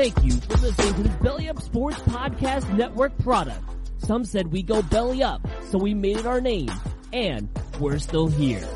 [0.00, 3.62] Thank you for listening to this Belly Up Sports Podcast Network product.
[3.98, 6.70] Some said we go belly up, so we made it our name,
[7.12, 8.66] and we're still here.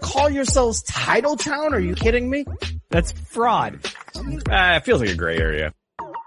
[0.00, 1.74] Call yourselves Title Town?
[1.74, 2.46] Are you kidding me?
[2.88, 3.80] That's fraud.
[4.16, 5.74] Uh, it feels like a gray area.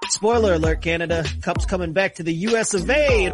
[0.09, 1.25] Spoiler alert, Canada.
[1.41, 3.33] Cup's coming back to the US of A.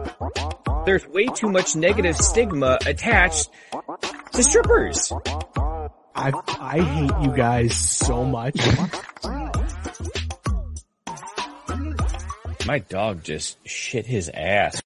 [0.86, 3.50] There's way too much negative stigma attached
[4.38, 5.12] to strippers.
[6.16, 8.56] I I hate you guys so much.
[12.68, 14.80] My dog just shit his ass.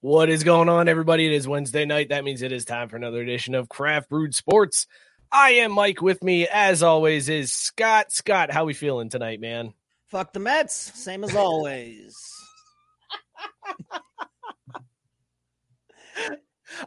[0.00, 1.26] What is going on, everybody?
[1.26, 2.08] It is Wednesday night.
[2.08, 4.88] That means it is time for another edition of Craft Brewed Sports.
[5.30, 6.02] I am Mike.
[6.02, 8.10] With me, as always, is Scott.
[8.10, 9.74] Scott, how we feeling tonight, man?
[10.08, 10.74] Fuck the Mets.
[10.74, 12.16] Same as always.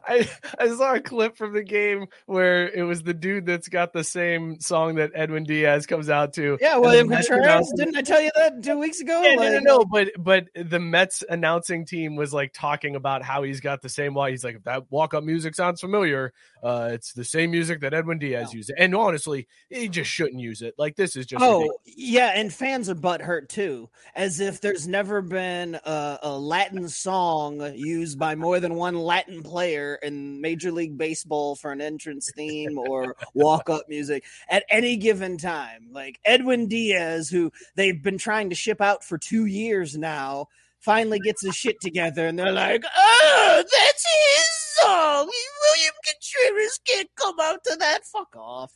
[0.08, 3.94] I I saw a clip from the game where it was the dude that's got
[3.94, 6.58] the same song that Edwin Diaz comes out to.
[6.60, 7.72] Yeah, William Mets Contreras.
[7.76, 9.22] Didn't I tell you that two weeks ago?
[9.24, 13.44] Yeah, no, no, no, but but the Mets announcing team was like talking about how
[13.44, 16.34] he's got the same why he's like if that walk up music sounds familiar,
[16.64, 18.72] uh, it's the same music that Edwin Diaz used.
[18.78, 20.76] And honestly, he just shouldn't use it.
[20.78, 21.78] Like this is just Oh ridiculous.
[21.98, 27.74] yeah, and fans are butthurt too, as if there's never been a, a Latin song
[27.76, 32.78] used by more than one Latin player in Major League Baseball for an entrance theme
[32.78, 35.90] or walk up music at any given time.
[35.92, 40.48] Like Edwin Diaz, who they've been trying to ship out for two years now,
[40.80, 44.46] finally gets his shit together, and they're like, "Oh, that's his
[44.82, 45.30] song.
[45.64, 48.06] William Contreras can't come out to that.
[48.06, 48.74] Fuck off."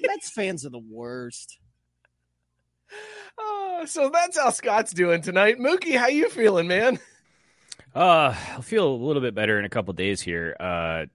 [0.00, 1.58] Mets fans are the worst.
[3.38, 5.58] Oh, so that's how Scott's doing tonight.
[5.58, 6.98] Mookie, how you feeling, man?
[7.94, 10.54] Uh, I'll feel a little bit better in a couple days here.
[10.60, 11.06] Uh,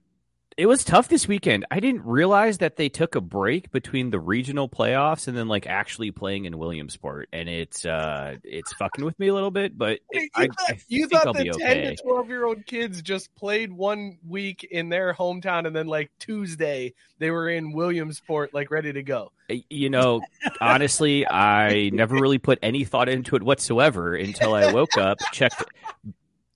[0.56, 1.64] it was tough this weekend.
[1.70, 5.66] I didn't realize that they took a break between the regional playoffs and then like
[5.66, 9.76] actually playing in Williamsport, and it's uh, it's fucking with me a little bit.
[9.78, 11.96] But You I, thought, I you think thought I'll the 10 okay.
[11.96, 16.10] to 12 year old kids just played one week in their hometown and then like
[16.18, 19.32] Tuesday they were in Williamsport like ready to go.
[19.48, 20.20] You know,
[20.60, 25.62] honestly, I never really put any thought into it whatsoever until I woke up, checked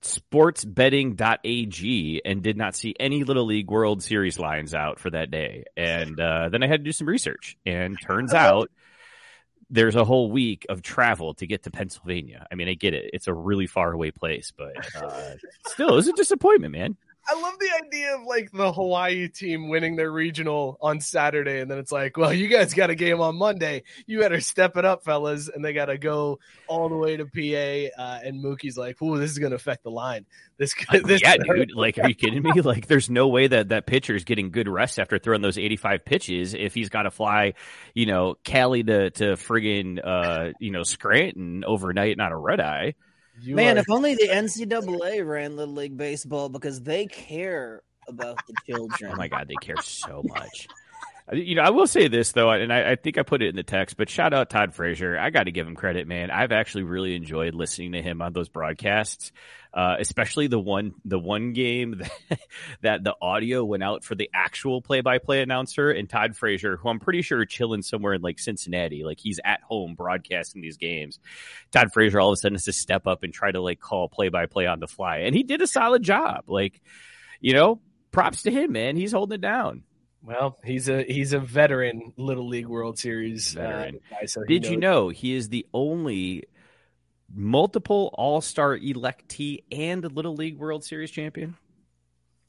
[0.07, 5.65] sportsbetting.ag and did not see any little league world series lines out for that day.
[5.77, 8.71] And uh, then i had to do some research and turns out
[9.69, 12.47] there's a whole week of travel to get to pennsylvania.
[12.51, 13.11] I mean i get it.
[13.13, 15.35] It's a really far away place but uh,
[15.67, 16.97] still it was a disappointment man
[17.29, 21.71] I love the idea of like the Hawaii team winning their regional on Saturday, and
[21.71, 23.83] then it's like, well, you guys got a game on Monday.
[24.07, 25.49] You better step it up, fellas.
[25.49, 26.39] And they got to go
[26.69, 28.03] all the way to PA.
[28.03, 30.25] Uh, and Mookie's like, "Ooh, this is going to affect the line.
[30.59, 33.69] This, this yeah hurt." dude like are you kidding me like there's no way that
[33.69, 37.55] that pitcher's getting good rest after throwing those 85 pitches if he's got to fly
[37.95, 42.95] you know cali to to friggin uh you know scranton overnight not a red eye
[43.41, 48.39] You Man, are- if only the NCAA ran Little League Baseball because they care about
[48.47, 49.11] the children.
[49.15, 50.69] Oh my god, they care so much.
[51.33, 53.57] You know, I will say this though, and I, I think I put it in
[53.57, 55.19] the text, but shout out Todd Frazier.
[55.19, 56.31] I got to give him credit, man.
[56.31, 59.33] I've actually really enjoyed listening to him on those broadcasts,
[59.75, 62.41] uh, especially the one the one game that,
[62.83, 66.77] that the audio went out for the actual play by play announcer and Todd Frazier,
[66.77, 70.77] who I'm pretty sure chilling somewhere in like Cincinnati, like he's at home broadcasting these
[70.77, 71.19] games.
[71.73, 74.09] Todd Frazier all of a sudden has to step up and try to like call
[74.09, 76.45] play by play on the fly, and he did a solid job.
[76.47, 76.81] Like,
[77.41, 77.81] you know,
[78.13, 78.97] props to him, man.
[78.97, 79.83] He's holding it down.
[80.27, 84.01] Well, he's a he's a veteran Little League World Series uh, Veteran.
[84.11, 84.27] guy.
[84.27, 86.45] So he Did you know he is the only
[87.33, 91.57] multiple All Star electee and Little League World Series champion.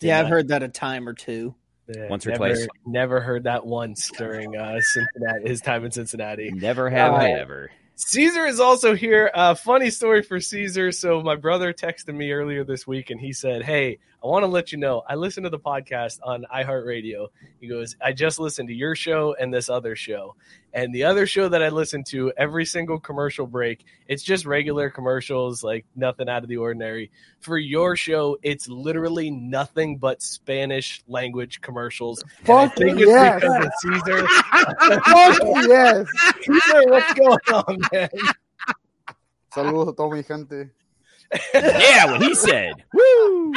[0.01, 1.53] Yeah, I've heard that a time or two.
[1.87, 2.67] Yeah, Once or never, twice.
[2.85, 6.51] Never heard that once during uh, Cincinnati, his time in Cincinnati.
[6.51, 7.71] Never have I Uh, ever.
[7.99, 9.31] Caesar is also here.
[9.33, 10.91] Uh, funny story for Caesar.
[10.91, 14.47] So my brother texted me earlier this week, and he said, "Hey, I want to
[14.47, 17.29] let you know I listen to the podcast on iHeartRadio."
[17.59, 20.35] He goes, "I just listened to your show and this other show,
[20.77, 24.91] and the other show that I listen to every single commercial break, it's just regular
[24.91, 27.09] commercials, like nothing out of the ordinary.
[27.39, 32.21] For your show, it's literally nothing but Spanish language commercials.
[32.21, 33.41] And I Fuck think it's yes.
[33.41, 34.27] because of Caesar.
[34.27, 36.07] Fuck yes.
[36.41, 38.09] Caesar, what's going on, man?"
[39.51, 40.69] Saludos a toda mi gente.
[41.55, 42.73] yeah, what he said.
[42.93, 43.53] Woo!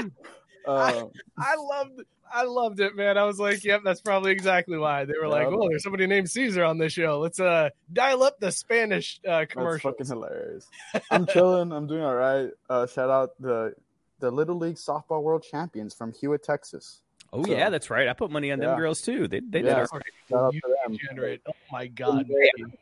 [0.67, 1.05] Uh,
[1.38, 2.00] I loved
[2.32, 3.19] I loved it, man.
[3.19, 5.05] I was like, yep, that's probably exactly why.
[5.05, 5.53] They were like, Yep.
[5.55, 7.19] oh, there's somebody named Caesar on this show.
[7.19, 9.91] Let's uh dial up the Spanish uh that's commercial.
[9.91, 10.69] fucking hilarious.
[11.11, 11.73] I'm chilling.
[11.73, 12.50] I'm doing all right.
[12.69, 13.75] Uh, shout out the
[14.21, 17.03] the Little League Softball World Champions from Hewitt, Texas.
[17.32, 18.09] Oh So- yeah, that's right.
[18.09, 18.77] I put money on them Yeah.
[18.77, 19.29] girls too.
[19.29, 19.81] They they Yeah.
[19.81, 20.03] did Shout
[20.35, 20.93] out to them.
[20.97, 21.43] degenerate.
[21.49, 22.27] Oh my god.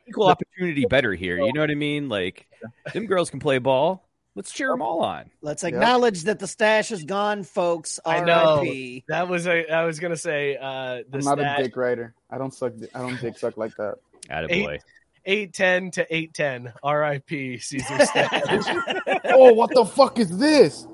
[0.09, 1.39] equal opportunity better here.
[1.39, 2.09] You know what I mean?
[2.09, 2.47] Like
[2.95, 4.08] them girls can play ball.
[4.39, 5.31] Let's cheer them all on.
[5.43, 7.99] Let's acknowledge that the stash is gone, folks.
[8.07, 8.59] I know.
[8.59, 9.03] R.I.P.
[9.09, 12.15] That was a I was gonna say uh the I'm not stat, a dick writer.
[12.31, 12.73] I don't suck.
[12.95, 13.97] I don't dick suck like that.
[14.31, 14.79] Attaboy.
[15.25, 16.73] eight ten to eight ten.
[16.85, 17.59] R.I.P.
[17.59, 19.23] Caesar stat.
[19.25, 20.87] oh, what the fuck is this?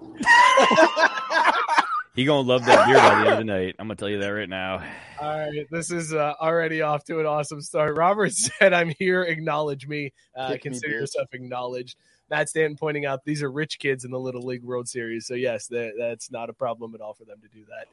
[2.15, 3.75] He gonna love that beer by the end of the night.
[3.79, 4.83] I'm gonna tell you that right now.
[5.21, 7.97] All right, this is uh, already off to an awesome start.
[7.97, 9.23] Robert said, "I'm here.
[9.23, 10.15] Acknowledge me.
[10.35, 11.01] Uh, Kick me, consider bitch.
[11.01, 11.99] yourself acknowledged."
[12.31, 15.35] Matt Stanton pointing out these are rich kids in the Little League World Series, so
[15.35, 17.87] yes, that, that's not a problem at all for them to do that.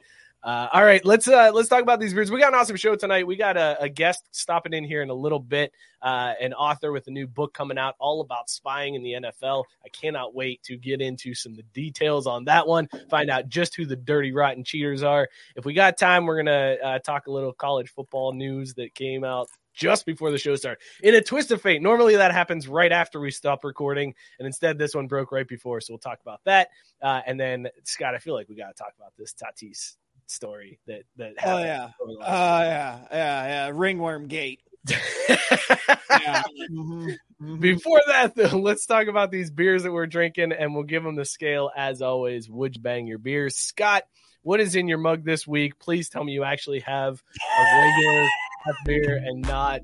[0.44, 2.28] Uh, all right, let's uh, let's talk about these beers.
[2.28, 3.28] We got an awesome show tonight.
[3.28, 6.90] We got a, a guest stopping in here in a little bit, uh, an author
[6.90, 9.62] with a new book coming out all about spying in the NFL.
[9.84, 12.88] I cannot wait to get into some of the details on that one.
[13.08, 15.28] Find out just who the dirty, rotten cheaters are.
[15.54, 19.22] If we got time, we're gonna uh, talk a little college football news that came
[19.22, 20.82] out just before the show started.
[21.02, 24.78] In a twist of fate, normally that happens right after we stop recording, and instead
[24.78, 25.80] this one broke right before.
[25.80, 26.68] So we'll talk about that.
[27.00, 29.96] Uh, and then Scott, I feel like we got to talk about this Tatis
[30.26, 31.90] story that that Oh happened yeah.
[32.00, 32.98] Oh last yeah.
[33.10, 33.44] Yeah.
[33.46, 33.70] Yeah.
[33.74, 34.60] Ringworm gate.
[34.88, 36.42] yeah.
[36.70, 37.16] Mhm.
[37.40, 37.60] Mhm.
[37.60, 41.16] Before that, though, let's talk about these beers that we're drinking, and we'll give them
[41.16, 42.48] the scale as always.
[42.48, 44.04] Would you bang your beers, Scott?
[44.42, 45.78] What is in your mug this week?
[45.78, 47.22] Please tell me you actually have
[47.58, 48.26] a regular
[48.62, 49.80] craft beer and not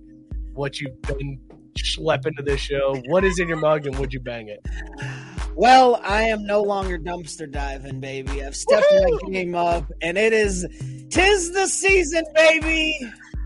[0.55, 1.39] what you've been
[1.79, 3.01] schlepping to this show.
[3.07, 4.65] What is in your mug, and would you bang it?
[5.55, 8.45] Well, I am no longer dumpster diving, baby.
[8.45, 10.67] I've stepped my game up, and it is
[11.11, 12.97] tis the season, baby.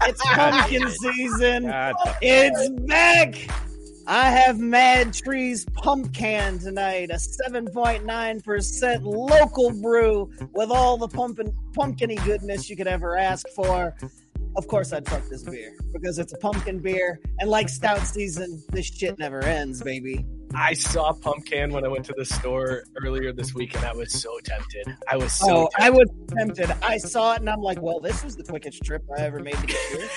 [0.02, 1.70] It's pumpkin season.
[1.70, 3.34] Ah, God, It's back.
[4.04, 12.68] I have MadTree's Pumpkin tonight, a 7.9% local brew with all the pumpkin pumpkiny goodness
[12.68, 13.94] you could ever ask for.
[14.54, 18.62] Of course, I'd fuck this beer because it's a pumpkin beer, and like stout season,
[18.70, 20.26] this shit never ends, baby.
[20.54, 24.12] I saw pumpkin when I went to the store earlier this week, and I was
[24.12, 24.94] so tempted.
[25.10, 25.66] I was so.
[25.66, 26.70] Oh, I was tempted.
[26.82, 29.54] I saw it, and I'm like, well, this was the quickest trip I ever made
[29.54, 30.08] to get here.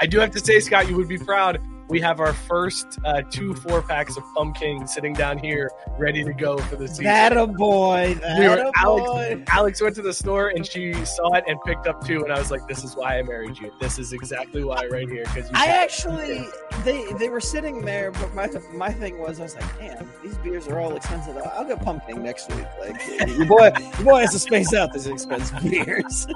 [0.00, 1.60] I do have to say, Scott, you would be proud.
[1.90, 6.32] We have our first uh, two four packs of pumpkin sitting down here, ready to
[6.32, 7.04] go for the season.
[7.04, 8.16] That a boy.
[8.38, 9.44] We were- Alex, boy.
[9.48, 12.38] Alex went to the store and she saw it and picked up two, and I
[12.38, 13.72] was like, "This is why I married you.
[13.80, 16.46] This is exactly why right here." Because I actually
[16.84, 20.38] they they were sitting there, but my my thing was I was like, damn, these
[20.38, 21.36] beers are all expensive.
[21.38, 22.66] I'll go pumpkin next week.
[22.78, 23.04] Like
[23.36, 26.26] your boy, your boy has to space out these expensive beers.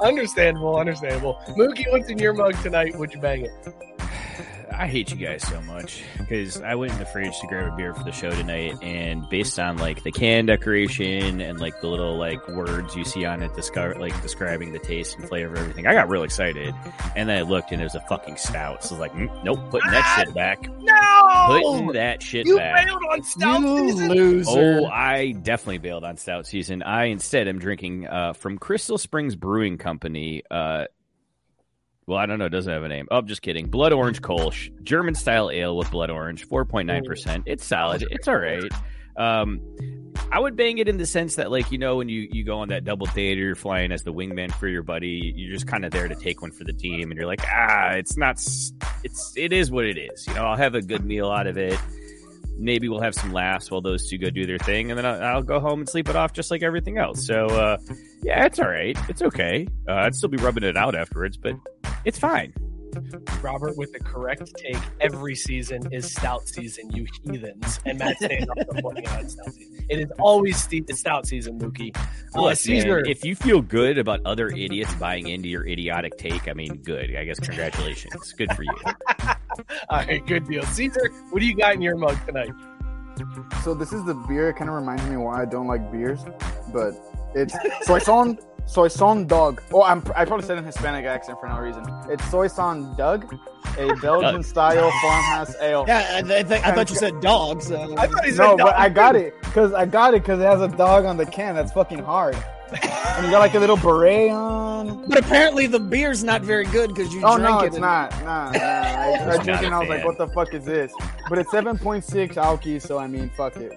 [0.00, 1.38] understandable, understandable.
[1.58, 2.96] Mookie, what's in your mug tonight?
[2.98, 3.52] Would you bang it?
[4.74, 7.76] I hate you guys so much because I went in the fridge to grab a
[7.76, 11.88] beer for the show tonight, and based on like the can decoration and like the
[11.88, 15.58] little like words you see on it, descri- like describing the taste and flavor of
[15.60, 16.74] everything, I got real excited.
[17.16, 18.82] And then I looked, and it was a fucking stout.
[18.84, 20.68] So I was like, mm, nope, putting that shit back.
[20.80, 22.86] No, Putting that shit you back.
[22.86, 24.08] bailed on stout you season.
[24.10, 24.50] loser.
[24.82, 26.82] Oh, I definitely bailed on stout season.
[26.82, 30.42] I instead am drinking uh, from Crystal Springs Brewing Company.
[30.50, 30.86] Uh,
[32.06, 32.46] well, I don't know.
[32.46, 33.06] It doesn't have a name.
[33.10, 33.66] Oh, I'm just kidding.
[33.66, 37.44] Blood Orange Kolsch, German style ale with blood orange, 4.9%.
[37.46, 38.04] It's solid.
[38.10, 38.70] It's all right.
[39.16, 39.60] Um,
[40.30, 42.58] I would bang it in the sense that, like, you know, when you, you go
[42.60, 45.66] on that double date or you're flying as the wingman for your buddy, you're just
[45.66, 48.36] kind of there to take one for the team, and you're like, ah, it's not,
[49.04, 50.26] it's, it is what it is.
[50.26, 51.78] You know, I'll have a good meal out of it.
[52.58, 55.22] Maybe we'll have some laughs while those two go do their thing, and then I'll,
[55.22, 57.26] I'll go home and sleep it off just like everything else.
[57.26, 57.76] So, uh,
[58.22, 58.96] yeah, it's all right.
[59.08, 59.66] It's okay.
[59.88, 61.54] Uh, I'd still be rubbing it out afterwards, but
[62.04, 62.52] it's fine.
[63.40, 67.80] Robert with the correct take every season is stout season, you heathens.
[67.86, 69.86] And Matt staying up for pointing out it's stout season.
[69.88, 71.96] It is always st- stout season, Mookie.
[72.34, 76.18] Uh, Look, Caesar, man, if you feel good about other idiots buying into your idiotic
[76.18, 77.16] take, I mean, good.
[77.16, 78.32] I guess congratulations.
[78.34, 78.76] Good for you.
[79.88, 80.62] all right, good deal.
[80.64, 82.52] Caesar, what do you got in your mug tonight?
[83.62, 84.50] So this is the beer.
[84.50, 86.20] It kind of reminds me why I don't like beers,
[86.72, 86.94] but
[87.34, 87.54] it's
[88.66, 88.90] Soyson
[89.24, 89.62] Soyson Dog.
[89.72, 91.82] Oh, I'm I probably said in Hispanic accent for no reason.
[92.08, 93.32] It's Soyson Doug,
[93.78, 95.84] a Belgian style farmhouse ale.
[95.86, 97.62] Yeah, I, I, think, I thought you said dog.
[97.62, 98.68] So I thought he said No, dog.
[98.68, 101.26] but I got it because I got it because it has a dog on the
[101.26, 101.54] can.
[101.54, 102.34] That's fucking hard.
[102.72, 105.06] and you got like a little beret on.
[105.06, 107.66] But apparently the beer's not very good because you Oh drank no, it.
[107.66, 108.10] it's and- not.
[108.24, 108.58] Nah, nah.
[108.58, 110.90] I, I Not drank and I was like, what the fuck is this?
[111.28, 112.02] But it's 7.6
[112.34, 113.72] alky, so I mean, fuck it.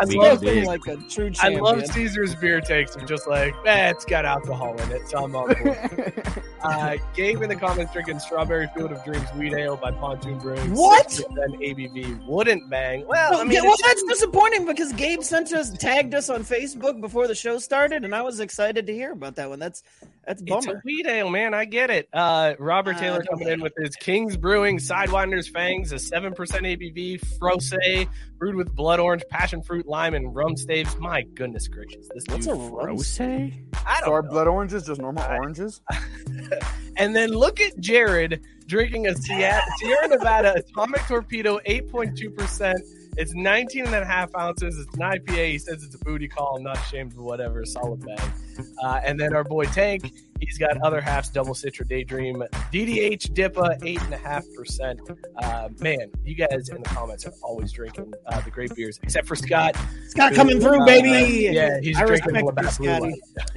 [0.00, 0.64] I We love, dig.
[0.66, 2.96] like a true I love Caesar's beer takes.
[2.96, 6.22] I'm just like, eh, it's got alcohol in it, so I'm on board.
[6.62, 10.74] Uh, Gabe in the comments drinking Strawberry Field of Dreams Wheat Ale by Pontoon Brewing.
[10.74, 11.06] What?
[11.08, 11.26] 6%
[11.58, 13.06] ABV wouldn't bang.
[13.06, 16.42] Well, Well, I mean, yeah, well, that's disappointing because Gabe sent us, tagged us on
[16.44, 19.58] Facebook before the show started, and I was excited to hear about that one.
[19.58, 19.82] That's
[20.26, 20.82] that's a It's a bummer.
[20.84, 21.54] wheat ale, man.
[21.54, 22.10] I get it.
[22.12, 27.38] Uh, Robert Uh, Taylor coming in with his King's Brewing Sidewinders Fangs, a 7% ABV,
[27.38, 27.72] Frose,
[28.40, 30.96] brewed with blood orange, passion fruit, lime, and rum staves.
[30.98, 32.08] My goodness gracious.
[32.14, 33.20] This What's a rose?
[33.20, 33.20] Rose?
[33.20, 33.52] I
[34.00, 34.30] So don't are know.
[34.30, 35.80] blood oranges just normal oranges?
[36.96, 42.74] And then look at Jared drinking a Sierra, Sierra Nevada Atomic Torpedo, 8.2%.
[43.16, 44.78] It's 19 and a half ounces.
[44.78, 45.52] It's an IPA.
[45.52, 46.56] He says it's a booty call.
[46.58, 47.64] I'm not ashamed of whatever.
[47.64, 48.20] Solid bag.
[48.82, 52.42] Uh, and then our boy Tank, he's got other halves, Double Citra Daydream,
[52.72, 55.18] DDH DIPA, 8.5%.
[55.36, 59.26] Uh, man, you guys in the comments are always drinking uh, the great beers, except
[59.26, 59.76] for Scott.
[60.08, 61.50] Scott coming through, Uh, baby.
[61.54, 63.14] Yeah, he's I drinking respect you, Labatt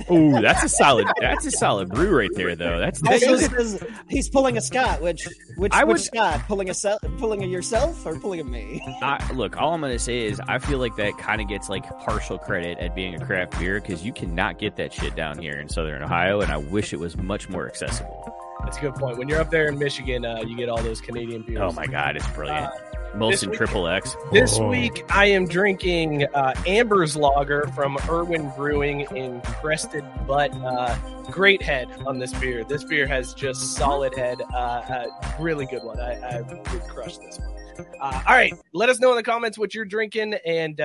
[0.07, 1.07] Blue Ooh, that's a solid.
[1.19, 2.79] That's a solid brew right there, though.
[2.79, 5.01] That's that's Also says he's pulling a Scott.
[5.01, 6.41] Which which I which would- Scott?
[6.47, 8.81] Pulling a se- pulling a yourself or pulling a me?
[9.01, 11.69] I, look, all I'm going to say is I feel like that kind of gets
[11.69, 15.37] like partial credit at being a craft beer because you cannot get that shit down
[15.37, 18.33] here in Southern Ohio, and I wish it was much more accessible.
[18.63, 19.17] That's a good point.
[19.17, 21.59] When you're up there in Michigan, uh, you get all those Canadian beers.
[21.61, 22.65] Oh my god, it's brilliant.
[22.65, 22.71] Uh,
[23.15, 24.15] Molson Triple X.
[24.31, 24.69] This Oh.
[24.69, 30.51] week, I am drinking uh, Amber's Lager from Irwin Brewing in Crested Butte.
[30.55, 30.95] Uh,
[31.29, 32.63] great head on this beer.
[32.63, 34.41] This beer has just solid head.
[34.51, 35.05] Uh, uh,
[35.39, 35.99] really good one.
[35.99, 37.85] I, I would crush this one.
[38.01, 40.79] Uh, all right, let us know in the comments what you're drinking and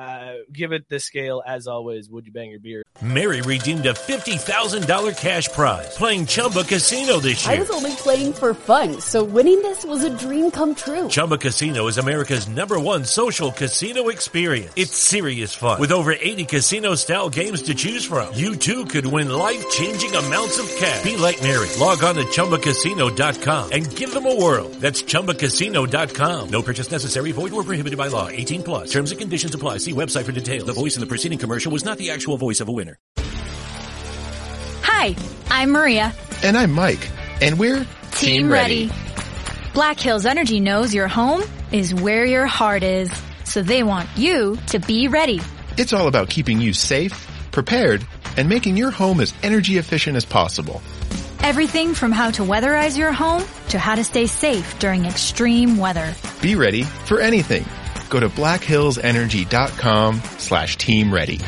[0.00, 2.08] uh, give it the scale as always.
[2.08, 2.82] Would you bang your beer?
[3.02, 7.56] Mary redeemed a $50,000 cash prize playing Chumba Casino this year.
[7.56, 11.08] I was only playing for fun, so winning this was a dream come true.
[11.08, 14.72] Chumba Casino is America's number one social casino experience.
[14.76, 15.80] It's serious fun.
[15.80, 20.14] With over 80 casino style games to choose from, you too could win life changing
[20.14, 21.04] amounts of cash.
[21.04, 21.68] Be like Mary.
[21.78, 24.68] Log on to ChumbaCasino.com and give them a whirl.
[24.80, 26.48] That's ChumbaCasino.com.
[26.48, 27.32] No purchase necessary.
[27.32, 28.28] Void where prohibited by law.
[28.28, 28.90] 18 plus.
[28.90, 29.78] Terms and conditions apply.
[29.78, 30.64] See website for details.
[30.66, 32.96] The voice in the preceding commercial was not the actual voice of a winner.
[34.82, 35.16] Hi,
[35.50, 36.12] I'm Maria.
[36.42, 37.10] And I'm Mike.
[37.40, 38.90] And we're Team Ready.
[39.72, 41.42] Black Hills Energy knows your home
[41.72, 43.10] is where your heart is,
[43.44, 45.40] so they want you to be ready.
[45.76, 48.06] It's all about keeping you safe, prepared,
[48.36, 50.82] and making your home as energy efficient as possible.
[51.42, 56.14] Everything from how to weatherize your home to how to stay safe during extreme weather.
[56.42, 57.64] Be ready for anything.
[58.10, 61.40] Go to blackhillsenergy.com slash team ready.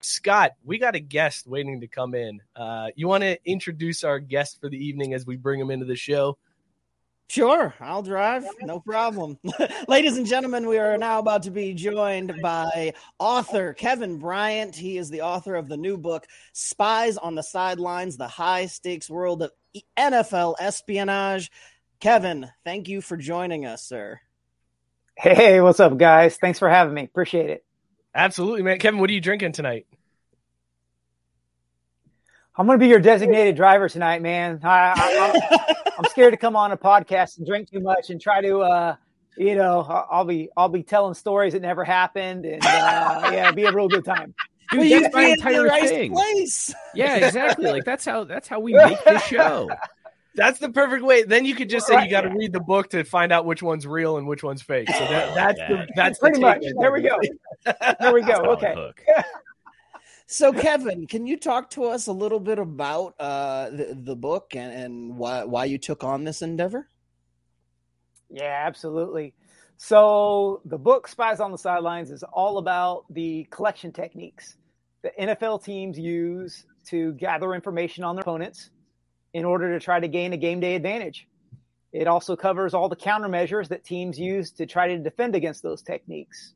[0.00, 2.40] Scott, we got a guest waiting to come in.
[2.54, 5.86] Uh, you want to introduce our guest for the evening as we bring him into
[5.86, 6.36] the show?
[7.28, 8.44] Sure, I'll drive.
[8.60, 9.38] No problem.
[9.88, 14.76] Ladies and gentlemen, we are now about to be joined by author Kevin Bryant.
[14.76, 19.08] He is the author of the new book, Spies on the Sidelines The High Stakes
[19.08, 19.52] World of
[19.98, 21.50] NFL Espionage.
[21.98, 24.20] Kevin, thank you for joining us, sir.
[25.16, 26.36] Hey, what's up, guys?
[26.36, 27.04] Thanks for having me.
[27.04, 27.64] Appreciate it.
[28.14, 28.78] Absolutely, man.
[28.78, 29.86] Kevin, what are you drinking tonight?
[32.56, 34.60] I'm going to be your designated driver tonight, man.
[34.62, 38.20] I, I, I'm, I'm scared to come on a podcast and drink too much and
[38.20, 38.96] try to, uh,
[39.36, 43.64] you know, I'll be I'll be telling stories that never happened, and uh, yeah, be
[43.64, 44.32] a real good time.
[44.70, 46.12] Dude, Well, you that's my be in the entire right thing.
[46.12, 46.72] place.
[46.94, 47.66] Yeah, exactly.
[47.70, 49.68] like that's how that's how we make the show.
[50.36, 51.22] That's the perfect way.
[51.22, 52.04] Then you could just say Right.
[52.04, 54.62] you got to read the book to find out which one's real and which one's
[54.62, 54.88] fake.
[54.90, 56.64] So that, that's the that's Pretty the much.
[56.80, 57.18] There we go.
[58.00, 58.34] There we go.
[58.52, 58.74] Okay.
[60.26, 64.56] So, Kevin, can you talk to us a little bit about uh, the, the book
[64.56, 66.88] and, and why, why you took on this endeavor?
[68.30, 69.34] Yeah, absolutely.
[69.76, 74.56] So the book Spies on the Sidelines is all about the collection techniques
[75.02, 78.70] that NFL teams use to gather information on their opponents
[79.34, 81.28] in order to try to gain a game day advantage.
[81.92, 85.82] It also covers all the countermeasures that teams use to try to defend against those
[85.82, 86.54] techniques.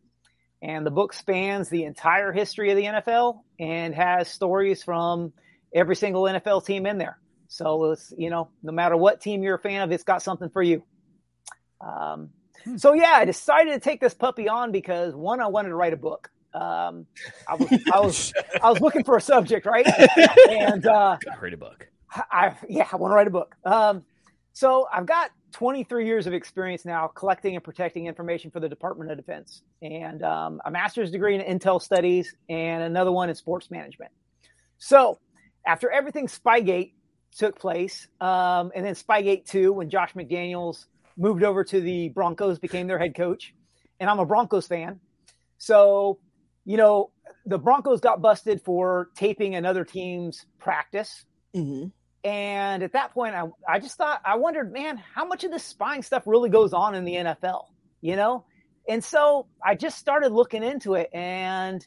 [0.62, 5.32] And the book spans the entire history of the NFL and has stories from
[5.72, 7.18] every single NFL team in there.
[7.48, 10.50] So it's, you know, no matter what team you're a fan of, it's got something
[10.50, 10.82] for you.
[11.80, 12.30] Um,
[12.76, 15.92] so yeah, I decided to take this puppy on because one, I wanted to write
[15.92, 16.30] a book.
[16.52, 17.06] Um,
[17.46, 18.32] I was, I was,
[18.62, 19.86] I was looking for a subject, right?
[20.50, 21.88] And, uh, write a book.
[22.12, 23.54] I, yeah, I want to write a book.
[23.64, 24.04] Um,
[24.52, 29.10] so I've got 23 years of experience now collecting and protecting information for the Department
[29.10, 33.70] of Defense, and um, a master's degree in intel studies and another one in sports
[33.70, 34.10] management.
[34.78, 35.18] So
[35.66, 36.92] after everything Spygate
[37.36, 40.86] took place, um, and then Spygate 2, when Josh McDaniels
[41.16, 43.54] moved over to the Broncos, became their head coach,
[44.00, 45.00] and I'm a Broncos fan.
[45.58, 46.18] So,
[46.64, 47.10] you know,
[47.46, 51.24] the Broncos got busted for taping another team's practice.
[51.54, 51.88] Mm-hmm.
[52.24, 55.62] And at that point, I, I just thought, I wondered, man, how much of this
[55.62, 57.66] spying stuff really goes on in the NFL,
[58.00, 58.44] you know?
[58.88, 61.84] And so I just started looking into it and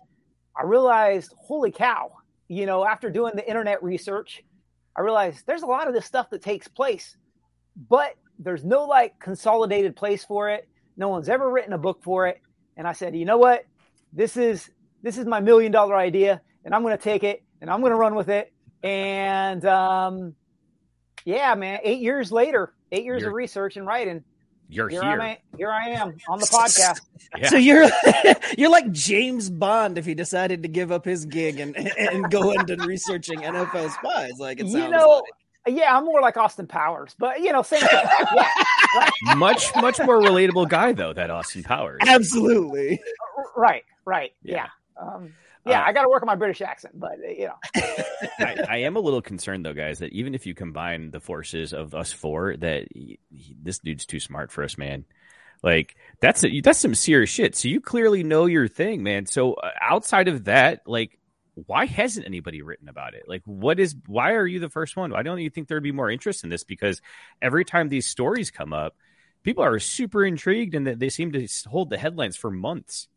[0.57, 2.11] I realized, holy cow,
[2.47, 4.43] you know, after doing the internet research,
[4.95, 7.17] I realized there's a lot of this stuff that takes place,
[7.89, 10.67] but there's no like consolidated place for it.
[10.97, 12.41] No one's ever written a book for it.
[12.77, 13.65] And I said, you know what?
[14.13, 14.69] This is
[15.01, 17.91] this is my million dollar idea, and I'm going to take it and I'm going
[17.91, 18.51] to run with it.
[18.83, 20.35] And um,
[21.25, 24.23] yeah, man, eight years later, eight years You're- of research and writing.
[24.73, 25.01] You're here.
[25.01, 25.21] here.
[25.21, 27.01] I am, here I am on the podcast.
[27.49, 27.89] So you're
[28.57, 32.51] you're like James Bond if he decided to give up his gig and and go
[32.51, 34.33] into researching NFL spies.
[34.37, 35.23] Like it sounds you know,
[35.65, 35.77] like.
[35.77, 37.89] yeah, I'm more like Austin Powers, but you know, same thing.
[38.35, 38.49] yeah,
[38.97, 39.37] right.
[39.37, 41.99] much much more relatable guy though that Austin Powers.
[42.05, 43.01] Absolutely.
[43.55, 44.67] right, right, yeah,
[45.01, 45.33] um,
[45.65, 45.81] yeah.
[45.81, 47.55] Uh, I got to work on my British accent, but uh, you know,
[48.39, 51.73] I, I am a little concerned though, guys, that even if you combine the forces
[51.73, 55.05] of us four, that he, he- this dude's too smart for us, man.
[55.63, 57.55] Like that's a, that's some serious shit.
[57.55, 59.25] So you clearly know your thing, man.
[59.27, 61.19] So uh, outside of that, like,
[61.53, 63.23] why hasn't anybody written about it?
[63.27, 63.95] Like, what is?
[64.07, 65.11] Why are you the first one?
[65.11, 66.63] Why don't you think there'd be more interest in this?
[66.63, 67.01] Because
[67.41, 68.95] every time these stories come up,
[69.43, 73.07] people are super intrigued, and that they seem to hold the headlines for months.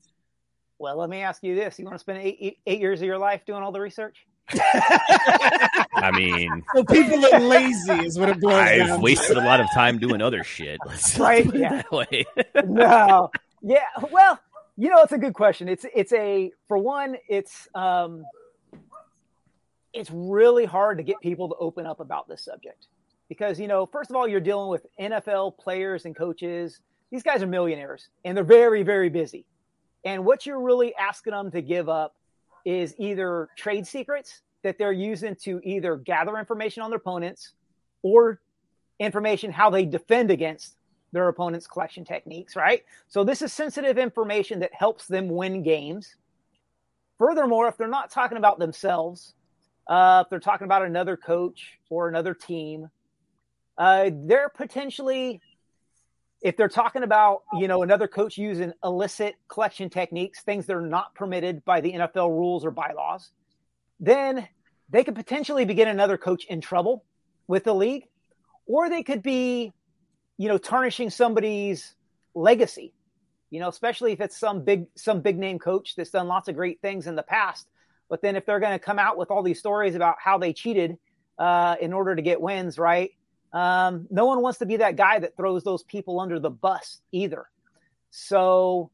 [0.85, 3.07] Well, let me ask you this: You want to spend eight, eight, eight years of
[3.07, 4.27] your life doing all the research?
[4.53, 9.03] I mean, So people are lazy, is what it boils down I've to.
[9.03, 10.79] wasted a lot of time doing other shit.
[10.85, 11.83] Let's Right, put it yeah.
[11.83, 12.25] that way.
[12.66, 13.31] no,
[13.62, 13.85] yeah.
[14.11, 14.38] Well,
[14.77, 15.68] you know, it's a good question.
[15.68, 18.25] It's it's a for one, it's um,
[19.94, 22.88] it's really hard to get people to open up about this subject
[23.31, 26.81] because you know, first of all, you're dealing with NFL players and coaches.
[27.11, 29.47] These guys are millionaires and they're very very busy,
[30.05, 32.14] and what you're really asking them to give up
[32.64, 37.53] is either trade secrets that they're using to either gather information on their opponents
[38.03, 38.40] or
[38.99, 40.77] information how they defend against
[41.12, 42.85] their opponent's collection techniques, right?
[43.09, 46.17] So this is sensitive information that helps them win games.
[47.19, 49.35] Furthermore, if they're not talking about themselves,
[49.87, 52.90] uh, if they're talking about another coach or another team,
[53.79, 55.40] uh, they're potentially,
[56.44, 60.80] if they're talking about you know another coach using illicit collection techniques, things that are
[60.80, 63.30] not permitted by the NFL rules or bylaws,
[63.98, 64.46] then
[64.90, 67.04] they could potentially be getting another coach in trouble
[67.48, 68.04] with the league,
[68.66, 69.72] or they could be
[70.37, 71.94] you know, tarnishing somebody's
[72.35, 72.92] legacy.
[73.50, 76.57] You know, especially if it's some big some big name coach that's done lots of
[76.57, 77.68] great things in the past.
[78.09, 80.52] But then if they're going to come out with all these stories about how they
[80.52, 80.98] cheated
[81.38, 83.12] uh, in order to get wins, right?
[83.55, 87.01] Um, no one wants to be that guy that throws those people under the bus
[87.12, 87.47] either.
[88.11, 88.90] So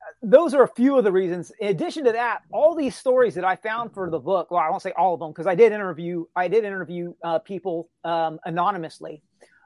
[0.00, 1.50] uh, those are a few of the reasons.
[1.58, 4.70] In addition to that, all these stories that I found for the book, well, I
[4.70, 8.38] won't say all of them because I did interview, I did interview uh, people um,
[8.44, 9.22] anonymously,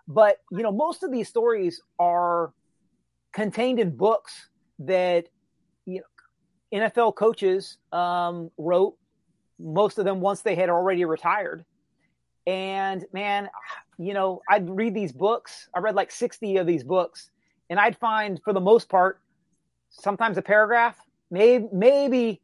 [0.09, 2.55] but you know, most of these stories are
[3.33, 5.27] contained in books that
[5.85, 6.01] you
[6.73, 8.97] know NFL coaches um, wrote.
[9.59, 11.65] Most of them once they had already retired.
[12.47, 13.51] And man,
[13.99, 15.69] you know, I'd read these books.
[15.75, 17.31] I read like 60 of these books,
[17.69, 19.21] and I'd find for the most part,
[19.91, 20.97] sometimes a paragraph,
[21.31, 22.41] maybe maybe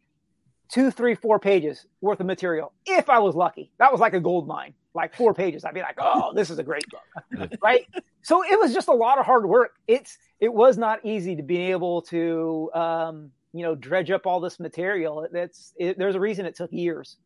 [0.68, 2.72] two, three, four pages worth of material.
[2.86, 4.74] If I was lucky, that was like a gold mine.
[4.94, 7.86] Like four pages, I'd be like, "Oh, this is a great book," right?
[8.22, 9.72] So it was just a lot of hard work.
[9.88, 14.38] It's it was not easy to be able to, um, you know, dredge up all
[14.38, 15.26] this material.
[15.32, 17.16] That's it, there's a reason it took years.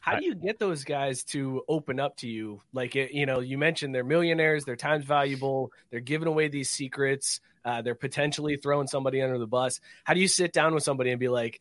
[0.00, 2.60] How do you get those guys to open up to you?
[2.72, 6.70] Like, it, you know, you mentioned they're millionaires, their time's valuable, they're giving away these
[6.70, 9.78] secrets, uh, they're potentially throwing somebody under the bus.
[10.02, 11.60] How do you sit down with somebody and be like,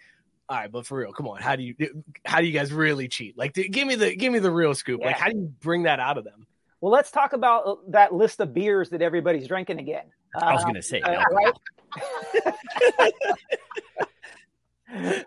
[0.49, 1.39] All right, but for real, come on.
[1.41, 1.75] How do you
[2.25, 3.37] how do you guys really cheat?
[3.37, 5.01] Like, give me the give me the real scoop.
[5.01, 6.47] Like, how do you bring that out of them?
[6.79, 10.05] Well, let's talk about uh, that list of beers that everybody's drinking again.
[10.35, 11.53] I was Uh, gonna say, uh, right?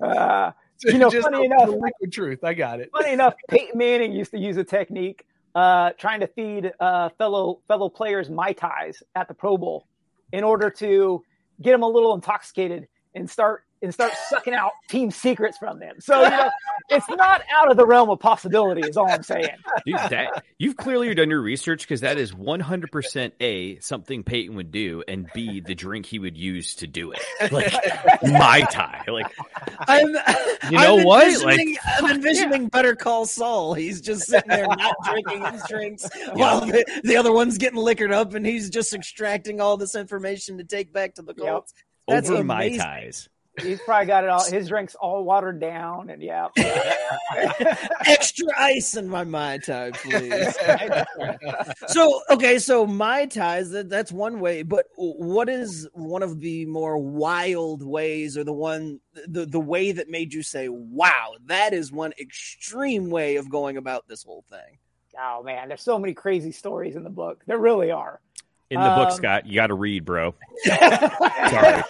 [0.00, 0.52] uh,
[0.86, 2.44] you know, Just funny enough, liquid truth.
[2.44, 2.90] I got it.
[2.92, 7.60] funny enough, Peyton Manning used to use a technique uh, trying to feed uh, fellow
[7.68, 9.86] fellow players mai tais at the Pro Bowl
[10.32, 11.22] in order to
[11.60, 15.96] get them a little intoxicated and start and start sucking out team secrets from them.
[16.00, 16.50] So you know,
[16.88, 18.82] it's not out of the realm of possibility.
[18.88, 19.48] Is all I'm saying.
[19.84, 24.70] Dude, that you've clearly done your research because that is 100% A, something Peyton would
[24.70, 27.52] do, and B, the drink he would use to do it.
[27.52, 27.72] Like
[28.22, 29.02] mai tai.
[29.08, 29.26] Like
[29.80, 30.08] I'm,
[30.70, 31.26] You know I'm what?
[31.26, 33.74] envisioning- Like, I'm envisioning Better Call Saul.
[33.74, 38.12] He's just sitting there not drinking his drinks while the, the other one's getting liquored
[38.12, 41.74] up, and he's just extracting all this information to take back to the Colts.
[42.08, 43.28] That's over mai tais.
[43.60, 44.44] He's probably got it all.
[44.44, 46.48] His drinks all watered down, and yeah.
[48.06, 50.56] Extra ice in my mai tai, please.
[51.88, 56.64] so okay, so mai tais that, that's one way, but what is one of the
[56.64, 61.74] more wild ways, or the one the the way that made you say, "Wow, that
[61.74, 64.78] is one extreme way of going about this whole thing."
[65.20, 67.42] Oh man, there's so many crazy stories in the book.
[67.46, 68.20] There really are.
[68.72, 70.34] In the book, Um, Scott, you got to read, bro.
[70.64, 70.78] Sorry.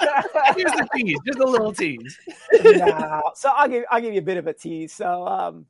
[0.56, 2.18] Here's the tease, just a little tease.
[2.64, 3.22] no.
[3.36, 4.92] So I'll give I'll give you a bit of a tease.
[4.92, 5.66] So um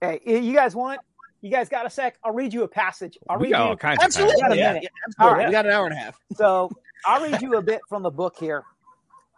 [0.00, 1.00] hey, you guys want
[1.42, 2.16] you guys got a sec?
[2.24, 3.18] I'll read you a passage.
[3.28, 5.14] I'll We read got you all kinds of Absolutely, We got yeah, yeah, absolutely.
[5.18, 5.46] All right.
[5.48, 6.18] We got an hour and a half.
[6.34, 6.70] So
[7.04, 8.64] I'll read you a bit from the book here.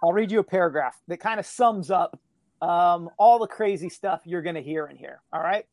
[0.02, 2.18] I'll read you a paragraph that kind of sums up
[2.60, 5.20] um, all the crazy stuff you're going to hear in here.
[5.32, 5.66] All right.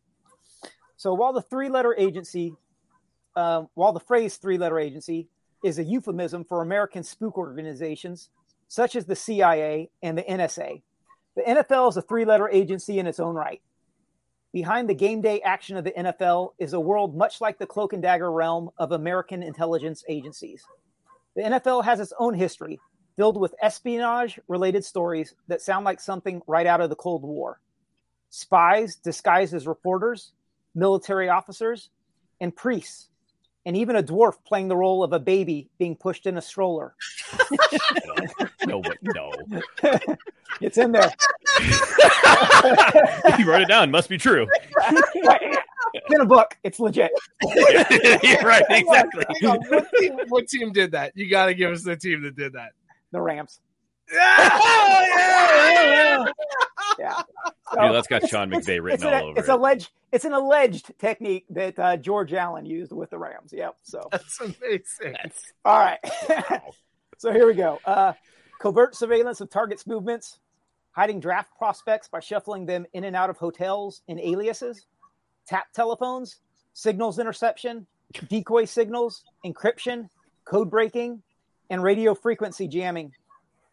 [0.98, 2.56] So while the three letter agency,
[3.36, 5.28] um, while the phrase three letter agency
[5.64, 8.30] is a euphemism for American spook organizations
[8.68, 10.82] such as the CIA and the NSA,
[11.36, 13.62] the NFL is a three letter agency in its own right.
[14.52, 17.94] Behind the game day action of the NFL is a world much like the cloak
[17.94, 20.64] and dagger realm of American intelligence agencies.
[21.36, 22.80] The NFL has its own history,
[23.16, 27.60] filled with espionage related stories that sound like something right out of the Cold War.
[28.32, 30.32] Spies disguised as reporters,
[30.74, 31.90] military officers,
[32.42, 33.10] and priests,
[33.66, 36.96] and even a dwarf playing the role of a baby being pushed in a stroller.
[38.68, 39.32] No, but no.
[40.62, 41.12] it's in there.
[43.40, 43.90] you wrote it down.
[43.90, 44.48] Must be true.
[45.94, 46.56] it's in a book.
[46.64, 47.10] It's legit.
[47.42, 48.64] You're right.
[48.70, 49.26] Exactly.
[49.42, 51.14] Hang on, what, team, what team did that?
[51.16, 52.74] You got to give us the team that did that.
[53.12, 53.60] The Rams.
[54.12, 56.26] Oh, yeah, Yeah.
[57.74, 59.52] Dude, that's got Sean It's- McVay written it's an, all over It's it.
[59.54, 59.90] alleged.
[60.12, 63.54] It's an alleged technique that uh, George Allen used with the Rams.
[63.54, 63.76] Yep.
[63.84, 65.16] So That's amazing.
[65.66, 66.00] all right.
[67.18, 67.80] so here we go.
[67.86, 68.14] Uh,
[68.60, 70.40] covert surveillance of targets' movements,
[70.92, 74.86] hiding draft prospects by shuffling them in and out of hotels in aliases,
[75.48, 76.38] tap telephones,
[76.74, 77.86] signals interception,
[78.28, 80.10] decoy signals, encryption,
[80.46, 81.22] code breaking,
[81.70, 83.14] and radio frequency jamming,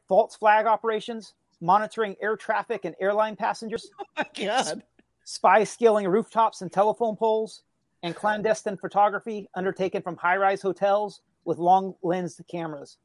[0.07, 4.83] false flag operations, monitoring air traffic and airline passengers, Oh my God.
[5.25, 7.63] spies scaling rooftops and telephone poles,
[8.03, 12.99] and clandestine photography undertaken from high rise hotels with long lensed cameras.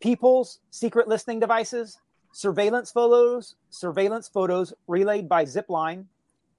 [0.00, 1.98] People's secret listening devices,
[2.32, 6.04] surveillance photos, surveillance photos relayed by zipline,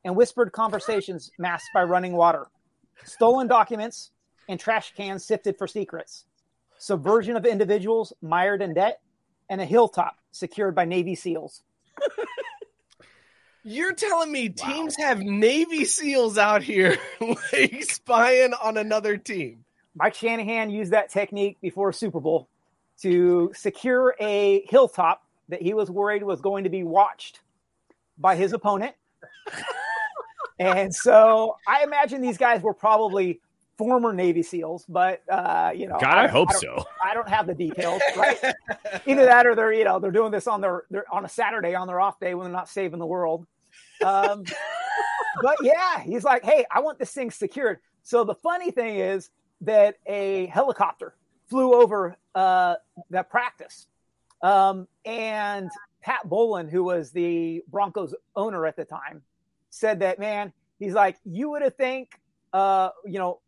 [0.05, 2.47] and whispered conversations masked by running water.
[3.03, 4.11] Stolen documents
[4.49, 6.25] and trash cans sifted for secrets.
[6.79, 9.01] Subversion of individuals mired in debt,
[9.49, 11.63] and a hilltop secured by Navy SEALs.
[13.63, 19.65] You're telling me teams have Navy SEAls out here like spying on another team?
[19.93, 22.47] Mike Shanahan used that technique before Super Bowl
[23.01, 27.41] to secure a hilltop that he was worried was going to be watched
[28.17, 28.95] by his opponent.
[30.59, 33.41] and so I imagine these guys were probably
[33.77, 36.85] former Navy SEAls, but uh, you know, God, I hope don't- so.
[37.03, 38.37] I don't have the details, right?
[39.05, 41.75] Either that or they're you know they're doing this on their they're on a Saturday
[41.75, 43.45] on their off day when they're not saving the world.
[44.03, 44.43] Um,
[45.41, 47.79] but yeah, he's like, hey, I want this thing secured.
[48.03, 49.29] So the funny thing is
[49.61, 51.15] that a helicopter
[51.49, 52.75] flew over uh,
[53.09, 53.87] that practice,
[54.41, 55.69] um, and
[56.01, 59.21] Pat Bowlen, who was the Broncos owner at the time,
[59.69, 62.19] said that man, he's like, you would have think,
[62.53, 63.39] uh, you know,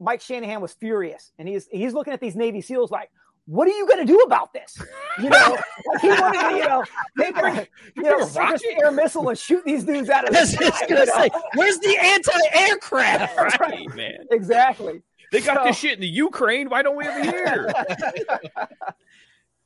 [0.00, 3.10] Mike Shanahan was furious, and he's he's looking at these Navy SEAls like,
[3.46, 4.76] what are you going to do about this?
[5.22, 5.58] You know,
[5.92, 6.84] like he wanted to, you know,
[7.18, 10.46] take a you know, surface air missile and shoot these dudes out of I the
[10.46, 10.64] sky.
[10.68, 11.12] just gonna know?
[11.14, 13.36] say, where's the anti-aircraft?
[13.60, 14.24] Right, man.
[14.30, 15.02] Exactly.
[15.30, 16.68] They got So- this shit in the Ukraine.
[16.70, 17.70] Why don't we have it here?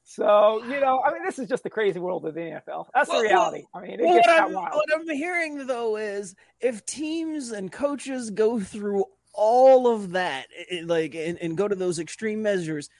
[0.04, 2.86] So you know, I mean, this is just the crazy world of the NFL.
[2.94, 3.64] That's Well, the reality.
[3.74, 4.74] I mean, it Well, gets what, that I'm, wild.
[4.74, 9.04] what I'm hearing though is if teams and coaches go through
[9.38, 12.90] all of that, i- i- like and, and go to those extreme measures,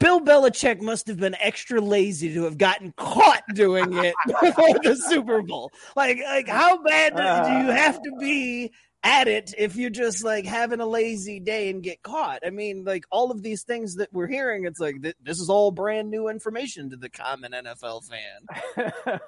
[0.00, 4.96] Bill Belichick must have been extra lazy to have gotten caught doing it before the
[5.08, 5.70] Super Bowl.
[5.94, 8.72] Like, like how bad do do you have to be
[9.04, 12.40] at it if you're just like having a lazy day and get caught?
[12.46, 15.50] I mean, like all of these things that we're hearing, it's like th- this is
[15.50, 19.20] all brand new information to the common NFL fan.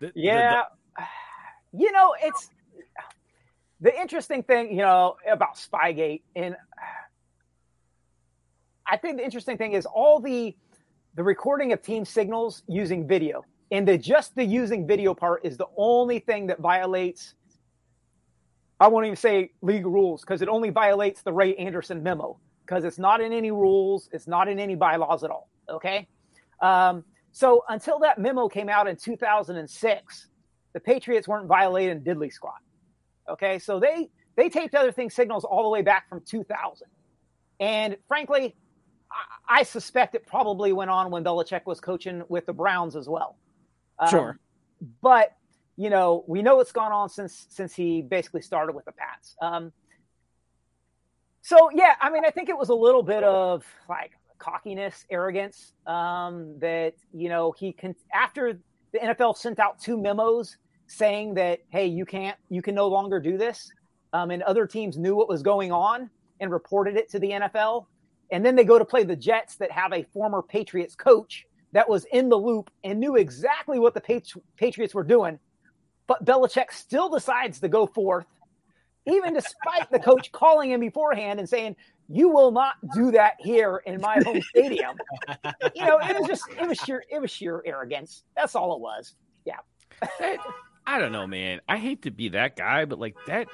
[0.14, 0.62] yeah,
[1.74, 2.48] you know, it's
[3.80, 6.54] the interesting thing, you know, about Spygate, and
[8.86, 10.54] I think the interesting thing is all the
[11.14, 15.56] the recording of team signals using video, and the just the using video part is
[15.56, 17.34] the only thing that violates.
[18.78, 22.84] I won't even say league rules because it only violates the Ray Anderson memo because
[22.84, 25.48] it's not in any rules, it's not in any bylaws at all.
[25.68, 26.06] Okay,
[26.60, 30.28] um, so until that memo came out in 2006,
[30.72, 32.60] the Patriots weren't violating diddly squat.
[33.30, 36.86] Okay, so they they taped other things signals all the way back from 2000,
[37.58, 38.56] and frankly,
[39.48, 43.08] I, I suspect it probably went on when Belichick was coaching with the Browns as
[43.08, 43.36] well.
[43.98, 44.38] Um, Sure.
[45.02, 45.32] but
[45.76, 49.36] you know we know what's gone on since since he basically started with the Pats.
[49.40, 49.72] Um,
[51.42, 55.72] so yeah, I mean, I think it was a little bit of like cockiness, arrogance
[55.86, 58.58] um, that you know he can after
[58.92, 60.56] the NFL sent out two memos
[60.90, 63.72] saying that hey, you can't, you can no longer do this,
[64.12, 67.86] um, and other teams knew what was going on and reported it to the NFL,
[68.30, 71.88] and then they go to play the Jets that have a former Patriots coach that
[71.88, 75.38] was in the loop and knew exactly what the Patri- Patriots were doing,
[76.06, 78.26] but Belichick still decides to go forth
[79.06, 81.76] even despite the coach calling him beforehand and saying,
[82.08, 84.96] "You will not do that here in my home stadium."
[85.74, 88.24] you know, it was just it was sheer it was sheer arrogance.
[88.36, 89.14] That's all it was.
[89.44, 90.36] Yeah.
[90.94, 91.60] I don't know, man.
[91.68, 93.48] I hate to be that guy, but like that.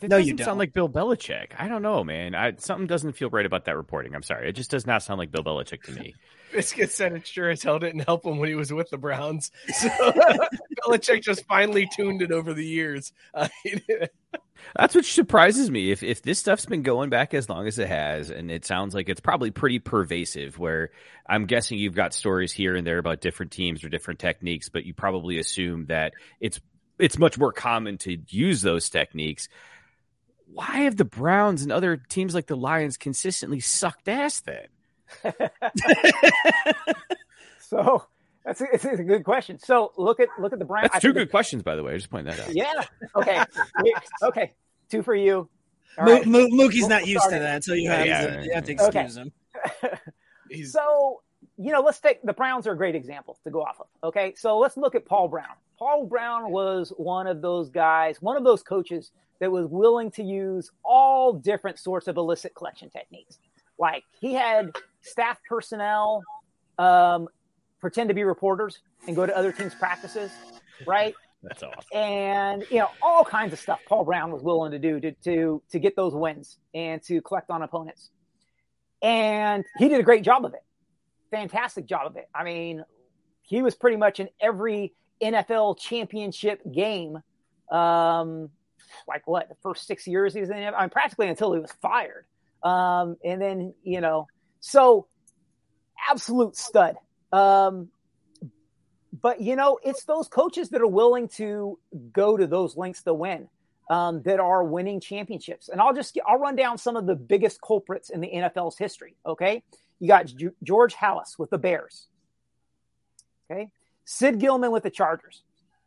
[0.00, 0.44] That No, doesn't you don't.
[0.44, 1.48] sound like Bill Belichick.
[1.58, 2.34] I don't know, man.
[2.34, 4.14] I, something doesn't feel right about that reporting.
[4.14, 4.48] I'm sorry.
[4.48, 6.14] It just does not sound like Bill Belichick to me.
[6.52, 9.50] Biscuit said it sure as hell didn't help him when he was with the Browns.
[9.72, 9.88] So
[10.86, 13.12] Belichick just finely tuned it over the years.
[13.34, 13.48] Uh,
[14.76, 15.90] That's what surprises me.
[15.90, 18.94] If if this stuff's been going back as long as it has, and it sounds
[18.94, 20.90] like it's probably pretty pervasive, where
[21.26, 24.84] I'm guessing you've got stories here and there about different teams or different techniques, but
[24.84, 26.60] you probably assume that it's
[27.00, 29.48] it's much more common to use those techniques.
[30.52, 34.66] Why have the Browns and other teams like the Lions consistently sucked ass then?
[37.60, 38.04] So
[38.44, 39.58] that's a, it's a good question.
[39.60, 40.88] So look at look at the Browns.
[40.92, 41.92] That's two good questions, by the way.
[41.94, 42.52] I just point that out.
[42.52, 42.82] Yeah.
[43.14, 43.44] Okay.
[44.24, 44.52] okay.
[44.90, 45.48] Two for you.
[45.96, 46.26] All Mo- right.
[46.26, 48.44] Mo- Mookie's We'll not used start to that, so you have, yeah, to, right.
[48.44, 49.00] you have to Okay.
[49.04, 49.32] excuse him.
[50.66, 51.22] So,
[51.60, 53.86] you know, let's take the Browns are a great example to go off of.
[54.02, 54.32] Okay.
[54.36, 55.56] So let's look at Paul Brown.
[55.78, 60.22] Paul Brown was one of those guys, one of those coaches that was willing to
[60.22, 63.38] use all different sorts of illicit collection techniques.
[63.78, 66.22] Like he had staff personnel
[66.78, 67.28] um,
[67.78, 70.30] pretend to be reporters and go to other teams' practices,
[70.86, 71.14] right?
[71.42, 71.84] That's awesome.
[71.94, 75.62] and you know all kinds of stuff Paul Brown was willing to do to to
[75.70, 78.10] to get those wins and to collect on opponents.
[79.00, 80.62] And he did a great job of it.
[81.30, 82.28] Fantastic job of it.
[82.34, 82.84] I mean,
[83.42, 87.18] he was pretty much in every NFL championship game.
[87.70, 88.50] Um,
[89.06, 91.72] like what the first six years he was in, I mean, practically until he was
[91.80, 92.26] fired.
[92.62, 94.26] Um, and then you know,
[94.60, 95.06] so
[96.08, 96.96] absolute stud.
[97.32, 97.88] Um,
[99.22, 101.78] but you know, it's those coaches that are willing to
[102.12, 103.48] go to those lengths to win,
[103.90, 105.68] um, that are winning championships.
[105.68, 109.16] And I'll just I'll run down some of the biggest culprits in the NFL's history.
[109.26, 109.62] Okay,
[110.00, 112.08] you got G- George Halas with the Bears.
[113.50, 113.70] Okay,
[114.04, 115.42] Sid Gilman with the Chargers.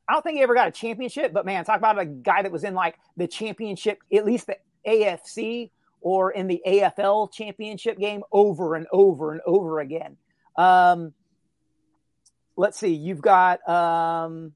[0.07, 2.51] I don't think he ever got a championship, but man, talk about a guy that
[2.51, 5.71] was in like the championship, at least the AFC
[6.01, 10.17] or in the AFL championship game over and over and over again.
[10.57, 11.13] Um,
[12.57, 14.53] let's see, you've got um,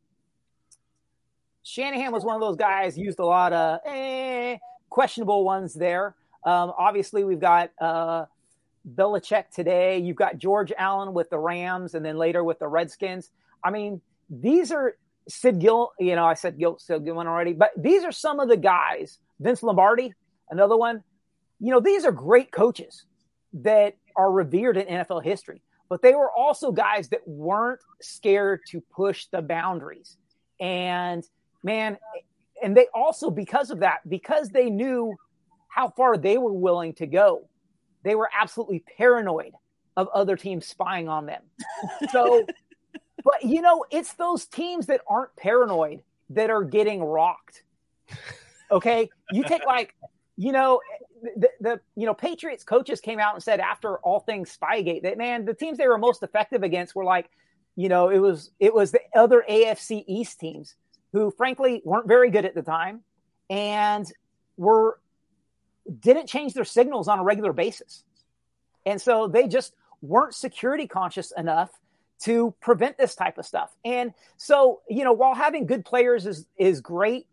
[1.64, 4.58] Shanahan was one of those guys used a lot of eh,
[4.90, 6.16] questionable ones there.
[6.46, 8.26] Um, obviously, we've got uh,
[8.96, 10.00] Belichick today.
[10.00, 13.32] You've got George Allen with the Rams, and then later with the Redskins.
[13.64, 14.98] I mean, these are
[15.28, 15.92] Sid Gill.
[16.00, 19.20] You know, I said Gil, Sid Gilman already, but these are some of the guys.
[19.40, 20.14] Vince Lombardi,
[20.50, 21.04] another one.
[21.60, 23.06] You know, these are great coaches
[23.54, 28.82] that are revered in NFL history, but they were also guys that weren't scared to
[28.82, 30.18] push the boundaries.
[30.60, 31.28] And
[31.64, 31.98] man,
[32.62, 35.16] and they also, because of that, because they knew
[35.68, 37.48] how far they were willing to go,
[38.08, 39.54] they were absolutely paranoid
[39.96, 41.42] of other teams spying on them.
[42.12, 42.46] So,
[43.24, 47.64] but you know, it's those teams that aren't paranoid that are getting rocked.
[48.72, 49.96] Okay, you take like,
[50.38, 50.80] you know,
[51.36, 55.18] the, the you know Patriots coaches came out and said after all things Spygate that
[55.18, 57.30] man the teams they were most effective against were like,
[57.76, 60.76] you know, it was it was the other AFC East teams
[61.12, 63.02] who frankly weren't very good at the time
[63.50, 64.12] and
[64.58, 65.00] were
[66.00, 68.04] didn't change their signals on a regular basis.
[68.86, 71.72] And so they just weren't security conscious enough
[72.20, 73.76] to prevent this type of stuff.
[73.86, 77.28] And so, you know, while having good players is is great,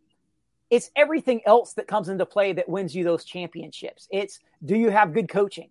[0.71, 4.09] it's everything else that comes into play that wins you those championships.
[4.11, 5.71] It's do you have good coaching?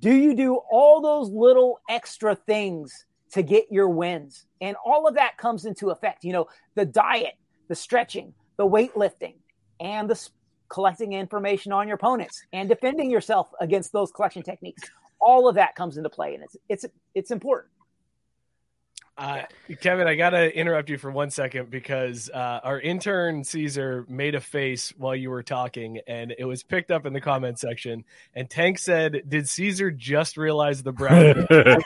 [0.00, 4.44] Do you do all those little extra things to get your wins?
[4.60, 6.24] And all of that comes into effect.
[6.24, 7.34] You know, the diet,
[7.68, 9.34] the stretching, the weightlifting,
[9.80, 10.28] and the
[10.68, 14.90] collecting information on your opponents and defending yourself against those collection techniques.
[15.20, 17.72] All of that comes into play, and it's it's it's important.
[19.18, 19.42] Uh,
[19.80, 24.40] Kevin, I gotta interrupt you for one second because uh, our intern Caesar made a
[24.40, 28.04] face while you were talking, and it was picked up in the comment section.
[28.36, 31.82] And Tank said, "Did Caesar just realize the brown?" that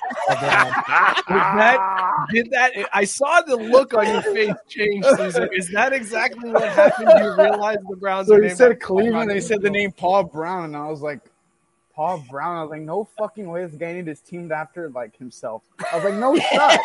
[2.30, 2.72] did that?
[2.92, 5.50] I saw the look on your face change, Caesar.
[5.54, 7.08] Is that exactly what happened?
[7.16, 8.28] You realized the Browns.
[8.28, 9.30] So he said Cleveland.
[9.30, 11.20] They said the name Paul Brown, and I was like,
[11.94, 12.56] Paul Brown.
[12.56, 15.62] I was like, no fucking way this guy is teamed after like himself.
[15.92, 16.78] I was like, no shot.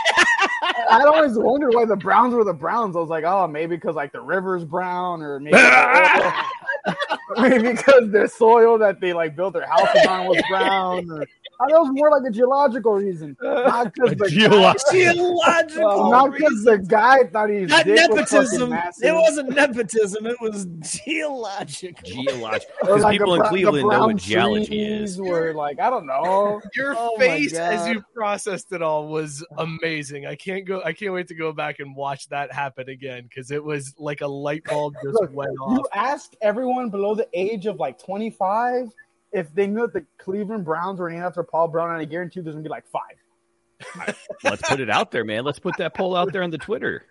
[0.89, 2.96] I'd always wondered why the Browns were the Browns.
[2.96, 5.58] I was like, oh, maybe because like the river's brown, or maybe
[7.38, 11.26] maybe because their soil that they like built their houses on was brown, or I
[11.60, 16.78] that was more like a geological reason, not because the geological, geological not because the
[16.78, 18.74] guy thought he not nepotism.
[18.74, 20.26] it wasn't nepotism.
[20.28, 20.65] It was
[21.06, 22.08] geological.
[22.08, 22.76] Geological.
[22.82, 25.20] Because like people in Cleveland know what geology is.
[25.20, 26.62] Were like I don't know.
[26.76, 30.28] Your oh face as you processed it all was amazing.
[30.28, 30.82] I can't go.
[30.84, 34.22] I can't wait to go back and watch that happen again because it was like
[34.22, 35.78] a light bulb just Look, went off.
[35.78, 38.91] You ask everyone below the age of like twenty five
[39.32, 42.56] if they knew that the Cleveland Browns were named after Paul Brown, I guarantee there's
[42.56, 44.16] gonna be like five.
[44.44, 45.44] Let's put it out there, man.
[45.44, 47.06] Let's put that poll out there on the Twitter.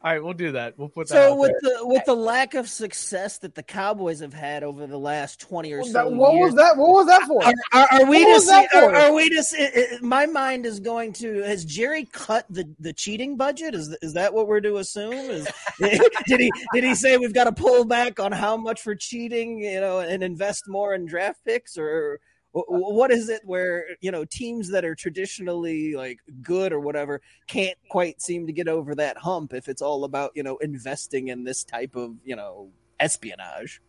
[0.00, 0.78] All right, we'll do that.
[0.78, 1.14] We'll put that.
[1.14, 1.78] So with there.
[1.78, 5.72] the with the lack of success that the Cowboys have had over the last twenty
[5.72, 6.76] or so, that, what years, was that?
[6.76, 7.44] What was that for?
[7.44, 8.66] Are, are, are we to see?
[8.74, 9.98] Are, are, we to see?
[10.00, 11.42] My mind is going to.
[11.42, 13.74] Has Jerry cut the, the cheating budget?
[13.74, 15.14] Is is that what we're to assume?
[15.14, 15.48] Is
[15.80, 19.58] did he did he say we've got to pull back on how much for cheating?
[19.58, 22.20] You know, and invest more in draft picks, or
[22.68, 27.76] what is it where you know teams that are traditionally like good or whatever can't
[27.90, 31.44] quite seem to get over that hump if it's all about you know investing in
[31.44, 33.80] this type of you know espionage?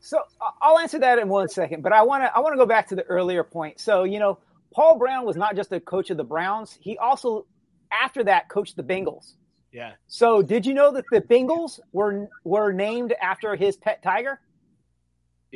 [0.00, 0.20] So
[0.60, 2.88] i'll answer that in one second but i want to i want to go back
[2.88, 3.80] to the earlier point.
[3.80, 4.38] So you know
[4.72, 7.46] paul brown was not just a coach of the browns he also
[7.92, 9.34] after that coached the bengals.
[9.72, 9.92] Yeah.
[10.06, 14.40] So did you know that the bengals were were named after his pet tiger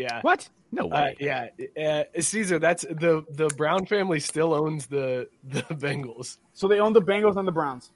[0.01, 1.17] yeah what no way.
[1.21, 2.59] Uh, yeah, uh, Caesar.
[2.59, 6.39] That's the the Brown family still owns the the Bengals.
[6.53, 7.91] So they own the Bengals and the Browns.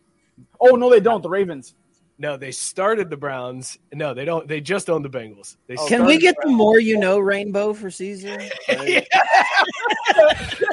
[0.60, 1.22] Oh no, they don't.
[1.22, 1.74] The Ravens.
[2.16, 3.76] No, they started the Browns.
[3.92, 4.46] No, they don't.
[4.46, 5.56] They just own the Bengals.
[5.66, 8.38] They Can we get the, the more you know rainbow for Caesar?
[8.68, 9.10] just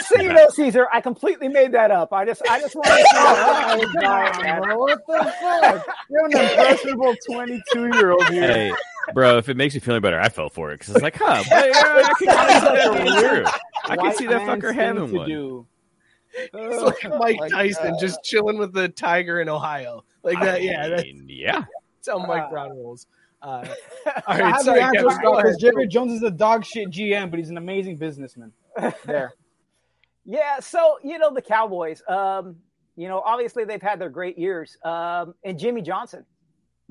[0.07, 2.13] so you know, Caesar, I completely made that up.
[2.13, 4.77] I just, I just want to know.
[4.77, 5.87] what the fuck?
[6.09, 8.53] You're an impressionable 22 year old here.
[8.53, 8.71] Hey,
[9.13, 11.15] bro, if it makes you feel any better, I fell for it because it's like,
[11.17, 13.45] huh, but, yeah, I can see that true.
[13.85, 15.27] I can see that fucker having one.
[15.27, 15.67] Do.
[16.33, 20.61] It's like oh Mike Tyson just chilling with the tiger in Ohio, like that.
[20.63, 21.63] Yeah, that's, yeah.
[21.97, 23.07] That's how Mike Brown rolls.
[23.41, 23.65] Uh,
[24.27, 27.57] all right, I sorry, because Jerry Jones is a dog shit GM, but he's an
[27.57, 28.51] amazing businessman.
[29.05, 29.33] There.
[30.25, 32.01] yeah, so you know the Cowboys.
[32.07, 32.57] Um,
[32.95, 34.77] you know, obviously they've had their great years.
[34.83, 36.25] Um, and Jimmy Johnson,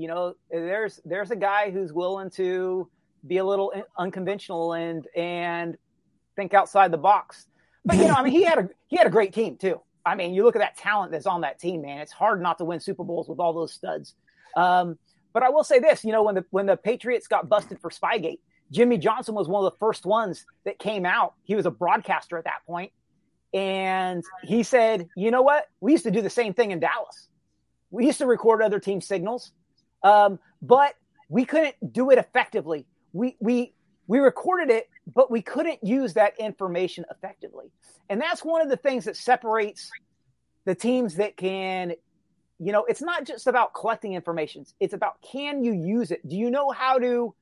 [0.01, 2.89] you know, there's there's a guy who's willing to
[3.27, 5.77] be a little unconventional and and
[6.37, 7.47] think outside the box.
[7.85, 9.81] But you know, I mean, he had a he had a great team too.
[10.05, 11.99] I mean, you look at that talent that's on that team, man.
[11.99, 14.15] It's hard not to win Super Bowls with all those studs.
[14.57, 14.99] Um,
[15.35, 17.91] but I will say this, you know, when the when the Patriots got busted for
[17.91, 21.35] Spygate, Jimmy Johnson was one of the first ones that came out.
[21.45, 22.93] He was a broadcaster at that point,
[23.53, 25.66] and he said, "You know what?
[25.81, 27.29] We used to do the same thing in Dallas.
[27.91, 29.53] We used to record other team signals.
[30.03, 30.94] Um, but
[31.28, 32.86] we couldn't do it effectively.
[33.12, 33.74] We we
[34.07, 37.70] we recorded it, but we couldn't use that information effectively.
[38.09, 39.90] And that's one of the things that separates
[40.64, 41.94] the teams that can,
[42.59, 44.64] you know, it's not just about collecting information.
[44.80, 46.26] It's about can you use it?
[46.28, 47.34] Do you know how to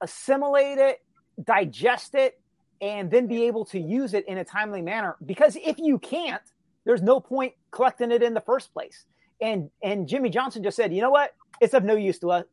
[0.00, 1.02] assimilate it,
[1.42, 2.38] digest it,
[2.80, 5.16] and then be able to use it in a timely manner.
[5.24, 6.42] Because if you can't,
[6.84, 9.06] there's no point collecting it in the first place.
[9.40, 11.34] And and Jimmy Johnson just said, you know what?
[11.60, 12.44] It's of no use to us.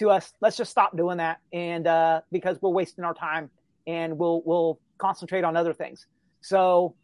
[0.00, 3.48] To us, let's just stop doing that, and uh, because we're wasting our time,
[3.86, 6.06] and we'll we'll concentrate on other things.
[6.40, 6.96] So,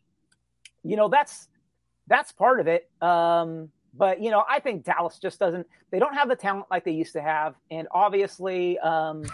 [0.82, 1.48] you know, that's
[2.08, 2.90] that's part of it.
[3.00, 5.66] Um, but you know, I think Dallas just doesn't.
[5.90, 9.24] They don't have the talent like they used to have, and obviously, um,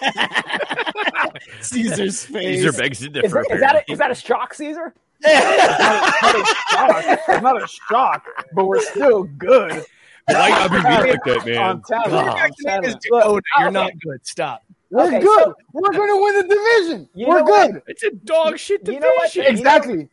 [1.60, 2.60] Caesar's face.
[2.60, 3.44] Caesar begs to is, differ.
[3.48, 4.94] that, is that a, is that a shock, Caesar?
[5.24, 5.78] It's
[7.42, 9.84] not a shock, but we're still good.
[10.26, 11.58] Why gotta be like that, man?
[11.58, 12.12] I'm you, God.
[12.38, 12.96] I'm telling you.
[13.12, 14.26] Oh, Dakota, you're not good.
[14.26, 14.62] Stop.
[14.90, 15.44] We're Okay, good.
[15.44, 17.08] so- we're going to win the division.
[17.14, 17.72] You we're know what?
[17.72, 17.82] good.
[17.88, 19.00] It's a dog shit You division.
[19.02, 19.34] know what?
[19.34, 20.08] You know- Exactly.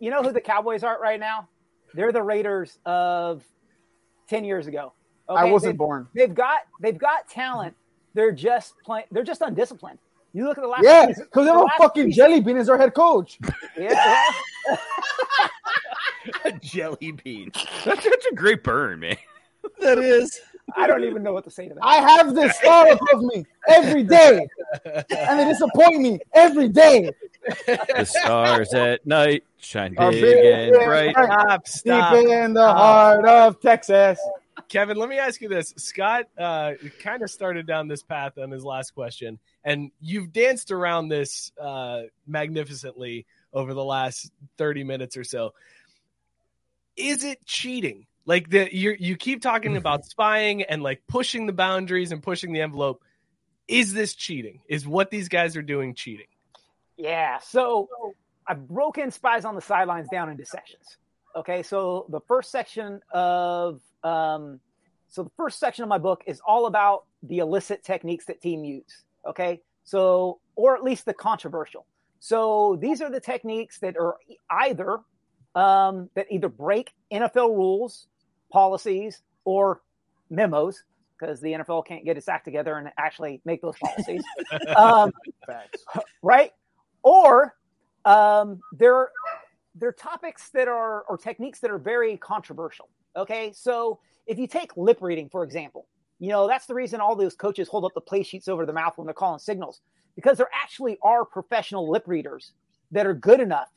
[0.00, 1.48] You know who the Cowboys are right now?
[1.94, 3.44] They're the Raiders of
[4.28, 4.92] ten years ago.
[5.28, 6.08] I wasn't They've- born.
[6.14, 7.74] They've got they've got talent.
[8.14, 9.06] They're just playing.
[9.10, 9.98] They're just undisciplined.
[10.36, 10.84] You look at the last.
[10.84, 13.38] Yeah, season- because they the have a fucking season- jelly bean as our head coach.
[13.78, 14.22] Yeah,
[16.44, 17.50] a jelly bean.
[17.86, 19.16] That's such a great burn, man.
[19.80, 20.38] That is.
[20.76, 21.80] I don't even know what to say to that.
[21.82, 24.46] I have this star above me every day,
[24.84, 27.10] and they disappoint me every day.
[27.66, 31.14] The stars at night shine big big and and bright.
[31.14, 31.66] bright.
[31.68, 32.14] Stop.
[32.14, 34.18] Deep in the heart of Texas.
[34.68, 35.74] Kevin, let me ask you this.
[35.76, 40.70] Scott uh, kind of started down this path on his last question, and you've danced
[40.70, 45.54] around this uh, magnificently over the last 30 minutes or so.
[46.96, 48.06] Is it cheating?
[48.24, 52.52] Like the you you keep talking about spying and like pushing the boundaries and pushing
[52.52, 53.02] the envelope.
[53.68, 54.60] Is this cheating?
[54.68, 56.26] Is what these guys are doing cheating?
[56.96, 57.38] Yeah.
[57.38, 57.88] So
[58.46, 60.96] I've broken spies on the sidelines down into sections.
[61.34, 61.62] Okay.
[61.62, 64.60] So the first section of um,
[65.08, 68.64] so the first section of my book is all about the illicit techniques that team
[68.64, 69.04] use.
[69.26, 69.60] Okay.
[69.84, 71.86] So or at least the controversial.
[72.18, 74.16] So these are the techniques that are
[74.50, 74.98] either
[75.54, 78.08] um, that either break NFL rules,
[78.52, 79.80] policies, or
[80.28, 80.82] memos
[81.18, 84.22] because the NFL can't get its act together and actually make those policies.
[84.76, 85.12] um,
[86.22, 86.52] right?
[87.02, 87.54] Or
[88.04, 89.10] um, they're
[89.74, 92.88] they're topics that are or techniques that are very controversial.
[93.16, 95.86] Okay, so if you take lip reading for example,
[96.18, 98.74] you know that's the reason all those coaches hold up the play sheets over their
[98.74, 99.80] mouth when they're calling signals
[100.14, 102.52] because there actually are professional lip readers
[102.90, 103.68] that are good enough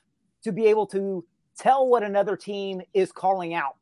[0.44, 1.26] to be able to
[1.58, 3.76] tell what another team is calling out.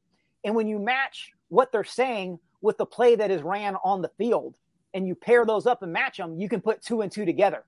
[0.43, 4.10] And when you match what they're saying with the play that is ran on the
[4.18, 4.55] field
[4.93, 7.64] and you pair those up and match them, you can put two and two together.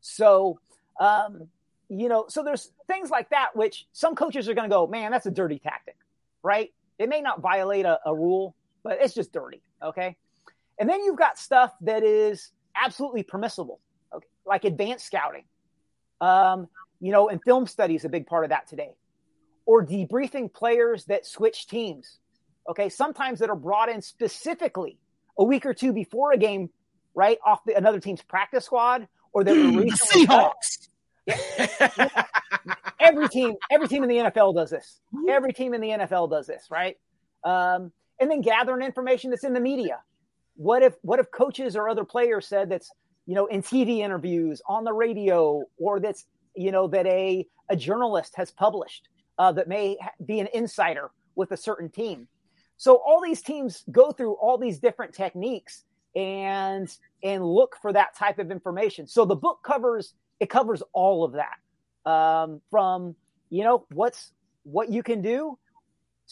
[0.00, 0.60] So,
[1.00, 1.48] um,
[1.88, 5.10] you know, so there's things like that, which some coaches are going to go, man,
[5.10, 5.96] that's a dirty tactic,
[6.42, 6.72] right?
[6.98, 9.62] It may not violate a, a rule, but it's just dirty.
[9.82, 10.16] Okay.
[10.78, 13.80] And then you've got stuff that is absolutely permissible,
[14.14, 14.26] okay?
[14.46, 15.44] like advanced scouting.
[16.20, 16.68] Um,
[17.00, 18.90] you know, and film study is a big part of that today,
[19.66, 22.18] or debriefing players that switch teams.
[22.68, 22.88] Okay.
[22.88, 24.98] Sometimes that are brought in specifically
[25.38, 26.70] a week or two before a game,
[27.14, 27.38] right?
[27.44, 30.88] Off the, another team's practice squad or that were recently Seahawks.
[33.00, 35.00] every team, every team in the NFL does this.
[35.28, 36.96] Every team in the NFL does this, right?
[37.44, 40.00] Um, and then gathering information that's in the media.
[40.56, 42.90] What if what if coaches or other players said that's
[43.26, 47.76] you know in TV interviews on the radio or that's you know that a a
[47.76, 49.96] journalist has published uh, that may
[50.26, 52.26] be an insider with a certain team.
[52.76, 55.84] So all these teams go through all these different techniques
[56.16, 56.92] and
[57.22, 59.06] and look for that type of information.
[59.06, 61.58] So the book covers it covers all of that
[62.08, 63.14] um, from
[63.50, 64.32] you know what's
[64.64, 65.58] what you can do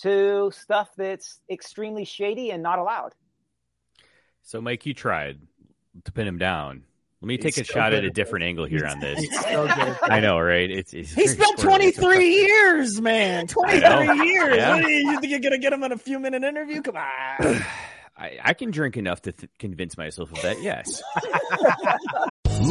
[0.02, 3.14] to stuff that's extremely shady and not allowed.
[4.42, 5.40] So, Mike, you tried
[6.04, 6.84] to pin him down.
[7.20, 9.26] Let me take He's a so shot at a different angle here on this.
[9.40, 9.66] So.
[10.02, 10.70] I know, right?
[10.70, 13.46] It's, it's He spent 23 years, man.
[13.46, 14.56] 23 years.
[14.56, 14.74] Yeah.
[14.74, 16.82] What do you, you think you're going to get him in a few minute interview?
[16.82, 17.04] Come on.
[18.18, 20.62] I, I can drink enough to th- convince myself of that.
[20.62, 21.02] Yes.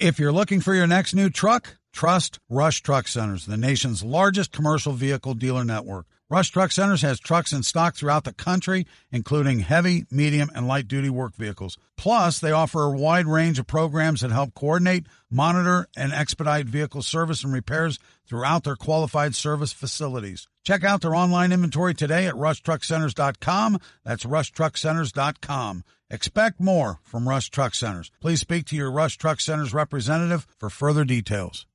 [0.00, 4.50] If you're looking for your next new truck, trust Rush Truck Centers, the nation's largest
[4.50, 6.06] commercial vehicle dealer network.
[6.30, 10.88] Rush Truck Centers has trucks in stock throughout the country, including heavy, medium, and light
[10.88, 11.76] duty work vehicles.
[11.98, 17.02] Plus, they offer a wide range of programs that help coordinate, monitor, and expedite vehicle
[17.02, 20.48] service and repairs throughout their qualified service facilities.
[20.64, 23.78] Check out their online inventory today at rushtruckcenters.com.
[24.02, 25.84] That's rushtruckcenters.com.
[26.12, 28.10] Expect more from Rush Truck Centers.
[28.20, 31.66] Please speak to your Rush Truck Centers representative for further details.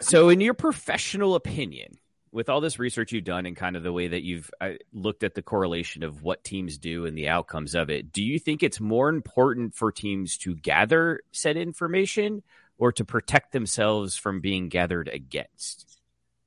[0.00, 1.98] So, in your professional opinion,
[2.32, 5.22] with all this research you've done and kind of the way that you've uh, looked
[5.24, 8.62] at the correlation of what teams do and the outcomes of it, do you think
[8.62, 12.42] it's more important for teams to gather said information
[12.78, 16.00] or to protect themselves from being gathered against?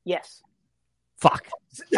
[0.03, 0.42] Yes.
[1.23, 1.47] Fuck.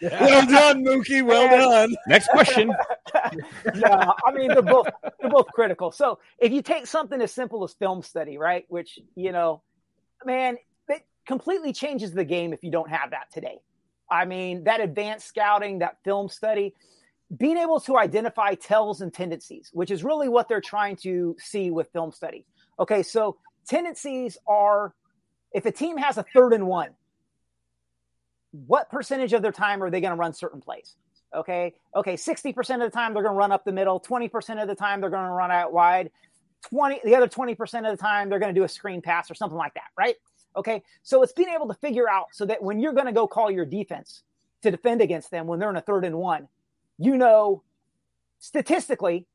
[0.00, 1.24] Well done, Mookie.
[1.24, 1.94] Well done.
[2.08, 2.74] Next question.
[3.74, 4.88] yeah, I mean they're both
[5.20, 5.92] they're both critical.
[5.92, 9.62] So if you take something as simple as film study, right, which you know,
[10.24, 10.56] man,
[10.88, 13.60] it completely changes the game if you don't have that today.
[14.10, 16.74] I mean, that advanced scouting, that film study,
[17.36, 21.70] being able to identify tells and tendencies, which is really what they're trying to see
[21.70, 22.44] with film study.
[22.80, 23.36] Okay, so
[23.66, 24.94] tendencies are
[25.54, 26.90] if a team has a third and one,
[28.52, 30.96] what percentage of their time are they going to run certain plays?
[31.34, 31.74] Okay.
[31.94, 32.14] Okay.
[32.14, 34.00] 60% of the time they're going to run up the middle.
[34.00, 36.10] 20% of the time they're going to run out wide.
[36.68, 39.34] 20, the other 20% of the time they're going to do a screen pass or
[39.34, 39.88] something like that.
[39.96, 40.16] Right.
[40.54, 40.82] Okay.
[41.02, 43.50] So it's being able to figure out so that when you're going to go call
[43.50, 44.22] your defense
[44.62, 46.48] to defend against them when they're in a third and one,
[46.98, 47.62] you know,
[48.38, 49.26] statistically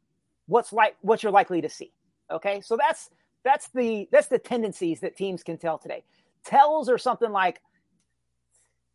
[0.45, 1.91] what's like, what you're likely to see.
[2.32, 2.61] Okay.
[2.61, 3.09] So that's,
[3.48, 6.04] that's the, that's the tendencies that teams can tell today.
[6.43, 7.62] Tells are something like,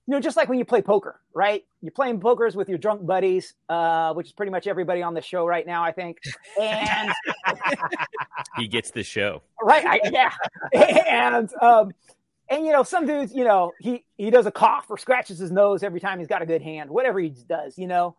[0.07, 1.64] you know, just like when you play poker, right?
[1.80, 5.22] You're playing pokers with your drunk buddies, uh, which is pretty much everybody on the
[5.22, 6.18] show right now, I think.
[6.61, 7.12] And
[8.57, 9.86] he gets the show, right?
[9.86, 10.32] I, yeah,
[11.09, 11.92] and um,
[12.48, 15.53] and you know, some dudes, you know, he he does a cough or scratches his
[15.53, 18.16] nose every time he's got a good hand, whatever he does, you know.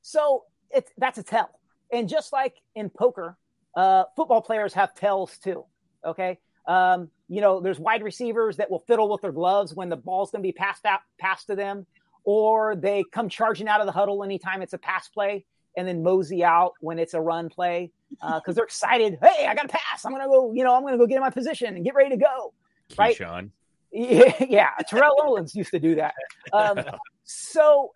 [0.00, 1.50] So it's that's a tell,
[1.92, 3.36] and just like in poker,
[3.76, 5.64] uh, football players have tells too.
[6.04, 9.96] Okay, um, you know, there's wide receivers that will fiddle with their gloves when the
[9.96, 11.86] ball's going to be passed out, passed to them,
[12.24, 15.44] or they come charging out of the huddle anytime it's a pass play
[15.76, 19.18] and then mosey out when it's a run play because uh, they're excited.
[19.20, 20.04] Hey, I got a pass.
[20.04, 21.84] I'm going to go, you know, I'm going to go get in my position and
[21.84, 22.52] get ready to go.
[22.98, 23.16] Right.
[23.16, 23.50] Sean.
[23.92, 24.70] Yeah, yeah.
[24.88, 26.14] Terrell Owens used to do that.
[26.52, 26.80] Um,
[27.24, 27.92] so,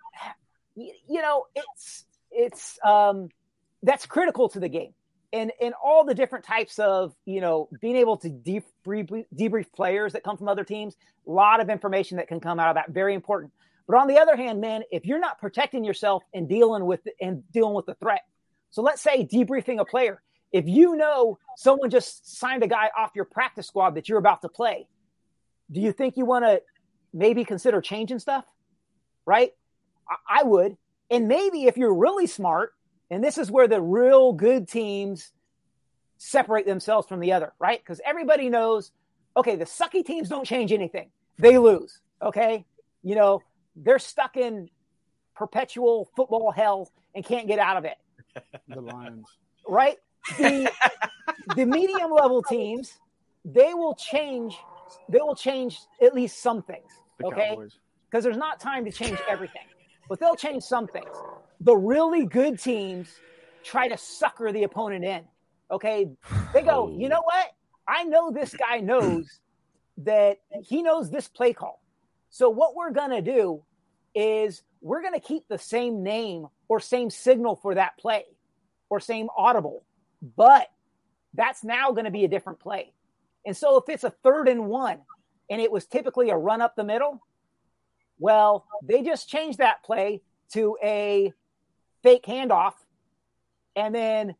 [0.74, 3.29] you know, it's, it's, um,
[3.83, 4.93] that's critical to the game
[5.33, 10.12] and and all the different types of you know being able to debrief, debrief players
[10.12, 12.91] that come from other teams a lot of information that can come out of that
[12.91, 13.53] very important.
[13.87, 17.43] But on the other hand man if you're not protecting yourself and dealing with and
[17.53, 18.22] dealing with the threat
[18.70, 20.22] so let's say debriefing a player
[20.53, 24.43] if you know someone just signed a guy off your practice squad that you're about
[24.43, 24.87] to play
[25.70, 26.62] do you think you want to
[27.12, 28.45] maybe consider changing stuff?
[29.26, 29.53] Right?
[30.09, 30.76] I, I would.
[31.11, 32.72] And maybe if you're really smart
[33.11, 35.33] and this is where the real good teams
[36.19, 37.81] separate themselves from the other, right?
[37.83, 38.93] Because everybody knows,
[39.37, 41.11] okay, the sucky teams don't change anything.
[41.39, 42.01] They lose.
[42.21, 42.67] Okay.
[43.03, 43.43] You know,
[43.77, 44.69] they're stuck in
[45.35, 47.97] perpetual football hell and can't get out of it.
[48.69, 49.27] The Lions.
[49.67, 49.97] Right?
[50.39, 50.71] The
[51.57, 52.99] the medium level teams,
[53.45, 54.57] they will change,
[55.09, 56.91] they will change at least some things.
[57.25, 57.57] Okay.
[58.09, 59.63] Because there's not time to change everything.
[60.09, 61.09] But they'll change some things
[61.61, 63.09] the really good teams
[63.65, 65.25] try to sucker the opponent in.
[65.71, 66.09] Okay.
[66.53, 67.09] They go, you oh.
[67.09, 67.47] know what?
[67.87, 69.41] I know this guy knows
[69.99, 71.83] that he knows this play call.
[72.31, 73.63] So what we're going to do
[74.15, 78.25] is we're going to keep the same name or same signal for that play
[78.91, 79.83] or same audible,
[80.37, 80.69] but
[81.35, 82.93] that's now going to be a different play.
[83.45, 84.99] And so if it's a third and one
[85.51, 87.23] and it was typically a run up the middle,
[88.19, 91.33] well, they just changed that play to a
[92.03, 92.74] fake handoff
[93.76, 94.34] and then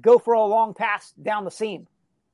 [0.00, 1.86] go for a long pass down the seam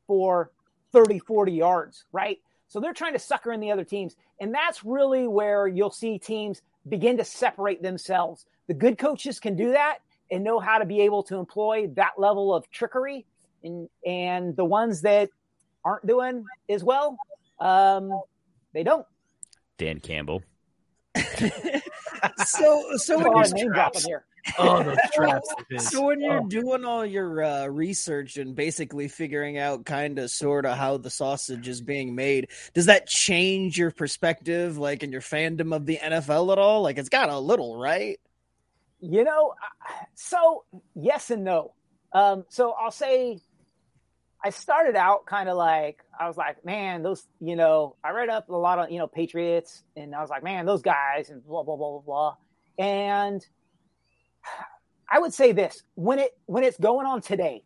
[0.07, 0.51] for
[0.93, 2.39] 30, 40 yards, right?
[2.69, 4.17] So they're trying to sucker in the other teams.
[4.41, 8.47] And that's really where you'll see teams begin to separate themselves.
[8.67, 9.99] The good coaches can do that
[10.31, 13.25] and know how to be able to employ that level of trickery.
[13.63, 15.31] And, and the ones that
[15.85, 17.17] aren't doing as well,
[17.61, 18.11] um,
[18.73, 19.07] they don't.
[19.79, 20.43] Dan Campbell.
[22.45, 24.25] so, so when you're dropping here.
[24.59, 25.49] Oh, those traps.
[25.79, 26.47] So when you're Oh.
[26.47, 31.11] doing all your uh, research and basically figuring out kind of sort of how the
[31.11, 35.99] sausage is being made, does that change your perspective, like in your fandom of the
[35.99, 36.83] NFL at all?
[36.83, 38.19] Like it's got a little, right?
[39.01, 39.55] You know,
[40.15, 41.73] so yes and no.
[42.13, 43.41] Um, so I'll say,
[44.43, 48.29] I started out kind of like I was like, man, those you know, I read
[48.29, 51.45] up a lot on you know Patriots, and I was like, man, those guys, and
[51.45, 52.37] blah blah blah blah blah,
[52.79, 53.45] and
[55.09, 57.63] I would say this when it when it's going on today,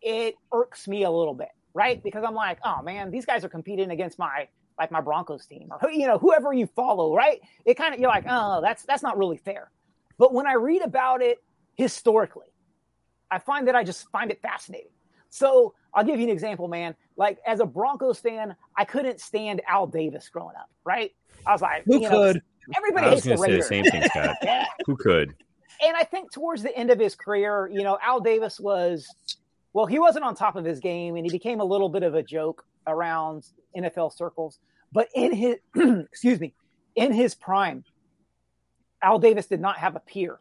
[0.00, 2.02] it irks me a little bit, right?
[2.02, 5.68] Because I'm like, oh man, these guys are competing against my like my Broncos team
[5.70, 7.40] or you know whoever you follow, right?
[7.64, 9.70] It kind of you're like, oh, that's that's not really fair.
[10.18, 11.38] But when I read about it
[11.74, 12.48] historically,
[13.30, 14.90] I find that I just find it fascinating.
[15.28, 16.94] So I'll give you an example, man.
[17.16, 21.12] Like as a Broncos fan, I couldn't stand Al Davis growing up, right?
[21.46, 22.42] I was like, Who you know, could?
[22.76, 23.92] everybody I was hates the going to say the Raiders.
[23.92, 24.36] same thing, Scott.
[24.42, 24.64] Yeah.
[24.86, 25.34] Who could?
[25.82, 29.06] And I think towards the end of his career, you know, Al Davis was,
[29.72, 32.14] well, he wasn't on top of his game, and he became a little bit of
[32.14, 33.44] a joke around
[33.76, 34.58] NFL circles.
[34.92, 36.54] But in his, excuse me,
[36.94, 37.84] in his prime,
[39.02, 40.38] Al Davis did not have a peer.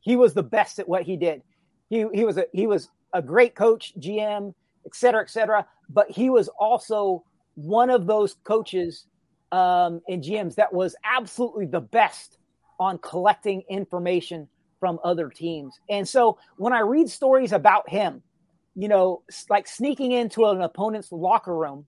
[0.00, 1.42] He was the best at what he did.
[1.88, 4.52] He he was a he was a great coach, GM,
[4.84, 5.66] et cetera, et cetera.
[5.88, 7.24] But he was also
[7.54, 9.06] one of those coaches
[9.52, 12.38] um, and GMs that was absolutely the best
[12.78, 14.48] on collecting information
[14.80, 15.78] from other teams.
[15.88, 18.22] And so when I read stories about him,
[18.74, 21.86] you know, like sneaking into an opponent's locker room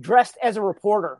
[0.00, 1.18] dressed as a reporter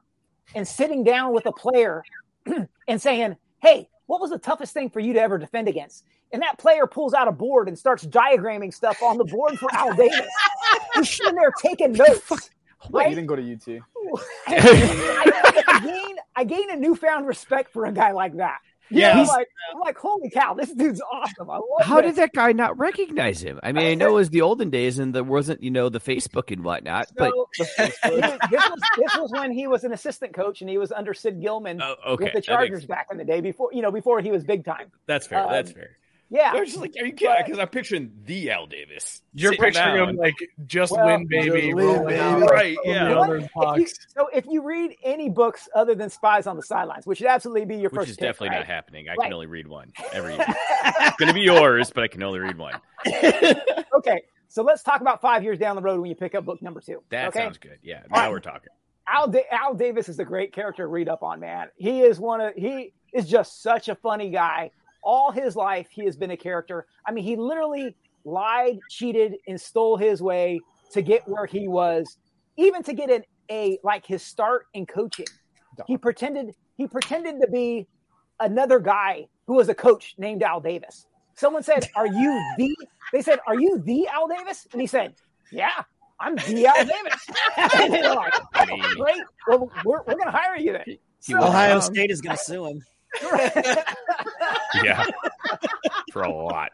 [0.54, 2.02] and sitting down with a player
[2.88, 6.04] and saying, Hey, what was the toughest thing for you to ever defend against?
[6.32, 9.72] And that player pulls out a board and starts diagramming stuff on the board for
[9.72, 10.20] Al Davis.
[10.94, 12.50] He's sitting there taking notes.
[12.90, 13.80] Wait, you didn't go to UT.
[14.46, 18.58] I, I gain I gain a newfound respect for a guy like that.
[18.90, 19.12] Yeah.
[19.12, 21.50] I'm He's- like, I'm like, holy cow, this dude's awesome.
[21.50, 22.10] I love How this.
[22.12, 23.58] did that guy not recognize him?
[23.62, 26.00] I mean, I know it was the olden days and there wasn't, you know, the
[26.00, 30.68] Facebook and whatnot, but this, was, this was when he was an assistant coach and
[30.70, 32.24] he was under Sid Gilman Oh, okay.
[32.24, 34.44] with the That makes Chargers back in the day before you know before he was
[34.44, 34.90] big time.
[35.06, 35.46] that's fair.
[35.50, 35.96] that's Um, fair.
[36.34, 37.36] Yeah, I was just like, are you kidding?
[37.44, 39.22] Because I'm picturing the Al Davis.
[39.34, 40.08] You're picturing down.
[40.10, 40.34] him like
[40.66, 42.18] just Well, win, baby, Just win, baby.
[42.20, 43.04] out Right, from yeah.
[43.04, 43.78] the You know what?
[43.80, 47.20] If you- so if you read any books other than Spies on the Sidelines, which
[47.20, 48.58] would absolutely be your Which first is pick, definitely right?
[48.58, 49.08] not happening.
[49.08, 49.26] I Right.
[49.26, 50.44] can only read one every year.
[50.48, 52.74] it's going to be yours, but I can only read one.
[53.96, 56.60] okay, so let's talk about five years down the road when you pick up book
[56.62, 57.00] number two.
[57.10, 57.40] That okay?
[57.40, 57.78] sounds good.
[57.82, 58.30] Yeah, now right.
[58.30, 58.70] we're talking.
[59.06, 61.68] Al, da- Al Davis is a great character to read up on, man.
[61.76, 64.70] He is one of he is just such a funny guy.
[65.04, 66.86] All his life, he has been a character.
[67.06, 67.94] I mean, he literally
[68.24, 70.60] lied, cheated, and stole his way
[70.92, 72.18] to get where he was,
[72.56, 75.26] even to get an a like his start in coaching.
[75.86, 77.86] He pretended he pretended to be
[78.40, 81.06] another guy who was a coach named Al Davis.
[81.34, 82.74] Someone said, "Are you the?"
[83.12, 85.14] They said, "Are you the Al Davis?" And he said,
[85.50, 85.82] "Yeah,
[86.20, 88.34] I'm the Al Davis." and they're like,
[88.96, 92.36] "Great, well, we're, we're going to hire you then." So, Ohio um, State is going
[92.36, 92.82] to sue him.
[94.82, 95.04] Yeah,
[96.12, 96.70] for a lot.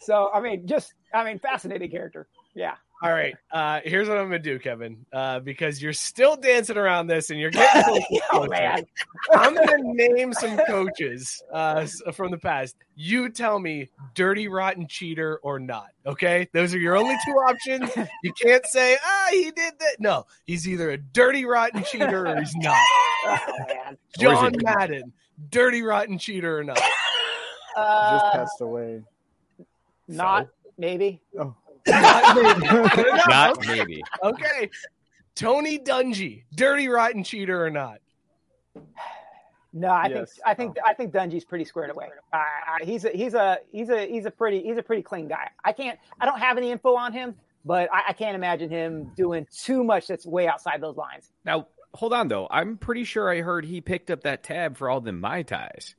[0.00, 2.28] so I mean, just I mean, fascinating character.
[2.54, 2.74] Yeah.
[3.00, 3.36] All right.
[3.52, 5.06] Uh, here's what I'm gonna do, Kevin.
[5.12, 8.84] Uh, because you're still dancing around this and you're getting close to Oh, man.
[9.32, 12.74] I'm gonna name some coaches uh, from the past.
[12.96, 15.90] You tell me, dirty, rotten cheater or not.
[16.04, 17.90] Okay, those are your only two options.
[18.24, 19.96] You can't say, ah, he did that.
[20.00, 22.76] No, he's either a dirty, rotten cheater or he's not.
[23.30, 23.36] Oh,
[23.66, 23.98] man.
[24.18, 25.12] John Madden,
[25.50, 26.80] dirty, rotten cheater or not.
[27.76, 29.00] Uh, Just passed away.
[30.08, 31.20] not maybe.
[31.38, 31.54] Oh.
[31.86, 32.66] Not maybe.
[33.28, 33.78] Not Okay.
[33.78, 34.02] maybe.
[34.24, 34.68] Okay.
[35.36, 38.00] Tony Dungy, dirty, rotten cheater or not?
[39.72, 40.32] No, I Yes.
[40.34, 42.08] think I think I think Dungy's pretty squared away.
[42.32, 42.38] I,
[42.80, 45.48] I, he's a he's a he's a he's a pretty he's a pretty clean guy.
[45.64, 49.12] I can't I don't have any info on him, but I, I can't imagine him
[49.14, 51.30] doing too much that's way outside those lines.
[51.44, 52.48] Now, hold on though.
[52.50, 55.94] I'm pretty sure I heard he picked up that tab for all the mai tais.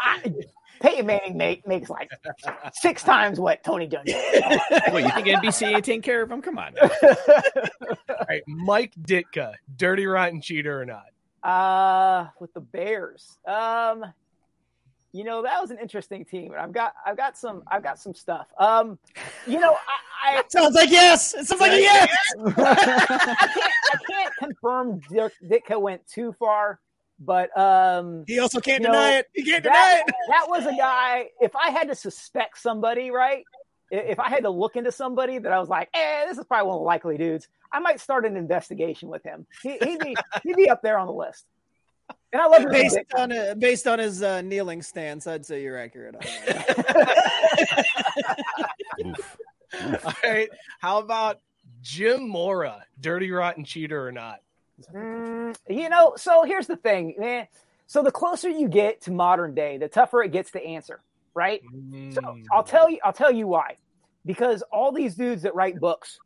[0.00, 0.34] I,
[0.80, 2.10] Peyton Manning make, makes like
[2.74, 4.12] six times what Tony Dungy.
[4.92, 6.42] What you think NBC ain't taking care of him?
[6.42, 6.74] Come on.
[6.78, 8.42] All right.
[8.48, 11.04] Mike Ditka, dirty, rotten cheater or not?
[11.42, 13.38] Uh, with the Bears.
[13.46, 14.04] Um,
[15.12, 17.98] you know that was an interesting team, and I've got I've got some I've got
[17.98, 18.46] some stuff.
[18.58, 18.98] Um,
[19.46, 19.72] you know
[20.24, 21.34] I, I Sounds like yes.
[21.34, 22.08] It sounds like a yes.
[22.38, 26.80] I can't I can't confirm Dirk Ditka went too far,
[27.18, 29.26] but um, He also can't you know, deny it.
[29.34, 30.14] He can't deny it.
[30.28, 31.28] that was a guy.
[31.40, 33.44] If I had to suspect somebody, right?
[33.90, 36.68] If I had to look into somebody that I was like, eh, this is probably
[36.68, 39.46] one of the likely dudes, I might start an investigation with him.
[39.62, 41.44] He, he'd be he'd be up there on the list.
[42.32, 45.76] And I love Based on uh, based on his uh, kneeling stance, I'd say you're
[45.78, 46.14] accurate.
[46.14, 47.86] On that.
[50.04, 50.48] All right.
[50.80, 51.40] How about
[51.82, 54.40] Jim Mora, dirty, rotten cheater or not?
[54.94, 57.46] Mm, you know, so here's the thing, man.
[57.86, 61.00] So the closer you get to modern day, the tougher it gets to answer.
[61.34, 61.62] right?
[62.12, 62.20] So
[62.50, 63.76] I'll tell you, I'll tell you why.
[64.24, 66.18] Because all these dudes that write books,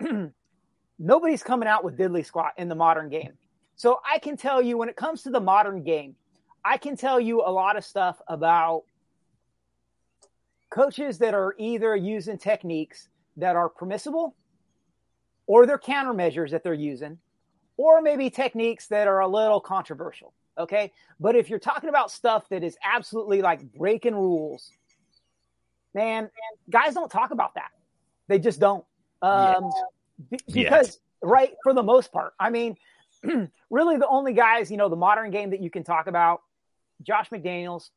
[0.98, 3.32] nobody's coming out with diddly squat in the modern game.
[3.78, 6.16] So I can tell you when it comes to the modern game,
[6.64, 8.82] I can tell you a lot of stuff about
[10.68, 14.34] coaches that are either using techniques that are permissible
[15.46, 17.18] or they're countermeasures that they're using
[17.76, 20.34] or maybe techniques that are a little controversial.
[20.58, 20.92] Okay.
[21.20, 24.72] But if you're talking about stuff that is absolutely like breaking rules,
[25.94, 26.30] man,
[26.68, 27.70] guys don't talk about that.
[28.26, 28.84] They just don't.
[29.22, 29.70] Um,
[30.28, 32.76] be- because, right, for the most part, I mean,
[33.70, 36.42] really the only guys, you know, the modern game that you can talk about,
[37.02, 37.90] Josh McDaniels,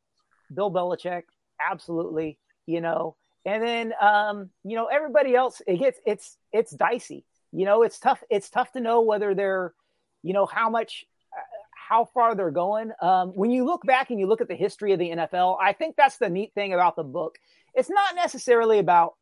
[0.52, 1.22] Bill Belichick,
[1.60, 7.24] absolutely, you know, and then, um, you know, everybody else, it gets, it's, it's dicey.
[7.50, 8.22] You know, it's tough.
[8.30, 9.74] It's tough to know whether they're,
[10.22, 11.04] you know, how much,
[11.36, 11.40] uh,
[11.74, 12.92] how far they're going.
[13.02, 15.72] Um, when you look back and you look at the history of the NFL, I
[15.72, 17.38] think that's the neat thing about the book.
[17.74, 19.14] It's not necessarily about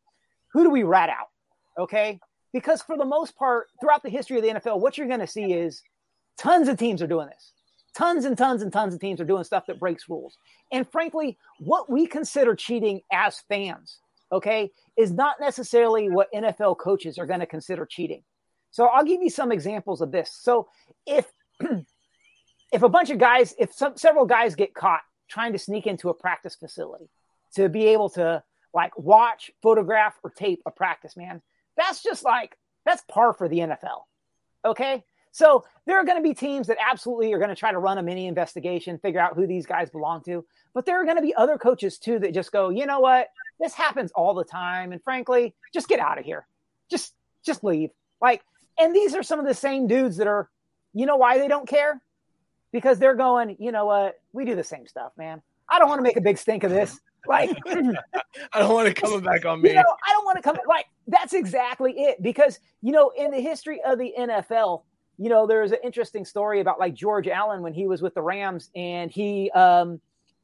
[0.53, 1.29] who do we rat out,
[1.77, 2.19] okay?
[2.53, 5.27] Because for the most part, throughout the history of the NFL, what you're going to
[5.27, 5.81] see is
[6.37, 7.53] tons of teams are doing this.
[7.93, 10.37] Tons and tons and tons of teams are doing stuff that breaks rules.
[10.71, 13.99] And frankly, what we consider cheating as fans,
[14.31, 18.23] okay, is not necessarily what NFL coaches are going to consider cheating.
[18.71, 20.31] So I'll give you some examples of this.
[20.31, 20.69] So
[21.05, 21.25] if
[22.71, 26.09] if a bunch of guys, if some several guys get caught trying to sneak into
[26.09, 27.09] a practice facility
[27.55, 28.41] to be able to
[28.73, 31.41] like watch, photograph, or tape a practice, man,
[31.81, 34.03] that's just like that's par for the NFL.
[34.63, 35.03] Okay.
[35.31, 37.97] So there are going to be teams that absolutely are going to try to run
[37.97, 40.45] a mini investigation, figure out who these guys belong to.
[40.73, 43.27] But there are going to be other coaches too that just go, you know what?
[43.59, 44.91] This happens all the time.
[44.91, 46.45] And frankly, just get out of here.
[46.89, 47.13] Just,
[47.45, 47.91] just leave.
[48.21, 48.43] Like,
[48.77, 50.49] and these are some of the same dudes that are,
[50.93, 52.01] you know why they don't care?
[52.73, 54.19] Because they're going, you know what?
[54.33, 55.41] We do the same stuff, man.
[55.69, 56.99] I don't want to make a big stink of this.
[57.27, 59.69] Like, I don't want to come back on me.
[59.69, 62.21] you know, I don't want to come like that's exactly it.
[62.21, 64.83] Because you know, in the history of the NFL,
[65.17, 68.21] you know, there's an interesting story about like George Allen when he was with the
[68.21, 69.99] Rams and he um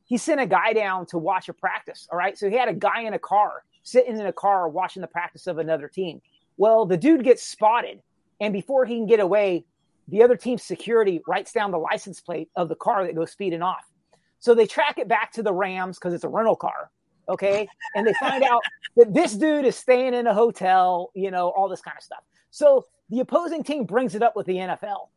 [0.05, 2.07] he sent a guy down to watch a practice.
[2.11, 2.37] All right.
[2.37, 5.47] So he had a guy in a car sitting in a car watching the practice
[5.47, 6.21] of another team.
[6.57, 8.01] Well, the dude gets spotted,
[8.39, 9.65] and before he can get away,
[10.07, 13.61] the other team's security writes down the license plate of the car that goes speeding
[13.61, 13.85] off.
[14.39, 16.91] So they track it back to the Rams because it's a rental car.
[17.29, 17.67] Okay.
[17.95, 18.61] And they find out
[18.95, 22.23] that this dude is staying in a hotel, you know, all this kind of stuff.
[22.51, 25.09] So the opposing team brings it up with the NFL.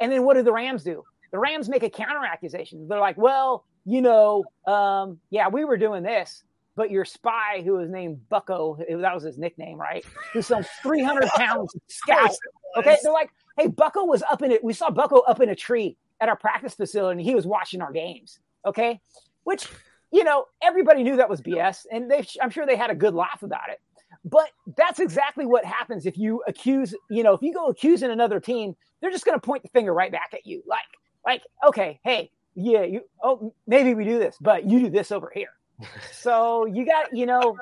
[0.00, 1.02] And then what do the Rams do?
[1.32, 2.86] The Rams make a counter accusation.
[2.86, 6.44] They're like, well, you know, um, yeah, we were doing this,
[6.76, 10.04] but your spy, who was named Bucko, that was his nickname, right?
[10.32, 12.30] Who's some 300 pounds scout.
[12.76, 12.96] Okay.
[13.02, 14.62] They're like, hey, Bucko was up in it.
[14.62, 17.80] We saw Bucko up in a tree at our practice facility and he was watching
[17.80, 18.38] our games.
[18.66, 19.00] Okay.
[19.44, 19.66] Which,
[20.12, 23.14] you know, everybody knew that was BS and they, I'm sure they had a good
[23.14, 23.80] laugh about it.
[24.24, 28.40] But that's exactly what happens if you accuse, you know, if you go accusing another
[28.40, 30.62] team, they're just going to point the finger right back at you.
[30.66, 30.82] Like,
[31.24, 35.30] like, okay, hey, yeah, you, oh, maybe we do this, but you do this over
[35.32, 35.50] here.
[36.12, 37.56] so you got, you know,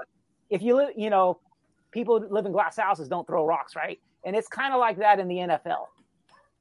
[0.48, 1.38] if you live, you know,
[1.90, 3.98] people live in glass houses don't throw rocks, right?
[4.24, 5.86] And it's kind of like that in the NFL.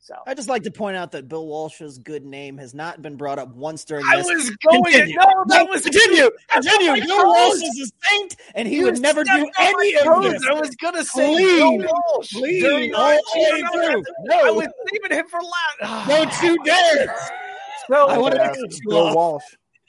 [0.06, 3.16] So I just like to point out that Bill Walsh's good name has not been
[3.16, 4.14] brought up once during this.
[4.30, 5.16] I was going to Continue.
[5.16, 6.92] no, that was continue, continue.
[6.92, 10.04] on my Bill Walsh is a saint, and he You would never do any of
[10.04, 10.32] toes.
[10.34, 10.46] this.
[10.46, 12.34] I was gonna say Lean, Bill Walsh.
[12.36, 13.68] lean during all our the way team.
[13.72, 14.02] through.
[14.30, 14.54] I No.
[14.56, 15.40] was leaving him for
[15.80, 16.10] last.
[16.10, 17.16] Don't you dare!
[17.88, 19.16] So I want to Yeah, Bill.
[19.16, 19.44] Walsh.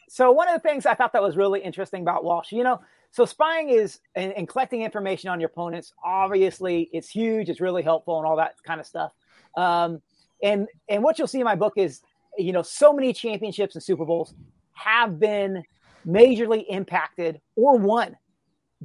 [0.09, 2.81] So one of the things I thought that was really interesting about Walsh, you know,
[3.11, 5.93] so spying is and, and collecting information on your opponents.
[6.05, 7.49] Obviously, it's huge.
[7.49, 9.11] It's really helpful and all that kind of stuff.
[9.57, 10.01] Um,
[10.43, 12.01] and and what you'll see in my book is,
[12.37, 14.35] you know, so many championships and Super Bowls
[14.73, 15.63] have been
[16.07, 18.17] majorly impacted or won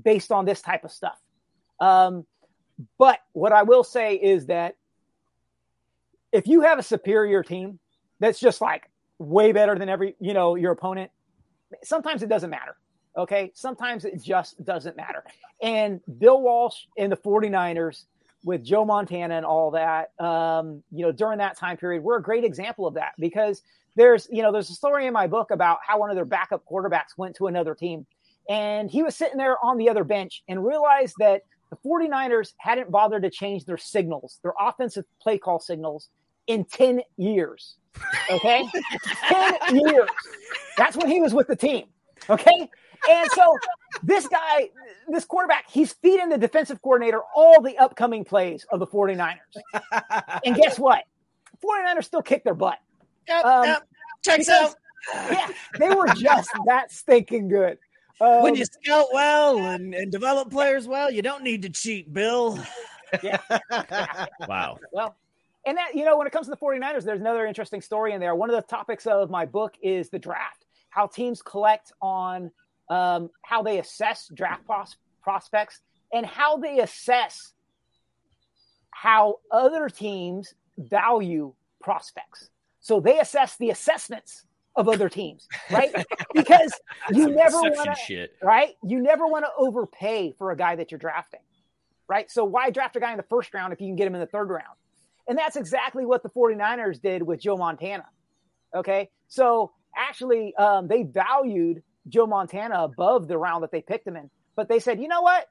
[0.01, 1.19] based on this type of stuff.
[1.79, 2.25] Um,
[2.97, 4.75] but what I will say is that
[6.31, 7.79] if you have a superior team
[8.19, 11.11] that's just like way better than every, you know, your opponent,
[11.83, 12.77] sometimes it doesn't matter.
[13.17, 13.51] Okay.
[13.53, 15.23] Sometimes it just doesn't matter.
[15.61, 18.05] And Bill Walsh and the 49ers
[18.43, 22.23] with Joe Montana and all that, um, you know, during that time period, we're a
[22.23, 23.61] great example of that because
[23.95, 26.63] there's, you know, there's a story in my book about how one of their backup
[26.69, 28.05] quarterbacks went to another team
[28.49, 32.89] and he was sitting there on the other bench and realized that the 49ers hadn't
[32.89, 36.09] bothered to change their signals, their offensive play call signals
[36.47, 37.75] in 10 years.
[38.31, 38.67] Okay.
[39.29, 40.09] 10 years.
[40.77, 41.85] That's when he was with the team.
[42.27, 42.69] Okay.
[43.09, 43.55] And so
[44.03, 44.69] this guy,
[45.07, 49.37] this quarterback, he's feeding the defensive coordinator all the upcoming plays of the 49ers.
[50.45, 51.03] and guess what?
[51.63, 52.79] 49ers still kick their butt.
[53.27, 53.87] Yep, Um, yep.
[54.23, 54.75] Checks because- out.
[55.31, 55.47] Yeah,
[55.79, 57.77] they were just that stinking good.
[58.19, 62.13] when Um, you scout well and, and develop players well, you don't need to cheat,
[62.13, 62.59] Bill.
[63.23, 63.39] Yeah.
[64.47, 64.77] Wow.
[64.91, 65.15] Well,
[65.65, 68.19] and that, you know, when it comes to the 49ers, there's another interesting story in
[68.19, 68.35] there.
[68.35, 72.51] One of the topics of my book is the draft, how teams collect on
[72.89, 75.81] um, how they assess draft pros- prospects
[76.13, 77.53] and how they assess
[78.91, 82.49] how other teams value prospects.
[82.79, 85.93] So they assess the assessments of other teams, right?
[86.33, 86.71] Because
[87.11, 88.75] you never want to, right?
[88.83, 91.39] You never want to overpay for a guy that you're drafting,
[92.07, 92.29] right?
[92.29, 94.21] So why draft a guy in the first round if you can get him in
[94.21, 94.77] the third round?
[95.27, 98.05] And that's exactly what the 49ers did with Joe Montana.
[98.75, 99.09] Okay.
[99.27, 104.29] So actually, um, they valued Joe Montana above the round that they picked him in.
[104.55, 105.47] But they said, you know what?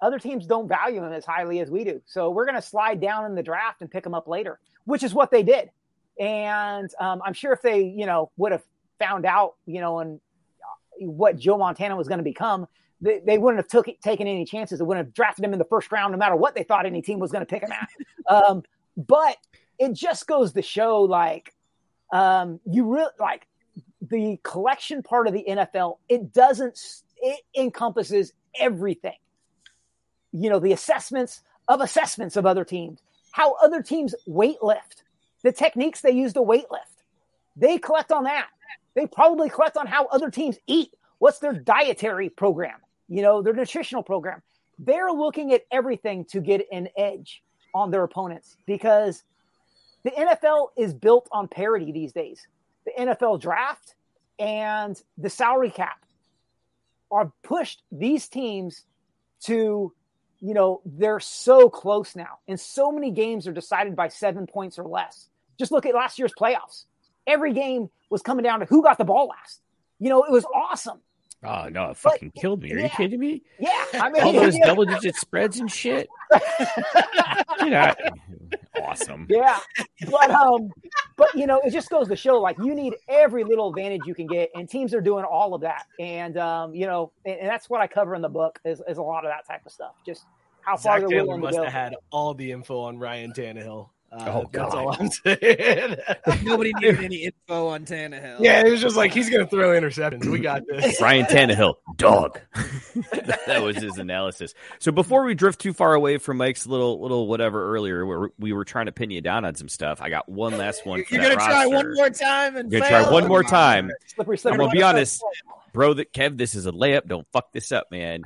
[0.00, 2.02] Other teams don't value him as highly as we do.
[2.04, 5.02] So we're going to slide down in the draft and pick him up later, which
[5.02, 5.70] is what they did.
[6.18, 8.62] And um, I'm sure if they, you know, would have
[8.98, 10.20] found out, you know, and
[10.98, 12.66] what Joe Montana was going to become,
[13.00, 14.78] they, they wouldn't have took taken any chances.
[14.78, 17.02] They wouldn't have drafted him in the first round, no matter what they thought any
[17.02, 17.88] team was going to pick him at.
[18.34, 18.62] um,
[18.96, 19.36] but
[19.78, 21.54] it just goes to show, like,
[22.12, 23.46] um, you really like
[24.10, 25.98] the collection part of the NFL.
[26.08, 26.80] It doesn't.
[27.16, 29.16] It encompasses everything.
[30.32, 33.00] You know, the assessments of assessments of other teams,
[33.30, 35.04] how other teams weight lift,
[35.42, 37.02] the techniques they use to weight lift.
[37.56, 38.48] They collect on that.
[38.94, 40.94] They probably collect on how other teams eat.
[41.18, 42.78] What's their dietary program?
[43.08, 44.42] You know, their nutritional program.
[44.78, 47.42] They're looking at everything to get an edge
[47.74, 49.22] on their opponents because
[50.02, 52.46] the NFL is built on parity these days.
[52.84, 53.94] The NFL draft
[54.38, 56.04] and the salary cap
[57.10, 58.82] are pushed these teams
[59.44, 59.92] to,
[60.40, 62.38] you know, they're so close now.
[62.48, 65.28] And so many games are decided by seven points or less.
[65.58, 66.84] Just look at last year's playoffs.
[67.26, 69.60] Every game was coming down to who got the ball last.
[70.00, 71.00] You know, it was awesome.
[71.46, 72.72] Oh no, it fucking killed me.
[72.72, 73.42] Are you kidding me?
[73.58, 74.64] Yeah, I mean, All those yeah.
[74.64, 76.08] double digit spreads and shit.
[76.32, 77.96] Get out.
[78.82, 79.26] Awesome.
[79.34, 79.58] Yeah,
[80.10, 80.70] but um,
[81.16, 84.14] but you know, it just goes to show like you need every little advantage you
[84.14, 85.86] can get, and teams are doing all of that.
[85.98, 88.98] And um, you know, and, and that's what I cover in the book is, is
[88.98, 89.94] a lot of that type of stuff.
[90.06, 90.26] Just
[90.60, 91.64] how far Zach they're Taylor willing to must go.
[91.64, 93.88] have had all the info on Ryan Tannehill.
[94.16, 94.74] Uh, Oh, that's God.
[94.74, 95.96] all I'm saying.
[96.44, 98.38] Nobody needed any info on Tannehill.
[98.40, 100.24] yeah, it was just like he's gonna throw interceptions.
[100.30, 101.00] We got this.
[101.02, 102.38] Ryan Tannehill, dog.
[103.46, 104.54] that was his analysis.
[104.78, 108.52] So before we drift too far away from Mike's little little whatever earlier, where we
[108.52, 111.04] were trying to pin you down on some stuff, I got one last one.
[111.04, 113.04] For You're that gonna try one more time and You're gonna fail?
[113.04, 113.90] try one more time.
[114.14, 115.24] Slippery, I'm gonna be honest,
[115.72, 115.94] bro.
[115.94, 117.06] That Kev, this is a layup.
[117.08, 118.22] Don't fuck this up, man.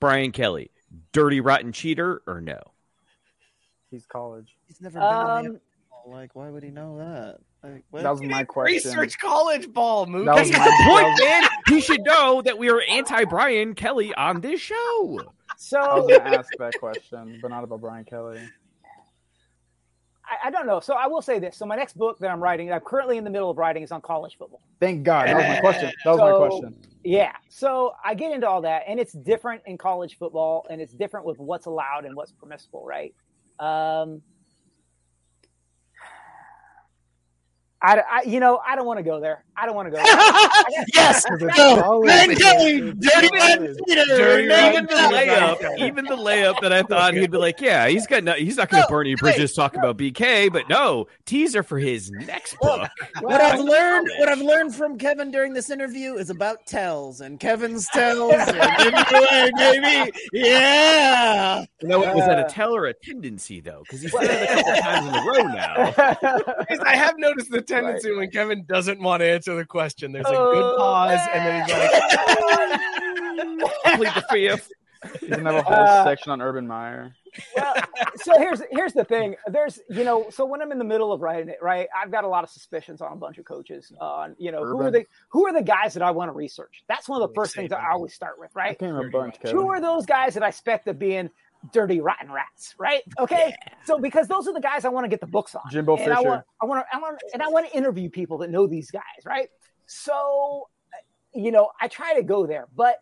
[0.00, 0.70] Brian Kelly,
[1.12, 2.58] dirty rotten cheater or no?
[3.90, 4.56] He's college.
[4.66, 5.60] He's never been in Um, the NFL.
[6.06, 7.38] Like, why would he know that?
[7.62, 8.02] Like, what?
[8.02, 8.74] That was my question.
[8.98, 10.26] Research college ball, Mook.
[10.26, 11.42] That was That's my- the that point, was- man.
[11.76, 15.20] He should know that we are anti Brian Kelly on this show.
[15.56, 18.40] So I was gonna ask that question, but not about Brian Kelly.
[20.24, 20.80] I, I don't know.
[20.80, 21.56] So I will say this.
[21.56, 23.90] So my next book that I'm writing, I'm currently in the middle of writing, is
[23.92, 24.60] on college football.
[24.80, 25.26] Thank God.
[25.28, 25.92] That was my question.
[26.04, 26.76] That was So- my question.
[27.04, 27.32] Yeah.
[27.48, 31.26] So I get into all that, and it's different in college football, and it's different
[31.26, 33.14] with what's allowed and what's permissible, right?
[33.60, 34.22] Um,
[37.80, 39.44] I, I you know, I don't want to go there.
[39.56, 39.96] I don't want to go.
[39.96, 40.84] There.
[40.94, 44.40] yes, no, Ryan Kelly, dirty rotten cheater.
[44.40, 48.24] Even the layup, even the layup that I thought he'd be like, yeah, he's got
[48.24, 51.78] no, he's not going to burn any bridges talking about BK, but no teaser for
[51.78, 52.88] his next book.
[53.20, 57.38] What I've learned, what I've learned from Kevin during this interview is about tells, and
[57.38, 60.12] Kevin's tells are giving away, baby.
[60.32, 61.64] Yeah.
[61.80, 62.48] You know, was that a uh.
[62.48, 63.82] tell or a tendency though?
[63.82, 66.84] Because he's said it a couple times in a row now.
[66.84, 70.12] I have noticed the tendency when Kevin doesn't want to answer the question.
[70.12, 71.90] There's a good pause, and then he's like,
[73.84, 74.72] Complete the fifth.
[75.20, 77.14] He didn't have a whole Uh, section on Urban Meyer.
[77.56, 77.74] well,
[78.16, 79.36] so here's here's the thing.
[79.46, 82.24] There's you know, so when I'm in the middle of writing it, right, I've got
[82.24, 83.92] a lot of suspicions on a bunch of coaches.
[84.00, 86.82] On you know, who are the who are the guys that I want to research?
[86.88, 88.78] That's one of the first things that I always start with, I right?
[88.78, 89.56] came a bunch, Kevin.
[89.56, 91.30] Who are those guys that I expect to be being
[91.72, 93.02] dirty rotten rats, right?
[93.18, 93.54] Okay,
[93.84, 95.62] so because those are the guys I want to get the books on.
[95.70, 96.28] Jimbo and I Fisher.
[96.28, 98.90] want, I want to, I want, and I want to interview people that know these
[98.90, 99.48] guys, right?
[99.86, 100.96] So, uh,
[101.34, 102.96] you know, I try to go there, but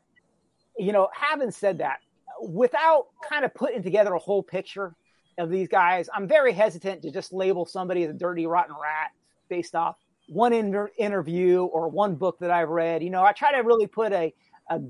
[0.79, 1.99] you know, having said that,
[2.41, 4.95] without kind of putting together a whole picture
[5.39, 9.11] of these guys, I'm very hesitant to just label somebody as a dirty, rotten rat
[9.49, 9.97] based off
[10.29, 13.03] one inter- interview or one book that I've read.
[13.03, 14.35] You know, I try to really put a,
[14.69, 14.81] a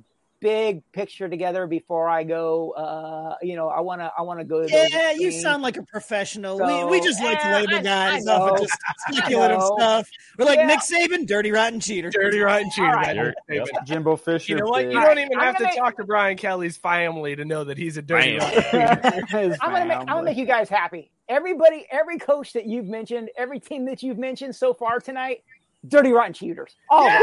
[0.40, 2.70] big picture together before I go.
[2.72, 4.66] Uh, you know, I want to I want to go.
[4.66, 5.42] To Yeah, those you things.
[5.42, 6.58] sound like a professional.
[6.58, 8.76] we, So, we just like to yeah, label guys off of just
[9.08, 10.08] speculative stuff.
[10.38, 10.66] We're like Yeah.
[10.66, 12.10] Nick Saban, dirty rotten cheater.
[12.10, 12.88] Dirty rotten cheater.
[12.88, 13.16] All right.
[13.16, 13.34] man.
[13.48, 13.68] Yep.
[13.86, 14.52] Jimbo Fisher.
[14.52, 14.84] You know what?
[14.84, 15.04] You bitch.
[15.06, 17.96] don't even I'm have to gonna- talk to Brian Kelly's family to know that he's
[17.96, 18.52] a dirty Bam.
[18.72, 19.56] rotten cheater.
[19.62, 21.10] I'm gonna make I'm gonna make you guys happy.
[21.28, 25.42] Everybody, every coach that you've mentioned, every team that you've mentioned so far tonight,
[25.88, 26.74] dirty rotten cheaters.
[26.90, 27.22] All of them.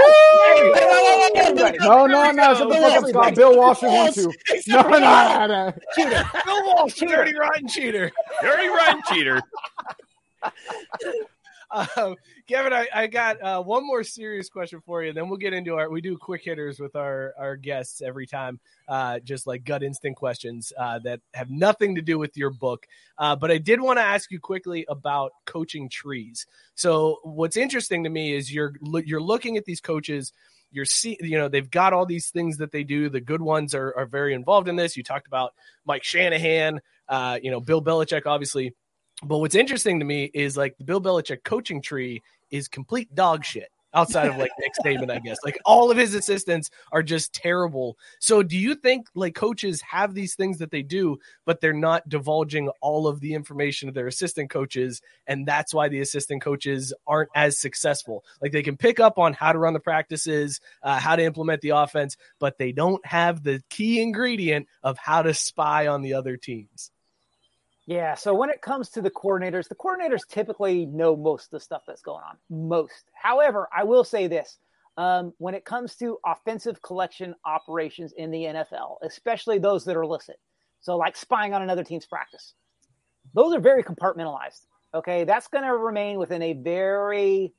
[0.58, 1.40] Everybody.
[1.40, 1.78] Everybody.
[1.80, 2.56] No, no, no.
[2.56, 3.36] Shut the fuck up, Scott.
[3.36, 4.32] Bill Walsh is one too.
[4.68, 5.74] No, no, no, no.
[5.96, 6.24] Cheater.
[6.46, 8.12] Bill Walsh, dirty rotten cheater.
[8.42, 9.42] Dirty rotten cheater.
[11.74, 12.16] Um,
[12.48, 15.10] Kevin, I, I got uh, one more serious question for you.
[15.10, 15.90] And then we'll get into our.
[15.90, 20.20] We do quick hitters with our our guests every time, uh, just like gut instinct
[20.20, 22.86] questions uh, that have nothing to do with your book.
[23.18, 26.46] Uh, but I did want to ask you quickly about coaching trees.
[26.76, 28.74] So what's interesting to me is you're
[29.06, 30.32] you're looking at these coaches.
[30.72, 33.10] You're see, you know, they've got all these things that they do.
[33.10, 34.98] The good ones are are very involved in this.
[34.98, 35.54] You talked about
[35.86, 38.74] Mike Shanahan, uh, you know, Bill Belichick, obviously.
[39.24, 42.22] But what's interesting to me is like the Bill Belichick coaching tree
[42.52, 45.38] is complete dog shit outside of like Nick Saban, I guess.
[45.44, 47.98] Like all of his assistants are just terrible.
[48.20, 52.08] So do you think like coaches have these things that they do, but they're not
[52.10, 56.94] divulging all of the information to their assistant coaches, and that's why the assistant coaches
[57.06, 58.24] aren't as successful?
[58.42, 61.62] Like they can pick up on how to run the practices, uh, how to implement
[61.62, 66.16] the offense, but they don't have the key ingredient of how to spy on the
[66.16, 66.92] other teams.
[67.86, 68.16] Yeah.
[68.16, 71.84] So when it comes to the coordinators, the coordinators typically know most of the stuff
[71.86, 72.38] that's going on.
[72.50, 73.10] Most.
[73.14, 74.58] However, I will say this.
[74.96, 80.04] Um, when it comes to offensive collection operations in the NFL, especially those that are
[80.04, 80.36] illicit,
[80.82, 82.54] so like spying on another team's practice,
[83.34, 84.66] those are very compartmentalized.
[84.94, 85.24] Okay.
[85.24, 87.54] That's going to remain within a very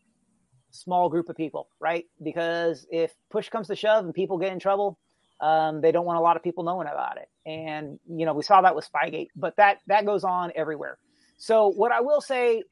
[0.70, 2.04] small group of people, right?
[2.22, 4.98] Because if push comes to shove and people get in trouble,
[5.45, 7.28] um, they don't want a lot of people knowing about it.
[7.45, 10.97] And you know, we saw that with Spygate, but that that goes on everywhere.
[11.36, 12.62] So what I will say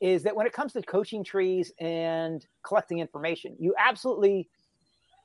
[0.00, 4.46] is that when it comes to coaching trees and collecting information, you absolutely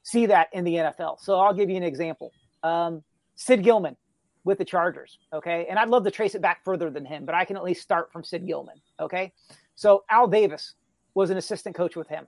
[0.04, 1.20] see that in the NFL.
[1.20, 2.32] So I'll give you an example.
[2.64, 3.04] Um,
[3.36, 3.97] Sid Gilman
[4.45, 5.18] with the Chargers.
[5.34, 5.68] Okay.
[5.70, 7.82] And I'd love to trace it back further than him, but I can at least
[7.82, 8.76] start from Sid Gilman.
[8.99, 9.34] Okay.
[9.76, 10.76] So Al Davis
[11.16, 12.28] was an assistant coach with him.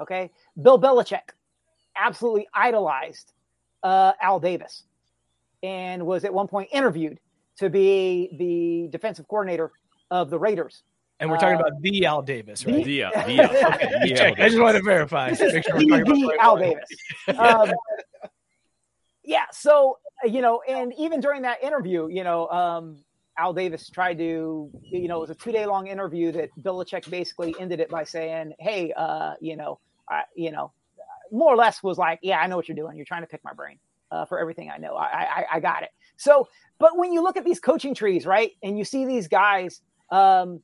[0.00, 0.30] Okay.
[0.62, 1.30] Bill Belichick
[1.96, 3.32] absolutely idolized
[3.84, 4.82] uh, Al Davis
[5.62, 7.20] and was at one point interviewed
[7.58, 9.70] to be the defensive coordinator
[10.10, 10.82] of the Raiders.
[11.20, 12.84] And we're talking Uh, about the Al Davis, right?
[12.84, 14.20] The, uh, the, uh, Okay, the check.
[14.38, 14.58] Al I just Davis.
[14.58, 15.30] want to verify.
[15.30, 16.62] Make sure we're talking about the, the Al one.
[16.62, 17.38] Davis.
[17.38, 17.72] Um,
[19.22, 19.44] yeah.
[19.52, 22.96] So uh, you know, and even during that interview, you know, um,
[23.38, 27.08] Al Davis tried to, you know, it was a two day long interview that Belichick
[27.10, 29.78] basically ended it by saying, "Hey, uh, you know,
[30.10, 30.72] I, you know,
[31.32, 32.96] more or less was like, yeah, I know what you're doing.
[32.96, 33.78] You're trying to pick my brain
[34.10, 34.94] uh, for everything I know.
[34.94, 35.90] I, I, I got it.
[36.16, 36.48] So,
[36.78, 40.60] but when you look at these coaching trees, right, and you see these guys, um,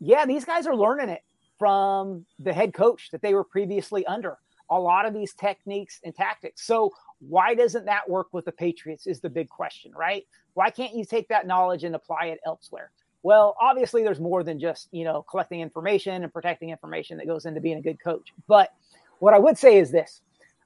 [0.00, 1.22] yeah, these guys are learning it
[1.58, 4.38] from the head coach that they were previously under.
[4.70, 6.66] A lot of these techniques and tactics.
[6.66, 9.06] So, why doesn't that work with the Patriots?
[9.06, 10.24] Is the big question, right?
[10.54, 12.90] Why can't you take that knowledge and apply it elsewhere?
[13.22, 17.46] Well, obviously, there's more than just you know collecting information and protecting information that goes
[17.46, 18.32] into being a good coach.
[18.46, 18.72] But
[19.18, 20.20] what I would say is this: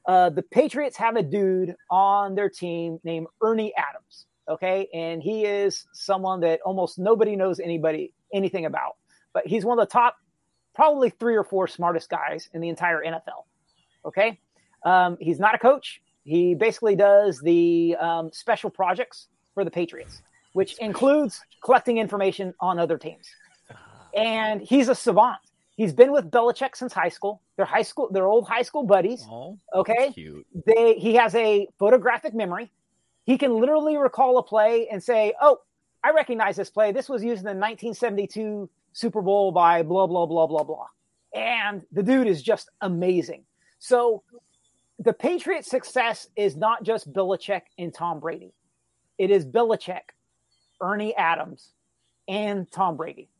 [0.06, 4.26] uh, the Patriots have a dude on their team named Ernie Adams.
[4.48, 8.96] Okay, and he is someone that almost nobody knows anybody anything about,
[9.32, 10.16] but he's one of the top,
[10.74, 13.44] probably three or four smartest guys in the entire NFL.
[14.04, 14.40] Okay,
[14.84, 16.00] um, he's not a coach.
[16.24, 20.22] He basically does the um, special projects for the Patriots,
[20.52, 23.26] which includes collecting information on other teams.
[24.14, 25.38] And he's a savant.
[25.80, 27.40] He's been with Belichick since high school.
[27.56, 29.26] They're high school, they're old high school buddies.
[29.26, 30.12] Oh, okay.
[30.12, 30.46] Cute.
[30.66, 32.70] They he has a photographic memory.
[33.24, 35.62] He can literally recall a play and say, "Oh,
[36.04, 36.92] I recognize this play.
[36.92, 40.86] This was used in the 1972 Super Bowl by blah blah blah blah blah."
[41.34, 43.44] And the dude is just amazing.
[43.78, 44.22] So
[44.98, 48.52] the Patriots' success is not just Belichick and Tom Brady.
[49.16, 50.12] It is Belichick,
[50.82, 51.72] Ernie Adams,
[52.28, 53.30] and Tom Brady.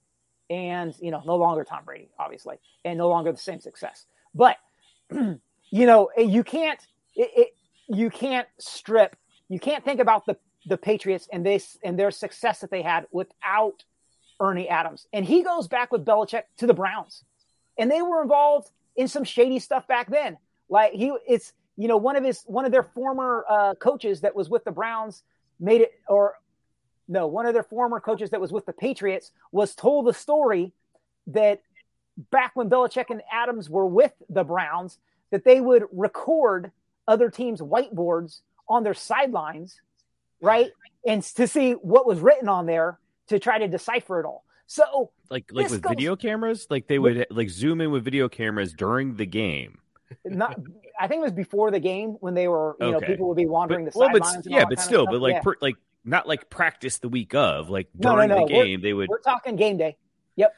[0.50, 4.06] And, you know, no longer Tom Brady, obviously, and no longer the same success.
[4.34, 4.56] But,
[5.12, 5.38] you
[5.70, 6.80] know, you can't,
[7.14, 7.48] it, it,
[7.88, 9.16] you can't strip,
[9.48, 10.36] you can't think about the,
[10.66, 13.84] the Patriots and this and their success that they had without
[14.40, 15.06] Ernie Adams.
[15.12, 17.24] And he goes back with Belichick to the Browns.
[17.78, 20.36] And they were involved in some shady stuff back then.
[20.68, 24.34] Like he, it's you know one of his one of their former uh, coaches that
[24.34, 25.22] was with the Browns
[25.58, 26.34] made it, or
[27.10, 30.72] no, one of their former coaches that was with the Patriots was told the story
[31.26, 31.60] that
[32.30, 34.98] back when Belichick and Adams were with the Browns,
[35.30, 36.70] that they would record
[37.08, 39.80] other teams' whiteboards on their sidelines,
[40.40, 40.70] right?
[41.04, 44.44] And to see what was written on there to try to decipher it all.
[44.66, 48.28] So Like like with goes- video cameras, like they would like zoom in with video
[48.28, 49.78] cameras during the game.
[50.24, 50.58] not
[51.00, 53.46] I think it was before the game when they were, you know, people would be
[53.46, 54.46] wandering But- the well, sidelines.
[54.46, 55.40] and yeah, but still, but like Yeah.
[55.42, 58.34] per, like not like practice the week of, like no, no, during no.
[58.46, 59.96] the We're- game they would We're talking game day.
[60.36, 60.54] Yep.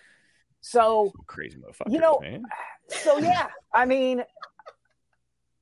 [0.60, 2.44] So crazy motherfuckers, you know, man.
[2.88, 4.22] so yeah, I mean,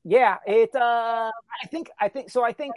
[0.05, 0.75] yeah, it.
[0.75, 1.31] uh
[1.63, 2.43] I think, I think, so.
[2.45, 2.75] I think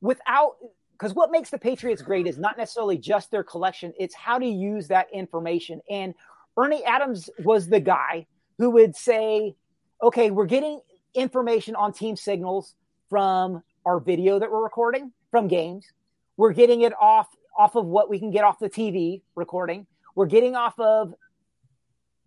[0.00, 0.56] without
[0.92, 4.46] because what makes the Patriots great is not necessarily just their collection; it's how to
[4.46, 5.80] use that information.
[5.90, 6.14] And
[6.56, 8.26] Ernie Adams was the guy
[8.58, 9.56] who would say,
[10.02, 10.80] "Okay, we're getting
[11.14, 12.74] information on team signals
[13.10, 15.86] from our video that we're recording from games.
[16.42, 19.86] We're getting it off off of what we can get off the TV recording.
[20.16, 21.14] We're getting off of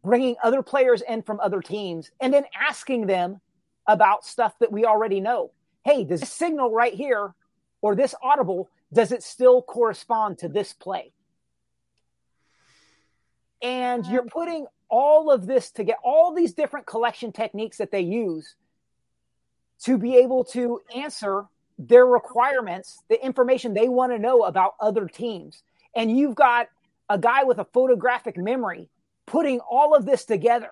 [0.05, 3.41] bringing other players in from other teams and then asking them
[3.85, 5.51] about stuff that we already know.
[5.83, 7.33] Hey, does this signal right here
[7.81, 11.11] or this audible, does it still correspond to this play?
[13.61, 17.99] And you're putting all of this to get all these different collection techniques that they
[17.99, 18.55] use
[19.79, 21.47] to be able to answer
[21.77, 25.63] their requirements, the information they want to know about other teams.
[25.95, 26.69] And you've got
[27.09, 28.89] a guy with a photographic memory
[29.25, 30.71] putting all of this together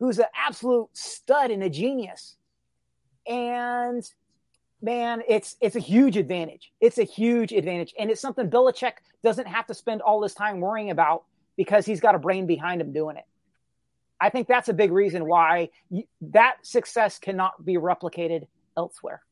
[0.00, 2.36] who's an absolute stud and a genius.
[3.26, 4.08] And
[4.82, 6.72] man, it's it's a huge advantage.
[6.80, 7.94] It's a huge advantage.
[7.98, 11.24] And it's something Belichick doesn't have to spend all his time worrying about
[11.56, 13.24] because he's got a brain behind him doing it.
[14.20, 15.70] I think that's a big reason why
[16.20, 19.22] that success cannot be replicated elsewhere.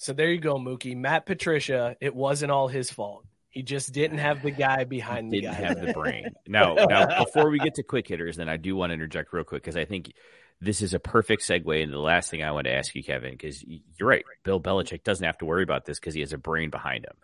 [0.00, 0.96] So there you go, Mookie.
[0.96, 3.26] Matt Patricia, it wasn't all his fault.
[3.50, 5.50] He just didn't have the guy behind the guy.
[5.50, 5.68] didn't guy.
[5.68, 6.30] have the brain.
[6.48, 9.44] Now, now before we get to quick hitters, then I do want to interject real
[9.44, 10.10] quick because I think
[10.58, 13.32] this is a perfect segue into the last thing I want to ask you, Kevin,
[13.32, 14.24] because you're right.
[14.42, 17.16] Bill Belichick doesn't have to worry about this because he has a brain behind him.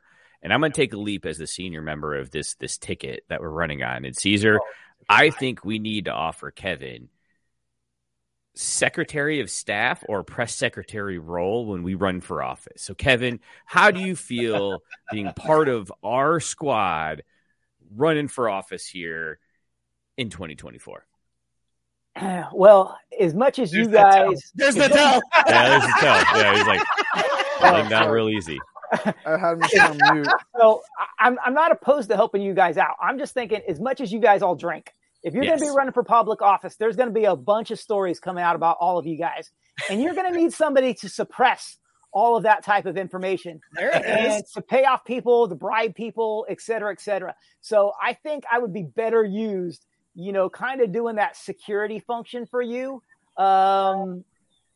[0.42, 3.24] And I'm going to take a leap as the senior member of this this ticket
[3.30, 4.04] that we're running on.
[4.04, 4.66] And Caesar, oh,
[5.08, 7.08] I think we need to offer Kevin
[8.56, 12.82] secretary of staff or press secretary role when we run for office.
[12.82, 14.82] So, Kevin, how do you feel
[15.12, 17.22] being part of our squad
[17.94, 19.38] running for office here
[20.16, 21.06] in 2024?
[22.52, 25.20] Well, as much as you guys, There's the tell.
[25.46, 26.40] Yeah, there's the tell.
[26.40, 26.82] Yeah, he's like
[27.62, 28.58] laying down real easy.
[29.26, 30.28] I had me on mute.
[30.58, 30.82] So
[31.18, 32.96] I'm I'm not opposed to helping you guys out.
[33.02, 34.94] I'm just thinking, as much as you guys all drink,
[35.26, 37.72] if you're going to be running for public office, there's going to be a bunch
[37.72, 39.50] of stories coming out about all of you guys,
[39.90, 41.78] and you're going to need somebody to suppress
[42.12, 44.52] all of that type of information There it and is.
[44.52, 47.34] to pay off people, to bribe people, et cetera, et cetera.
[47.60, 51.98] So I think I would be better used, you know, kind of doing that security
[51.98, 53.02] function for you.
[53.36, 54.24] Um,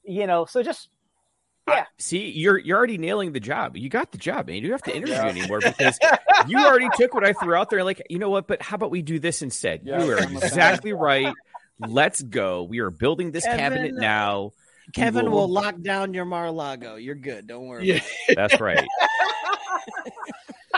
[0.03, 0.89] you know, so just
[1.69, 1.85] yeah.
[1.99, 3.77] See, you're you're already nailing the job.
[3.77, 4.57] You got the job, man.
[4.57, 5.99] You don't have to interview anymore because
[6.49, 7.85] you already took what I threw out there.
[7.85, 8.47] Like, you know what?
[8.47, 9.83] But how about we do this instead?
[9.85, 10.49] Yeah, you are I'm a fan.
[10.49, 11.33] exactly right.
[11.79, 12.65] Let's go.
[12.65, 14.53] We are building this Kevin, cabinet now.
[14.87, 16.97] We Kevin will lock down your Mar-a-Lago.
[16.97, 17.47] You're good.
[17.47, 17.87] Don't worry.
[17.87, 18.01] Yeah.
[18.35, 18.87] That's right.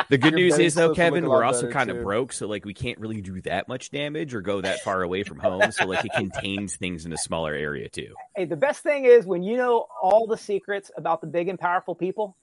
[0.09, 2.99] The good news is though, Kevin, we're also kind of broke, so like we can't
[2.99, 5.73] really do that much damage or go that far away from home.
[5.73, 8.15] So like it contains things in a smaller area too.
[8.37, 11.59] Hey, the best thing is when you know all the secrets about the big and
[11.59, 12.37] powerful people,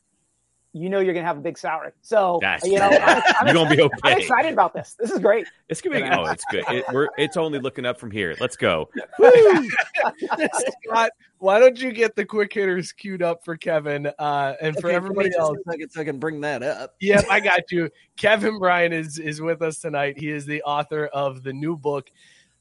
[0.73, 1.91] you know you're going to have a big salary.
[2.01, 2.89] So, That's you know.
[2.89, 4.95] I'm, I'm You're gonna be excited- I'm excited about this.
[4.99, 5.47] This is great.
[5.67, 6.63] It's gonna be oh, it's good.
[6.69, 8.35] It, we're it's only looking up from here.
[8.39, 8.89] Let's go.
[10.85, 14.89] Scott, why don't you get the quick hitters queued up for Kevin uh, and for
[14.89, 15.57] everybody me just else?
[15.65, 16.95] a second so I can bring that up.
[17.01, 17.89] Yep, I got you.
[18.17, 20.19] Kevin Bryant is is with us tonight.
[20.19, 22.11] He is the author of the new book,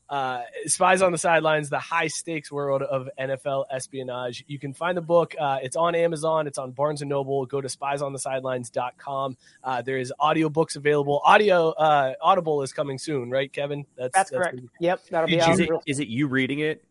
[0.08, 4.96] uh, "Spies on the Sidelines: The High Stakes World of NFL Espionage." You can find
[4.96, 5.34] the book.
[5.38, 6.46] Uh, it's on Amazon.
[6.46, 7.46] It's on Barnes and Noble.
[7.46, 9.36] Go to spiesonthesidelines.com.
[9.62, 11.20] Uh, there is audiobooks available.
[11.24, 13.84] Audio uh, Audible is coming soon, right, Kevin?
[13.96, 14.60] That's, correct.
[14.80, 15.60] Yep, that'll be Is out.
[15.60, 16.84] it, real- it you reading it?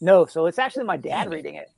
[0.00, 1.68] No, so it's actually my dad reading it.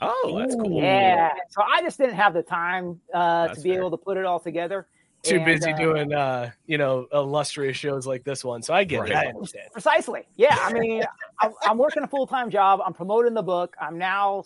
[0.00, 0.80] Oh, that's cool.
[0.80, 1.32] Yeah.
[1.50, 3.78] So I just didn't have the time uh, to be fair.
[3.78, 4.86] able to put it all together.
[5.24, 8.62] Too And, busy uh, doing, uh, you know, illustrious shows like this one.
[8.62, 9.14] So I get it.
[9.14, 9.70] I understand.
[9.72, 10.22] Precisely.
[10.36, 10.56] Yeah.
[10.60, 11.02] I mean,
[11.40, 12.80] I'm, I'm working a full time job.
[12.84, 13.74] I'm promoting the book.
[13.80, 14.44] I'm now,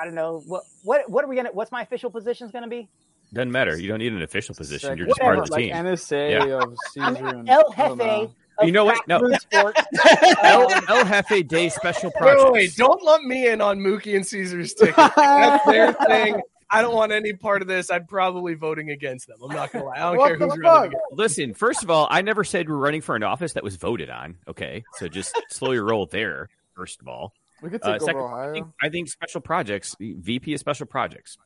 [0.00, 1.50] I don't know what what what are we gonna?
[1.52, 2.88] What's my official position is going to be?
[3.32, 3.78] Doesn't matter.
[3.78, 4.98] You don't need an official position.
[4.98, 5.74] You're Second- just part of the like team.
[5.74, 6.56] NSA Yeah.
[6.62, 7.98] of I'm Caesar and El I don't.
[7.98, 8.30] Jefe.
[8.62, 9.06] You know what?
[9.08, 9.20] No.
[9.20, 9.80] Backroom Sports.
[10.42, 12.44] El, El Jefe Day Special Wait, Project.
[12.44, 14.96] wait, wait, don't lump me in on Mookie and Caesar's ticket.
[15.16, 16.40] That's their thing.
[16.70, 17.90] I don't want any part of this.
[17.90, 19.38] I'm probably voting against them.
[19.42, 19.96] I'm not gonna lie.
[19.96, 20.92] I don't care who's running.
[21.12, 24.08] Listen, first of all, I never said we're running for an office that was voted
[24.10, 24.36] on.
[24.46, 26.48] Okay, so just slow your roll there.
[26.74, 28.74] First of all, We could Uh, take second, over I think, Ohio.
[28.82, 31.36] I think special projects, VP of special projects.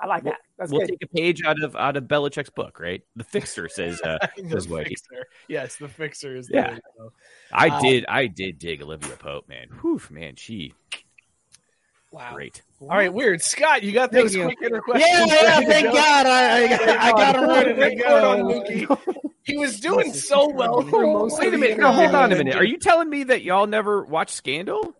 [0.00, 0.38] I like that.
[0.58, 0.88] That's we'll good.
[0.98, 3.02] take a page out of out of Belichick's book, right?
[3.14, 4.88] The Fixer says uh, the says Whitey.
[4.88, 5.26] fixer.
[5.46, 6.50] Yes, the fixer is.
[6.52, 6.70] Yeah.
[6.74, 7.12] the logo.
[7.52, 9.68] I Uh, did I did dig Olivia Pope, man.
[9.80, 10.74] Whew, man, she
[12.10, 12.34] Wow.
[12.34, 12.62] great.
[12.82, 13.40] All right, weird.
[13.42, 14.44] Scott, you got Thank those you.
[14.44, 15.08] quick hitter questions.
[15.10, 15.86] Yeah, yeah, thank?
[15.92, 16.26] God.
[16.26, 18.60] I, I, I got him ready to Great on go.
[18.60, 19.06] Mookie.
[19.44, 22.32] He was doing so well for most Wait of a the minute, no, hold on
[22.32, 22.54] a minute.
[22.56, 24.94] Are you telling me that y'all never watched Scandal?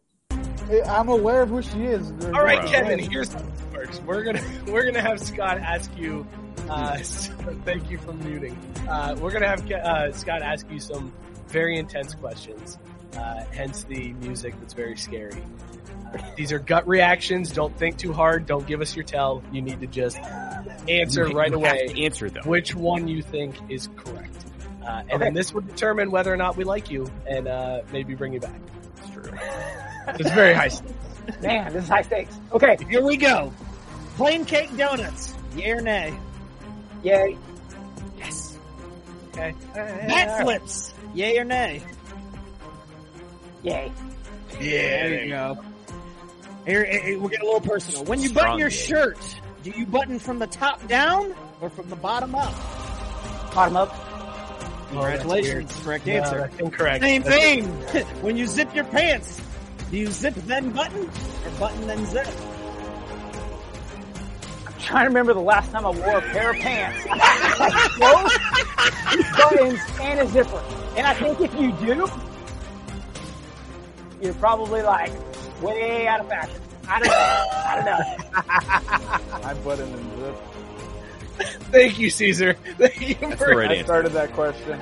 [0.87, 2.13] I'm aware of who she is.
[2.27, 2.71] All right, Bro.
[2.71, 2.99] Kevin.
[2.99, 4.01] Here's how this works.
[4.01, 6.27] We're gonna we're gonna have Scott ask you.
[6.69, 6.97] Uh,
[7.65, 8.57] thank you for muting.
[8.89, 11.13] Uh, we're gonna have uh, Scott ask you some
[11.49, 12.79] very intense questions.
[13.17, 15.43] Uh, hence the music that's very scary.
[16.15, 17.51] Uh, these are gut reactions.
[17.53, 18.47] Don't think too hard.
[18.47, 19.43] Don't give us your tell.
[19.53, 20.19] You need to just
[20.89, 21.89] answer You right have away.
[21.89, 22.47] to answer them.
[22.47, 24.45] Which one you think is correct,
[24.87, 28.15] uh, and then this would determine whether or not we like you and uh, maybe
[28.15, 28.61] bring you back.
[28.99, 29.39] It's true.
[30.19, 30.93] It's very high stakes.
[31.43, 32.37] Man, this is high stakes.
[32.51, 33.53] Okay, Here we go.
[34.17, 35.33] Plain cake donuts.
[35.55, 36.13] Yay or nay?
[37.05, 37.39] yay.
[38.19, 38.59] Yes.
[39.29, 39.55] Okay.
[39.75, 40.93] Bat flips.
[41.15, 41.83] Yay or nay?
[43.63, 43.93] Yay.
[44.61, 45.59] Yeah, there you go.
[46.67, 48.05] Here, we'll get a little personal.
[48.05, 48.75] When you Strong button your yay.
[48.77, 52.55] shirt, do you button from the top down or from the bottom up?
[53.55, 54.89] Bottom up.
[54.91, 55.75] Congratulations.
[55.83, 56.39] Correct No, answer.
[56.39, 57.03] that's incorrect.
[57.03, 57.43] Same That's-
[57.93, 58.05] thing.
[58.23, 59.41] when you zip your pants,
[59.91, 62.27] do you zip then button or button then zip?
[64.67, 67.03] I'm trying to remember the last time I wore a pair of pants.
[67.95, 68.39] Clothes,
[69.37, 70.63] buttons, and a zipper.
[70.97, 72.07] And I think if you do,
[74.23, 75.13] you're probably like
[75.63, 76.61] way out of fashion.
[76.89, 77.49] I don't know.
[77.53, 79.49] I don't know.
[79.49, 80.37] I button and zip.
[81.71, 82.55] Thank you, Caesar.
[82.79, 83.85] Thank you That's for the right I answer.
[83.85, 84.81] started that question.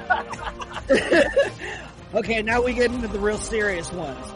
[2.12, 4.26] Okay, now we get into the real serious ones.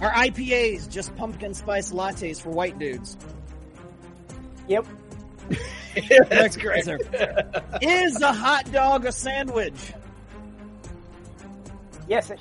[0.00, 3.16] Are IPAs just pumpkin spice lattes for white dudes?
[4.68, 4.86] Yep.
[6.28, 6.86] That's great.
[6.86, 7.00] Answer.
[7.82, 9.92] Is a hot dog a sandwich?
[12.06, 12.30] Yes.
[12.30, 12.38] It,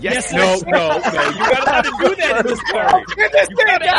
[0.00, 1.28] Yes, Yes, no, I- no, no.
[1.30, 3.04] You gotta let him do that in this story.
[3.16, 3.28] You
[3.66, 3.90] gotta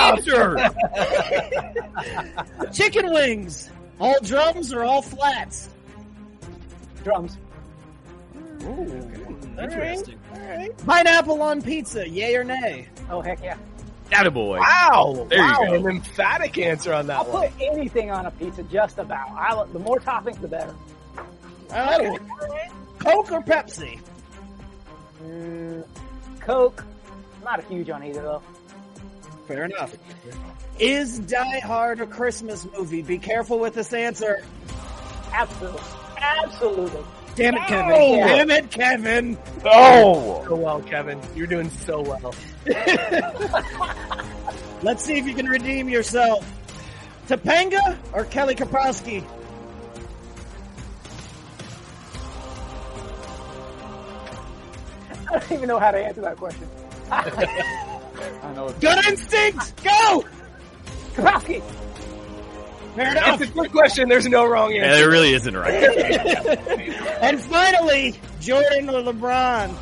[2.60, 2.72] answer.
[2.74, 3.70] Chicken wings.
[4.00, 5.70] All drums or all flats?
[7.04, 7.38] drums.
[8.64, 9.12] Ooh,
[9.60, 10.20] Interesting.
[10.34, 10.78] All right.
[10.86, 12.88] Pineapple on pizza, yay or nay?
[13.10, 13.58] Oh heck yeah.
[14.12, 14.60] Attaboy.
[14.60, 15.26] Wow.
[15.30, 15.66] There you wow.
[15.66, 15.74] go.
[15.76, 17.50] An emphatic answer on that I'll that one.
[17.52, 19.30] put anything on a pizza, just about.
[19.32, 20.74] I, lo- the more toppings, the better.
[21.72, 22.18] Oh.
[23.00, 24.00] Coke or Pepsi?
[25.22, 25.84] Mm,
[26.40, 26.84] Coke.
[27.44, 28.42] Not a huge on either though.
[29.48, 29.96] Fair enough.
[30.78, 33.02] Is Die Hard a Christmas movie?
[33.02, 34.44] Be careful with this answer.
[35.34, 35.82] Absolutely.
[36.18, 37.04] Absolutely.
[37.36, 37.90] Damn it, Kevin.
[37.90, 38.28] No.
[38.28, 39.38] Damn it, Kevin.
[39.66, 40.44] Oh.
[40.46, 41.20] So well, Kevin.
[41.36, 42.36] You're doing so well.
[44.82, 46.46] Let's see if you can redeem yourself.
[47.28, 49.24] Topanga or Kelly Kapowski?
[55.30, 56.68] I don't even know how to answer that question.
[57.12, 59.84] I know it's Good instinct.
[59.84, 60.26] Go.
[61.16, 61.62] Kapowski.
[62.96, 63.42] Fair enough.
[63.42, 64.10] It's a good question.
[64.10, 65.02] There's no wrong Yeah, answer.
[65.02, 65.74] there really isn't a right.
[67.22, 69.74] and finally, Jordan or LeBron?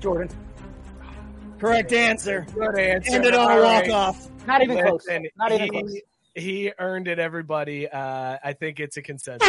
[0.00, 0.28] Jordan.
[1.58, 2.46] Correct answer.
[2.54, 3.12] Good answer.
[3.12, 3.90] Ended on a All walk right.
[3.90, 4.28] off.
[4.46, 5.02] Not even close.
[5.06, 5.96] Listen, Not even he, close.
[6.34, 7.88] He earned it, everybody.
[7.88, 9.48] Uh, I think it's a consensus.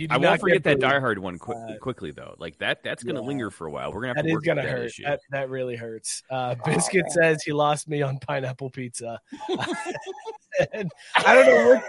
[0.00, 2.34] You I won't forget that the- Die Hard one quick, quickly though.
[2.38, 3.26] Like that, that's gonna Yeah.
[3.26, 3.92] linger for a while.
[3.92, 4.86] We're gonna have That to is work gonna that hurt.
[4.86, 5.04] issue.
[5.04, 6.22] That, that really hurts.
[6.30, 9.20] Uh, Biscuit says he lost me on pineapple pizza.
[10.72, 11.84] and I don't know what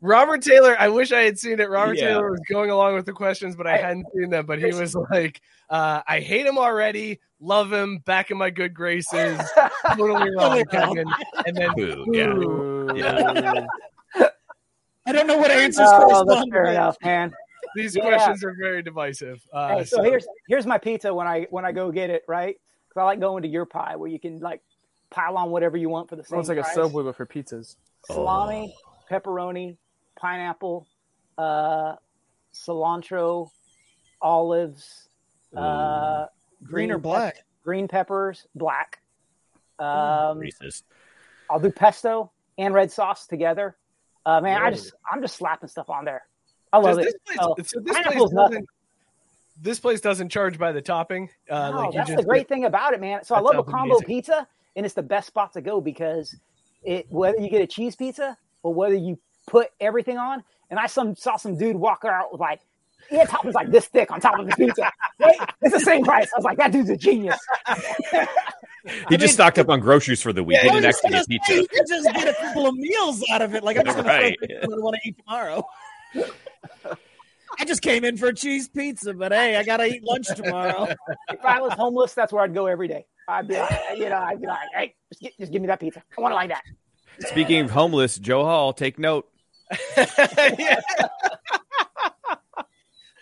[0.00, 1.70] Robert Taylor, I wish I had seen it.
[1.70, 2.08] Robert Yeah.
[2.08, 4.44] Taylor was going along with the questions, but I hadn't seen them.
[4.44, 8.74] But he was like, uh, I hate him already, love him, back in my good
[8.74, 9.40] graces.
[9.96, 11.06] totally wrong, Kevin.
[11.46, 12.04] And then Boo,
[12.94, 13.64] yeah.
[14.14, 14.26] Yeah.
[15.06, 17.32] I don't know what answers Oh, that's fair enough, man.
[17.74, 18.02] These Yeah.
[18.02, 19.42] questions are very divisive.
[19.52, 22.56] Uh, Hey, so, here's here's my pizza when I when I go get it, right?
[22.88, 24.62] Because I like going to your pie where you can like
[25.10, 26.70] pile on whatever you want for the same Well, it's like price.
[26.72, 27.76] a Subway but for pizzas.
[28.06, 28.74] Salami,
[29.10, 29.76] pepperoni,
[30.16, 30.86] pineapple,
[31.38, 31.96] uh,
[32.52, 33.50] cilantro,
[34.20, 35.08] olives,
[35.56, 36.26] uh,
[36.62, 37.44] Green or pep- black?
[37.64, 39.00] green peppers, black.
[39.78, 40.82] Um, Racist.
[41.50, 43.76] I'll do pesto and red sauce together.
[44.26, 46.22] Uh, man, I just I'm just slapping stuff on there.
[46.74, 47.04] I love Does it.
[47.04, 48.68] This place, Oh, so this place doesn't.
[49.62, 51.30] This place doesn't charge by the topping.
[51.48, 53.22] Uh, No, like you that's just the great thing about it, man.
[53.24, 54.06] So I love a combo amazing.
[54.06, 56.34] pizza, and it's the best spot to go because
[56.82, 60.42] it whether you get a cheese pizza or whether you put everything on.
[60.70, 62.60] And I some saw some dude walk out with like,
[63.12, 64.90] yeah, toppings like this thick on top of his pizza.
[65.20, 66.28] Wait, it's the same price.
[66.34, 67.38] I was like, that dude's a genius.
[69.08, 70.58] He just stocked up on groceries for the week.
[70.58, 73.24] Yeah, he didn't actually gonna get say, you could just get a couple of meals
[73.32, 73.64] out of it.
[73.64, 74.36] Like I'm just gonna Right.
[74.42, 74.60] right.
[74.68, 75.64] want to eat tomorrow.
[77.58, 80.88] I just came in for a cheese pizza, but hey, I gotta eat lunch tomorrow.
[81.30, 83.06] if I was homeless, that's where I'd go every day.
[83.28, 85.80] I'd be like, you know, I'd be like, hey, just, get, just give me that
[85.80, 86.02] pizza.
[86.16, 86.62] I want it like that.
[87.28, 89.28] Speaking of homeless, Joe Hall, take note.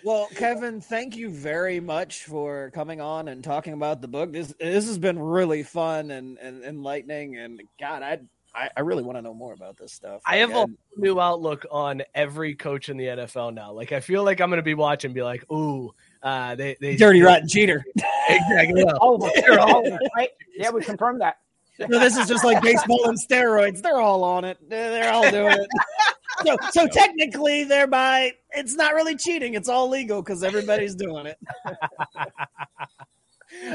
[0.04, 4.32] Well, Kevin, thank you very much for coming on and talking about the book.
[4.32, 8.18] This this has been really fun and, and enlightening, and God, I
[8.54, 10.22] I, I really want to know more about this stuff.
[10.26, 13.72] I have Like, a new outlook on every coach in the NFL now.
[13.72, 16.76] Like I feel like I'm going to be watching, and be like, "Ooh, uh, they
[16.80, 17.84] they dirty rotten cheater.
[18.28, 18.92] exactly." yeah.
[19.00, 19.30] All of them.
[19.36, 20.30] They're all of them, right?
[20.54, 21.38] Yeah, we confirmed that.
[21.78, 23.80] No, this is just like baseball and steroids.
[23.82, 24.58] They're all on it.
[24.68, 25.68] They're, they're all doing it.
[26.44, 29.54] So, so technically, thereby, it's not really cheating.
[29.54, 31.38] It's all legal because everybody's doing it.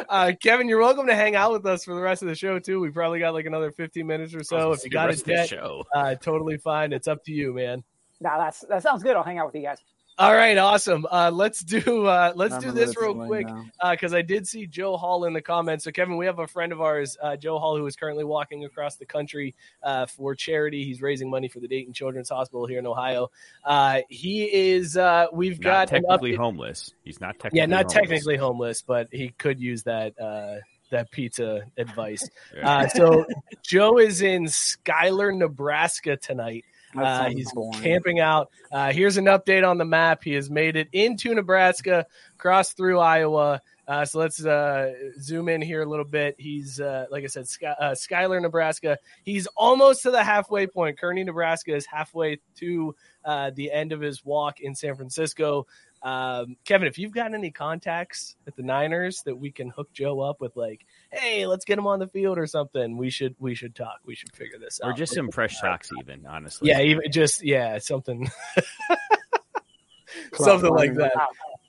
[0.09, 2.59] Uh, Kevin, you're welcome to hang out with us for the rest of the show
[2.59, 2.79] too.
[2.79, 4.71] We probably got like another 15 minutes or so.
[4.71, 5.83] If you got a rest of the jet, show.
[5.95, 6.93] uh, totally fine.
[6.93, 7.83] It's up to you, man.
[8.19, 9.15] No, that's that sounds good.
[9.15, 9.77] I'll hang out with you guys.
[10.19, 11.05] All right, awesome.
[11.11, 13.65] Uh, let's do uh, let's I'm do this real quick now.
[13.91, 15.83] because I did see Joe Hall in the comments.
[15.83, 18.65] So Kevin, we have a friend of ours, uh, Joe Hall, who is currently walking
[18.65, 19.53] across the country
[19.83, 20.83] uh, for charity.
[20.83, 23.29] He's raising money for the Dayton Children's Hospital here in Ohio.
[23.63, 24.97] Uh, he is.
[24.97, 26.93] Uh, we've Not got technically update- homeless.
[27.03, 27.93] He's not technically yeah, not homeless.
[27.93, 30.55] technically homeless, but he could use that uh,
[30.89, 32.27] that pizza advice.
[32.55, 32.69] Yeah.
[32.77, 33.25] Uh, so
[33.61, 36.65] Joe is in Schuyler, Nebraska tonight.
[36.99, 37.81] Uh, he's boring.
[37.81, 38.49] camping out.
[38.71, 40.23] Uh, here's an update on the map.
[40.23, 42.05] He has made it into Nebraska,
[42.37, 43.61] crossed through Iowa.
[43.87, 44.91] Uh, so let's uh,
[45.21, 46.35] zoom in here a little bit.
[46.37, 48.97] He's, uh, like I said, Sky, uh, Schuyler, Nebraska.
[49.23, 50.99] He's almost to the halfway point.
[50.99, 52.93] Kearney, Nebraska is halfway to
[53.23, 55.67] uh, the end of his walk in San Francisco.
[56.03, 60.19] Um, Kevin, if you've got any contacts at the Niners that we can hook Joe
[60.19, 63.55] up with, like, hey, let's get him on the field or something, we should we
[63.55, 63.99] should talk.
[64.05, 64.93] We should figure this Or out.
[64.93, 66.69] Or just some fresh socks, even, honestly.
[66.69, 68.29] Yeah, even just yeah, something
[70.33, 71.13] something like that.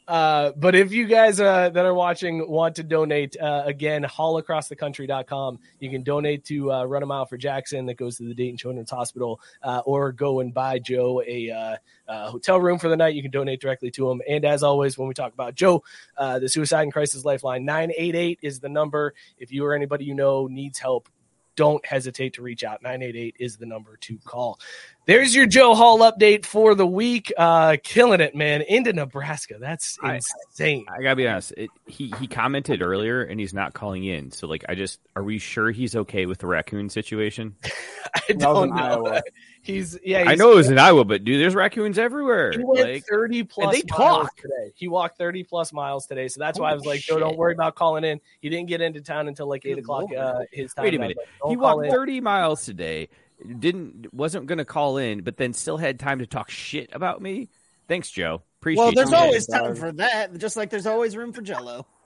[0.08, 5.58] Uh, but if you guys uh, that are watching want to donate, uh, again, hallacrossthecountry.com.
[5.80, 8.56] You can donate to uh, Run a Mile for Jackson that goes to the Dayton
[8.56, 11.76] Children's Hospital, uh, or go and buy Joe a uh,
[12.08, 13.14] uh, hotel room for the night.
[13.14, 14.22] You can donate directly to him.
[14.26, 15.84] And as always, when we talk about Joe,
[16.16, 19.12] the Suicide and Crisis Lifeline 988 is the number.
[19.36, 21.10] If you or anybody you know needs help,
[21.58, 22.82] don't hesitate to reach out.
[22.82, 24.60] 988 is the number to call.
[25.06, 27.32] There's your Joe Hall update for the week.
[27.36, 28.62] Uh, killing it, man.
[28.62, 29.56] Into Nebraska.
[29.58, 30.86] That's insane.
[30.88, 31.52] I gotta be honest.
[31.56, 34.30] It, he he commented earlier, and he's not calling in.
[34.30, 37.56] So like, I just are we sure he's okay with the raccoon situation?
[38.28, 39.06] I don't know.
[39.06, 39.22] Iowa.
[39.68, 40.24] He's yeah.
[40.26, 42.52] I know it was in Iowa, but dude, there's raccoons everywhere.
[42.52, 44.36] He went Like, 30 plus they miles talk.
[44.36, 44.72] today.
[44.74, 46.28] He walked 30 plus miles today.
[46.28, 48.18] So that's why I was like, Joe, don't worry about calling in.
[48.40, 50.84] He didn't get into town until like 8 Good o'clock uh, his time.
[50.84, 51.28] wait a And I was minute.
[51.44, 51.90] like, He walked in.
[51.90, 53.10] 30 miles today.
[53.58, 57.50] Didn't wasn't gonna call in, but then still had time to talk shit about me.
[57.88, 58.40] Thanks, Joe.
[58.60, 58.82] Appreciate.
[58.82, 59.16] Well, there's you.
[59.16, 61.86] always time for that, just like there's always room for Jello.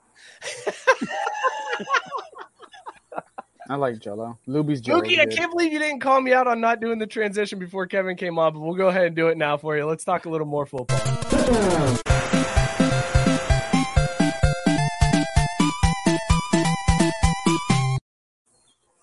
[3.69, 4.37] I like Jello.
[4.47, 5.01] Luby's Jello.
[5.01, 7.87] Mookie, I can't believe you didn't call me out on not doing the transition before
[7.87, 9.85] Kevin came on, but we'll go ahead and do it now for you.
[9.85, 10.99] Let's talk a little more football.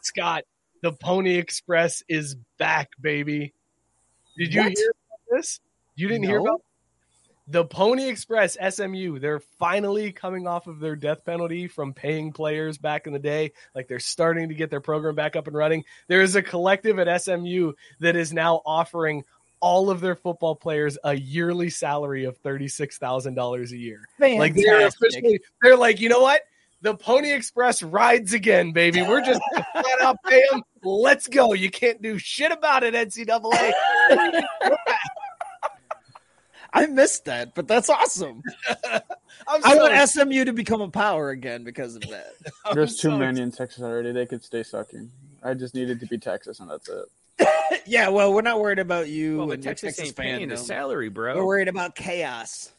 [0.02, 0.44] Scott,
[0.82, 3.52] the Pony Express is back, baby.
[4.36, 4.72] Did you What?
[4.76, 5.60] hear about this?
[5.94, 6.44] You didn't hear No.
[6.46, 6.62] about
[7.48, 9.18] the Pony Express SMU.
[9.18, 13.52] They're finally coming off of their death penalty from paying players back in the day.
[13.74, 15.84] Like they're starting to get their program back up and running.
[16.08, 19.24] There is a collective at SMU that is now offering
[19.60, 24.00] all of their football players a yearly salary of thirty six thousand dollars a year.
[24.38, 26.42] Like they're officially, they're like, you know what?
[26.82, 29.02] The Pony Express rides again, baby.
[29.02, 30.62] We're just gonna flat out pay them.
[30.82, 31.52] Let's go.
[31.52, 33.72] You can't do shit about it, NCAA.
[36.72, 38.42] I missed that, but that's awesome.
[39.48, 42.34] I'm I want SMU to become a power again because of that.
[42.74, 44.12] There's too many in Texas already.
[44.12, 45.10] They could stay sucking.
[45.42, 47.82] I just needed to be Texas, and that's it.
[47.86, 51.08] yeah, well, we're not worried about you Well, and Texas Texas ain't paying the salary,
[51.08, 51.36] bro.
[51.36, 52.70] We're worried about chaos.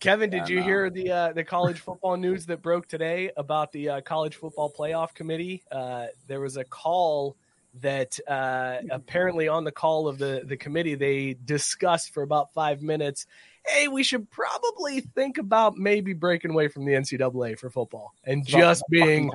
[0.00, 0.66] Kevin, did Yeah, you no.
[0.66, 4.70] hear the uh, the college football news that broke today about the uh, college football
[4.70, 5.62] playoff committee?
[5.72, 7.36] Uh, there was a call
[7.80, 12.82] that uh, apparently on the call of the the committee they discussed for about five
[12.82, 13.26] minutes.
[13.66, 18.46] Hey, we should probably think about maybe breaking away from the NCAA for football and
[18.46, 19.30] just being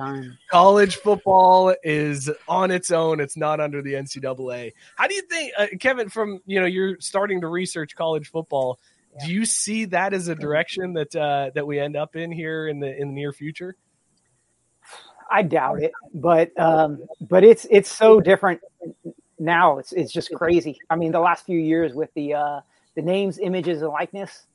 [0.52, 3.18] college football is on its own.
[3.18, 4.70] It's not under the NCAA.
[4.94, 6.08] How do you think, uh, Kevin?
[6.08, 8.78] From you know, you're starting to research college football.
[9.24, 12.68] Do you see that as a direction that uh, that we end up in here
[12.68, 13.74] in the in the near future?
[15.30, 18.60] I doubt it, but um, but it's it's so different
[19.38, 19.78] now.
[19.78, 20.78] It's it's just crazy.
[20.90, 22.60] I mean, the last few years with the uh,
[22.96, 24.46] the names, images, and likeness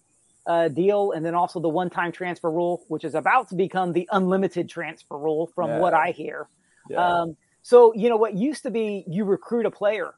[0.47, 4.07] uh, deal, and then also the one-time transfer rule, which is about to become the
[4.11, 5.79] unlimited transfer rule, from Yeah.
[5.79, 6.47] what I hear.
[6.89, 6.97] Yeah.
[7.21, 10.13] Um, so you know what used to be you recruit a player.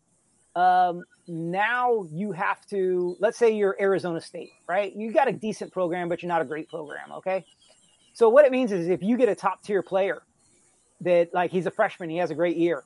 [0.55, 4.93] Um, now you have to let's say you're Arizona State, right?
[4.95, 7.11] You got a decent program, but you're not a great program.
[7.17, 7.45] Okay.
[8.13, 10.23] So what it means is if you get a top tier player
[11.01, 12.83] that like he's a freshman, he has a great year,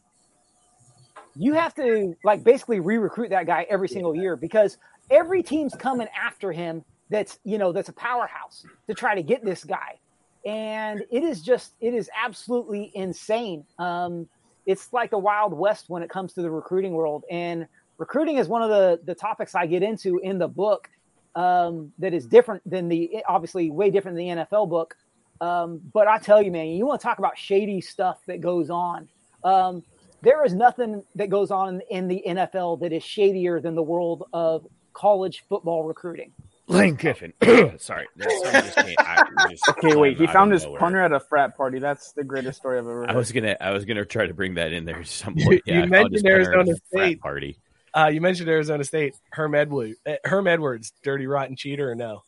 [1.35, 4.77] you have to like basically re-recruit that guy every single year because
[5.09, 9.43] every team's coming after him that's you know that's a powerhouse to try to get
[9.43, 9.99] this guy.
[10.45, 13.65] And it is just it is absolutely insane.
[13.79, 14.27] Um
[14.65, 17.23] it's like the wild west when it comes to the recruiting world.
[17.29, 17.67] And
[18.01, 20.89] recruiting is one of the the topics i get into in the book
[21.35, 24.97] um that is different than the obviously way different than the nfl book
[25.41, 28.69] um but i tell you man you want to talk about shady stuff that goes
[28.69, 29.09] on
[29.43, 29.84] um
[30.22, 34.23] there is nothing that goes on in the nfl that is shadier than the world
[34.34, 36.31] of college football recruiting
[36.68, 37.34] Lane Kiffin.
[37.80, 40.18] Sorry, there's some just can't- I just Okay, wait.
[40.18, 40.80] He found his nowhere.
[40.80, 41.80] punter at a frat party.
[41.80, 43.09] That's the greatest story I've ever heard.
[43.09, 45.45] I was gonna, I was gonna try to bring that in there at some You,
[45.47, 45.61] point.
[45.65, 47.57] you Yeah, I found mentioned his punter at Arizona a frat State party.
[47.93, 49.15] Uh, you mentioned Arizona State.
[49.34, 52.22] Herm Edwards, uh, Herm Edwards, dirty rotten cheater or no?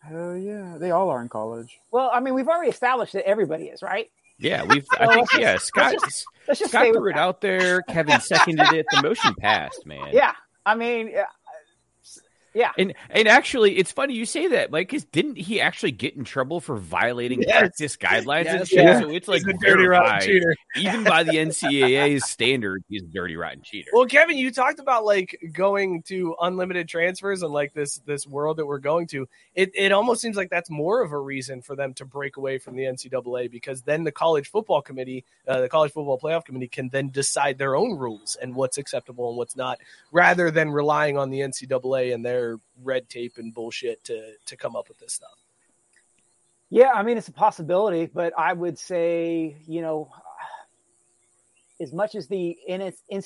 [0.00, 1.78] Hell yeah, they all are in college.
[1.90, 4.86] well i mean we've already established that everybody is right Yeah, we've.
[4.98, 5.92] I think yeah, Scott.
[5.92, 7.20] let's just- let's just Scott threw it that.
[7.20, 7.82] out there.
[7.82, 8.86] Kevin seconded it.
[8.90, 10.10] The motion passed, man.
[10.12, 10.32] yeah
[10.66, 11.22] i mean uh,
[12.58, 16.16] yeah And and actually, it's funny you say that, like, because didn't he actually get
[16.16, 17.58] in trouble for violating Yes.
[17.58, 18.84] practice guidelines and shit?
[18.84, 19.00] Yeah.
[19.00, 20.54] So it's like He's a dirty, rotten cheater.
[20.76, 23.90] Even by the NCAA's standard, he's a dirty rotten cheater.
[23.92, 28.56] Well, Kevin, you talked about like going to unlimited transfers and like this this world
[28.56, 29.28] that we're going to.
[29.54, 32.58] It it almost seems like that's more of a reason for them to break away
[32.58, 36.68] from the NCAA because then the college football committee, uh, the college football playoff committee,
[36.68, 39.78] can then decide their own rules and what's acceptable and what's not,
[40.10, 42.47] rather than relying on the NCAA and their
[42.82, 45.38] red tape and bullshit to to come up with this stuff.
[46.70, 50.10] Yeah, I mean it's a possibility, but I would say, you know,
[51.80, 53.22] as much as the in its in,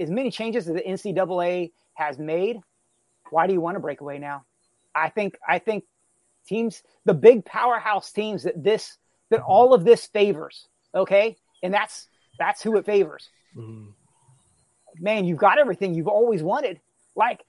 [0.00, 2.60] as many changes that the NCAA has made,
[3.30, 4.44] why do you want to break away now?
[4.94, 5.84] I think I think
[6.46, 8.96] teams, the big powerhouse teams that this
[9.30, 12.08] that all of this favors, okay, and that's
[12.38, 13.28] that's who it favors.
[13.56, 13.90] Mm-hmm.
[15.00, 16.80] Man, you've got everything you've always wanted,
[17.16, 17.44] like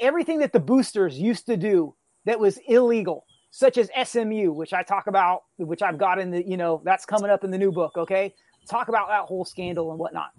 [0.00, 1.94] everything that the boosters used to do
[2.24, 6.46] that was illegal such as SMU, which I talk about, which I've got in the,
[6.46, 7.96] you know, that's coming up in the new book.
[7.96, 8.34] Okay.
[8.68, 10.30] Talk about that whole scandal and whatnot.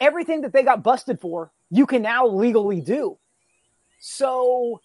[0.00, 3.18] Everything that they got busted for, you can now legally do.
[4.00, 4.80] So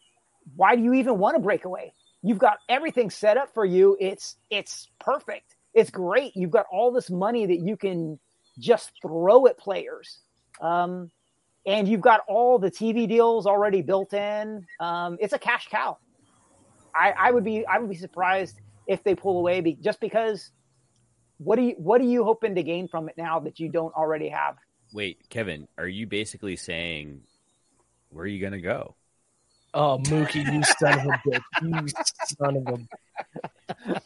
[0.56, 1.94] why do you even want to break away?
[2.22, 3.98] You've got everything set up for you.
[4.00, 5.56] It's, it's perfect.
[5.74, 6.36] It's great.
[6.36, 8.20] You've got all this money that you can
[8.60, 10.20] just throw at players.
[10.62, 11.12] Um,
[11.66, 14.66] and you've got all the TV deals already built in.
[14.80, 15.98] Um, it's a cash cow.
[16.94, 20.52] I, I would be I would be surprised if they pull away be, just because
[21.38, 23.94] what do you what are you hoping to gain from it now that you don't
[23.94, 24.56] already have?
[24.94, 27.22] Wait, Kevin, are you basically saying
[28.10, 28.96] where are you gonna go?
[29.74, 31.42] Oh, Mookie, you son of a bitch!
[31.62, 31.88] You
[32.38, 32.88] son of
[33.90, 34.02] a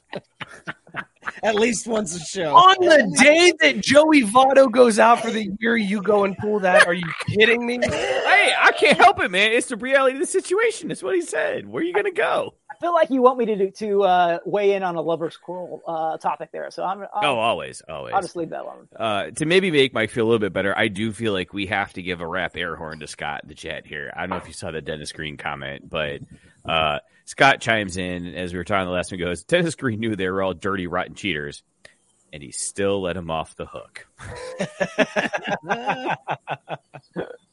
[1.44, 2.56] At least once a show.
[2.56, 6.60] On the day that Joey Votto goes out for the year, you go and pull
[6.60, 6.88] that?
[6.88, 7.80] Are you kidding me?
[7.82, 9.52] Hey, I can't help it, man.
[9.52, 10.90] It's the reality of the situation.
[10.90, 11.68] That's what he said.
[11.68, 12.56] Where are you gonna go?
[12.72, 15.36] I feel like you want me to do, to uh, weigh in on a lover's
[15.38, 17.02] quarrel uh, topic there, so I'm.
[17.14, 18.14] I'll, oh, always, always.
[18.14, 18.88] I'll just leave that alone.
[18.96, 21.66] Uh, to maybe make Mike feel a little bit better, I do feel like we
[21.68, 24.14] have to give a rap air horn to Scott in the chat here.
[24.16, 26.22] I don't know if you saw the Dennis Green comment, but
[26.70, 29.20] uh, Scott chimes in as we were talking the last one.
[29.20, 31.64] Goes Dennis Green knew they were all dirty, rotten cheaters,
[32.32, 34.08] and he still let him off the hook.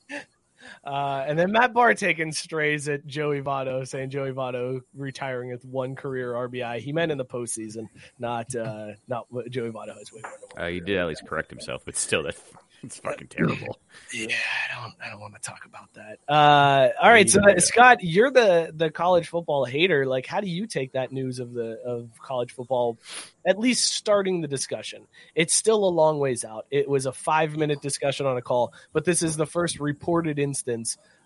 [0.87, 5.65] Uh, and then Matt Barr taking strays at Joey Votto, saying Joey Votto retiring with
[5.65, 6.79] one career RBI.
[6.79, 7.89] He meant in the postseason,
[8.21, 10.33] not uh, not what Joey Votto has way more.
[10.55, 12.37] than Uh, he did at least correct himself, but still, that
[12.83, 13.79] it's fucking terrible.
[14.13, 14.95] Yeah, I don't.
[15.03, 16.19] I don't want to talk about that.
[16.29, 20.05] Uh, all right, so uh, Scott, you're the the college football hater.
[20.05, 22.99] Like, how do you take that news of the of college football?
[23.47, 25.07] At least starting the discussion.
[25.35, 26.67] It's still a long ways out.
[26.71, 30.39] It was a five minute discussion on a call, but this is the first reported
[30.39, 30.76] instance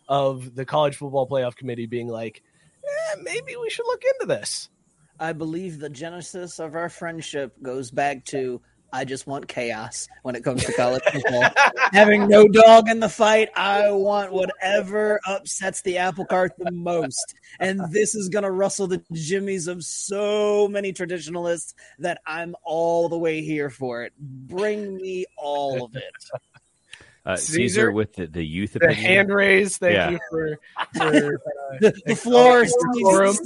[0.08, 2.42] of the college football playoff committee being like,
[2.84, 4.68] eh, maybe we should look into this.
[5.18, 8.60] I believe the genesis of our friendship goes back to
[8.92, 11.48] I just want chaos when it comes to college football.
[11.92, 17.34] Having no dog in the fight, I want whatever upsets the apple cart the most.
[17.60, 23.08] And this is going to rustle the jimmies of so many traditionalists that I'm all
[23.08, 24.12] the way here for it.
[24.18, 26.02] Bring me all of it.
[27.26, 29.04] Uh, Caesar, Caesar, with the, the youth The opinion.
[29.04, 29.76] hand raise.
[29.76, 30.10] Thank Yeah.
[30.10, 30.58] you for,
[30.96, 31.02] for
[31.34, 32.64] uh, The, the floor
[33.02, 33.36] forum.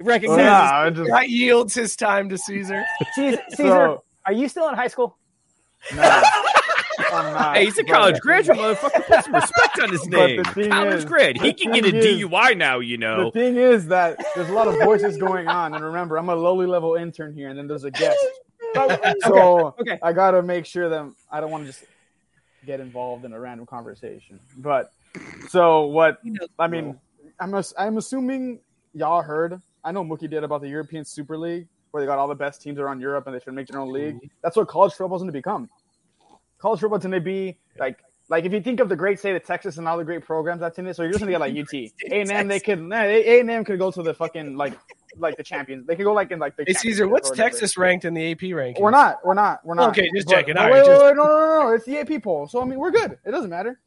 [0.00, 0.38] recognizes.
[0.38, 2.82] Yeah, I just- Scott yields his time to Caesar.
[3.14, 5.18] Caesar, Caesar So- are you still in high school?
[5.94, 6.02] No,
[7.12, 7.56] I'm not.
[7.56, 9.06] Hey, he's a But- college graduate, motherfucker.
[9.06, 10.42] Put some respect on his name.
[10.44, 11.36] College is- grad.
[11.40, 13.24] He can get a thing is- DUI now, you know.
[13.26, 16.34] The thing is that there's a lot of voices going on, and remember, I'm a
[16.34, 18.18] lowly level intern here, and then there's a guest.
[19.24, 19.98] So okay.
[20.02, 21.84] I gotta make sure that I don't want to just
[22.66, 24.38] get involved in a random conversation.
[24.58, 24.92] But
[25.48, 26.20] so what?
[26.58, 26.98] I mean,
[27.38, 28.60] I'm ass- I'm assuming
[28.94, 29.60] y'all heard.
[29.84, 32.60] I know Mookie did about the European Super League, where they got all the best
[32.62, 34.16] teams around Europe, and they should make their own league.
[34.16, 34.26] Mm-hmm.
[34.42, 35.68] That's what college football's going to become.
[36.58, 37.98] College football's going to be like.
[38.30, 40.60] Like if you think of the great state of Texas and all the great programs
[40.60, 41.90] that's in it, so you're just gonna get like UT, A
[42.20, 42.48] and M.
[42.48, 44.72] They could A and M could go to the fucking like
[45.16, 45.86] like the champions.
[45.86, 46.62] They could go like in like the.
[46.66, 47.30] Hey, Caesar, what's.
[47.32, 48.82] Texas ranked in the AP ranking?
[48.82, 49.18] We're not.
[49.24, 49.64] We're not.
[49.66, 49.90] We're not.
[49.90, 50.54] Okay, just But- checking.
[50.54, 51.72] no, All wait, right, wait, just- wait, no, no, no, no.
[51.74, 52.46] It's the AP poll.
[52.46, 53.18] So I mean, we're good.
[53.26, 53.80] It doesn't matter.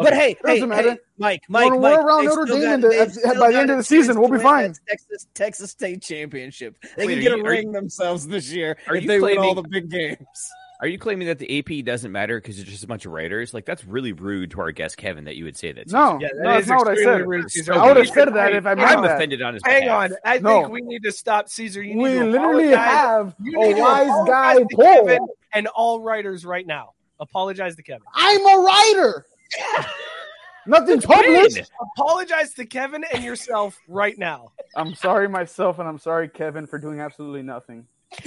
[0.00, 0.90] But hey, It hey, doesn't matter.
[0.92, 1.98] hey, Mike, Mike, We're- Mike.
[1.98, 4.74] we're around Notre Dame got- by the end of the season, we'll be fine.
[4.88, 6.76] Texas Texas State championship.
[6.96, 9.20] They Wait, can get you- a ring you- themselves this year Are if you they
[9.20, 10.50] win all the big games.
[10.82, 13.52] Are you claiming that the AP doesn't matter because it's just a bunch of writers?
[13.52, 15.90] Like that's really rude to our guest Kevin that you would say that.
[15.92, 17.26] No, Yeah, that no, that's not what I said.
[17.26, 18.70] rude, I would have said that if I.
[18.72, 19.16] I'm that.
[19.16, 20.12] offended on his Hang behalf.
[20.12, 20.16] on.
[20.24, 20.60] I No.
[20.62, 21.82] think we need to stop Caesar.
[21.82, 25.04] You need We to literally have You a need to wise guy to poll.
[25.06, 26.94] Kevin and all writers right now.
[27.20, 28.02] Apologize to Kevin.
[28.14, 29.26] I'm a writer.
[30.66, 31.70] Nothing published.
[31.96, 34.52] Apologize to Kevin and yourself right now.
[34.76, 37.86] I'm sorry myself, and I'm sorry Kevin for doing absolutely nothing.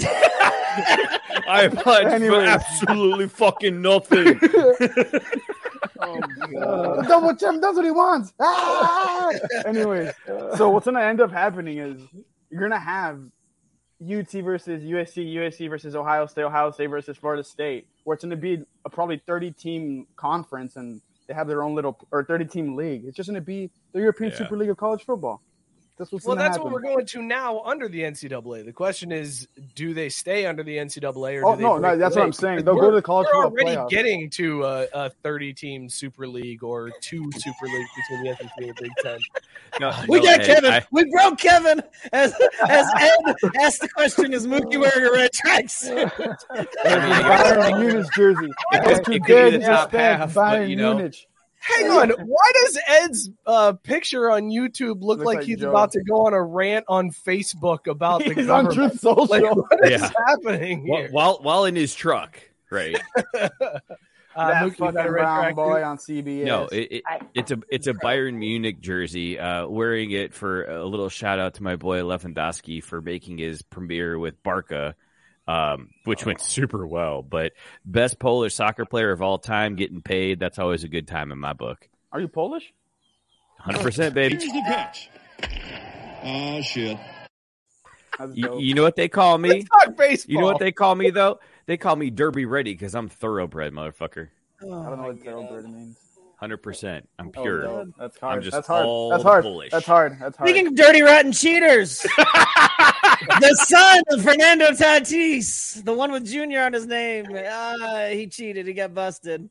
[1.48, 4.40] I applied for absolutely fucking nothing.
[6.04, 8.34] The double champ does what he wants.
[8.40, 9.30] Ah!
[9.66, 10.12] Anyways,
[10.58, 12.02] so what's gonna end up happening is
[12.50, 13.22] you're gonna have
[14.02, 18.36] UT versus USC, USC versus Ohio State, Ohio State versus Florida State, where it's gonna
[18.36, 22.76] be a probably 30 team conference and they have their own little or 30 team
[22.76, 23.06] league.
[23.06, 24.38] It's just gonna be the European Yeah.
[24.40, 25.42] Super League of college football.
[25.96, 26.64] That's what's Well, that's happen.
[26.64, 28.66] what we're going to now under the NCAA.
[28.66, 31.96] The question is, do they stay under the NCAA or Oh, do they no, no,
[31.96, 32.66] that's what I'm saying.
[32.66, 33.90] They'll go to the college We're already playoff.
[33.90, 38.50] getting to a, a 30 team Super League or two Super Leagues between the SEC
[38.58, 39.20] and the Big Ten.
[39.80, 40.74] No, We no, got Ed, Kevin.
[40.74, 41.84] I- we broke Kevin.
[42.12, 42.34] As
[42.68, 45.88] as Ed asked the question, is Mookie wearing a red tracks?
[46.84, 48.46] Bayern Munich jersey.
[48.46, 50.96] It could- That's too good the to half, Bayern you know.
[50.96, 51.28] Munich.
[51.66, 52.10] Hang on.
[52.10, 55.70] Why does Ed's uh, picture on YouTube look Looks like, like he's Joe.
[55.70, 58.92] about to go on a rant on Facebook about the He's on government?
[58.92, 59.26] Truth Social.
[59.28, 60.12] Like, what is Yeah.
[60.28, 61.10] happening while, here?
[61.12, 62.38] while while in his truck,
[62.70, 63.00] right?
[64.36, 66.46] Uh, that Mookie, you got fucking red brown track, boy on CBS.
[66.46, 67.04] No, it, it,
[67.36, 69.38] it's a it's a Bayern Munich jersey.
[69.38, 73.62] Uh, wearing it for a little shout out to my boy Lewandowski for making his
[73.62, 74.96] premiere with Barca,
[75.48, 77.22] um, which went super well.
[77.22, 77.54] But
[77.86, 80.40] best Polish soccer player of all time, getting paid.
[80.40, 81.88] That's always a good time in my book.
[82.12, 82.74] Are you Polish?
[83.60, 84.36] Hundred percent, baby.
[84.36, 85.10] Here's the pitch.
[86.24, 86.98] Oh shit.
[88.34, 89.50] You, you know what they call me?
[89.50, 90.32] Let's talk baseball.
[90.34, 91.40] You know what they call me though?
[91.66, 94.28] They call me Derby Ready because I'm thoroughbred, motherfucker.
[94.62, 95.98] I don't know what thoroughbred means.
[96.38, 97.08] Hundred percent.
[97.18, 97.62] I'm Oh, pure.
[97.64, 97.88] dope.
[97.98, 98.36] That's hard.
[98.36, 98.86] I'm just That's hard.
[98.86, 99.44] all That's hard.
[99.44, 99.72] Polish.
[99.72, 100.18] That's hard.
[100.20, 100.50] That's hard.
[100.50, 102.06] Speaking of dirty, rotten cheaters,
[103.28, 108.68] the son of Fernando Tatis, the one with Junior on his name, ah, he cheated.
[108.68, 109.50] He got busted.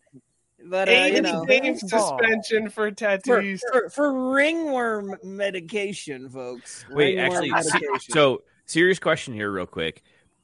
[0.65, 3.61] But uh, Eighty you know, game suspension for for, Tatis.
[3.73, 6.85] for, for ringworm medication, folks.
[6.91, 8.13] Wait, Ringworm actually, medication.
[8.13, 10.03] so serious question here, real quick.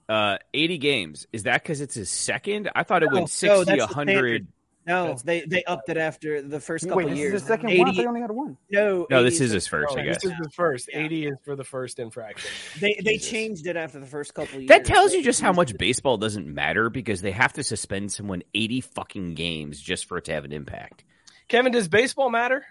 [0.08, 1.26] Uh, 80 games.
[1.32, 2.70] Is that because it's his second?
[2.74, 4.46] I thought it No, went 60, no, 100.
[4.88, 5.14] Standard.
[5.16, 7.34] No, they they upped it after the first couple Wait, this years.
[7.34, 7.88] is the second 80, one.
[7.88, 8.56] I thought only had one.
[8.70, 10.88] No, No, 80 this is his first, Oh, I this is his first.
[10.92, 12.50] Eighty is for the first infraction.
[12.80, 14.68] They they changed it after the first couple years.
[14.68, 18.42] That tells you just how much baseball doesn't matter because they have to suspend someone
[18.54, 21.04] 80 fucking games just for it to have an impact.
[21.48, 22.64] Kevin, does baseball matter?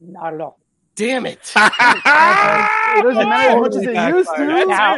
[0.00, 0.58] Not at all.
[0.94, 1.38] Damn it!
[2.94, 4.66] It doesn't matter as much as it used to.
[4.66, 4.96] Now,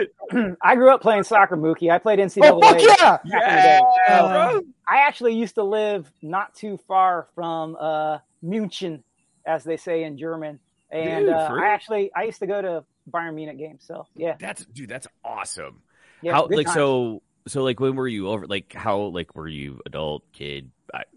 [0.62, 1.92] I grew up playing soccer, Mookie.
[1.92, 2.50] I played NCAA.
[2.50, 2.96] Oh, fuck yeah!
[2.96, 3.80] back in the day.
[4.08, 4.58] Yeah, So, bro.
[4.58, 9.02] Um, I actually used to live not too far from uh, München,
[9.46, 12.84] as they say in German, and Dude, uh, I actually I used to go to
[13.10, 13.84] Bayern Munich games.
[13.86, 15.82] So yeah, That's dude, that's awesome.
[16.22, 16.32] yeah.
[16.32, 16.74] how like times.
[16.74, 20.70] so so like when were you over like how like were you adult, kid?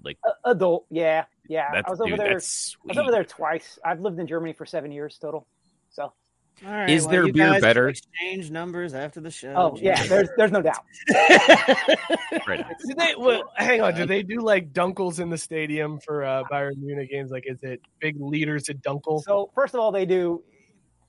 [0.04, 0.86] Like A- adult.
[0.90, 1.68] Yeah, yeah.
[1.72, 2.34] That's- I was over dude, there.
[2.34, 3.78] that's I was over there twice.
[3.86, 5.46] I've lived in Germany for seven years total.
[5.92, 6.14] So All
[6.64, 7.90] right, Is well, their you beer guys better?
[7.90, 9.54] Exchange numbers after the show.
[9.56, 10.84] oh yeah, there's there's no doubt.
[12.48, 12.66] right
[12.98, 13.16] they?
[13.18, 13.96] Well, hang on.
[13.96, 17.32] Do they do like dunkels in the stadium for uh, Bayern Munich games?
[17.32, 19.22] Like, is it big liters of dunkel?
[19.24, 20.44] So first of all, they do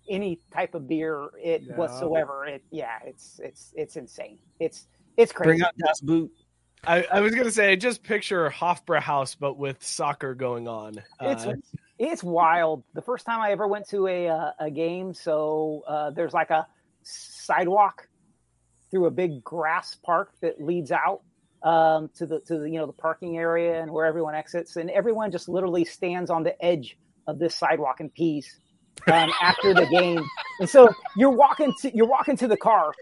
[0.08, 1.76] any type of beer it Yeah.
[1.76, 2.44] whatsoever.
[2.46, 4.38] It yeah, it's it's it's insane.
[4.60, 5.48] It's it's crazy.
[5.48, 6.30] Bring out Das Boot.
[6.86, 11.02] I, I was gonna say, just picture Hofbrauhaus, but with soccer going on.
[11.20, 11.54] It's Uh,
[11.98, 12.84] it's wild.
[12.94, 16.50] The first time I ever went to a uh, a game, so uh, there's like
[16.50, 16.66] a
[17.02, 18.08] sidewalk
[18.90, 21.22] through a big grass park that leads out
[21.62, 24.90] um, to the to the you know the parking area and where everyone exits, and
[24.90, 26.96] everyone just literally stands on the edge
[27.26, 28.58] of this sidewalk and pees
[29.06, 30.24] um, after the game.
[30.60, 32.92] And so you're walking to you're walking to the car.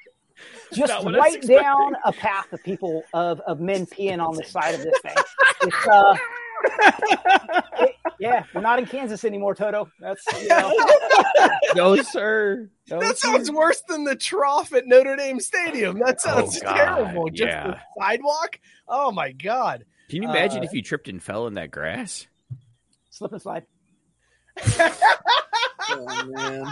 [0.72, 4.26] Just not what I was right down a path of people of, of men peeing
[4.26, 5.14] on the side of this thing.
[5.62, 6.14] It's uh,
[8.20, 9.88] yeah, we're not in Kansas anymore, Toto.
[10.00, 10.72] That's you know,
[11.74, 12.68] no, sir.
[12.90, 13.28] No, that sir.
[13.28, 15.98] sounds worse than the trough at Notre Dame Stadium.
[15.98, 17.28] That sounds God, terrible.
[17.30, 17.66] Just yeah.
[17.68, 18.58] the sidewalk.
[18.88, 19.84] Oh my god.
[20.08, 22.26] Can you imagine Uh, if you tripped and fell in that grass?
[23.10, 23.66] slip and slide.
[25.88, 26.66] Oh, man.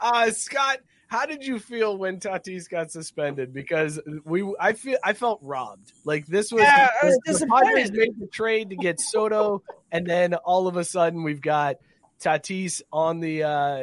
[0.00, 0.78] Uh, Scott,
[1.10, 3.52] how did you feel when Tatis got suspended?
[3.52, 5.92] Because we, I feel, I felt robbed.
[6.04, 9.64] Like this was, Yeah, I was the, the Padres made the trade to get Soto,
[9.90, 11.78] and then all of a sudden we've got
[12.20, 13.82] Tatis on the uh,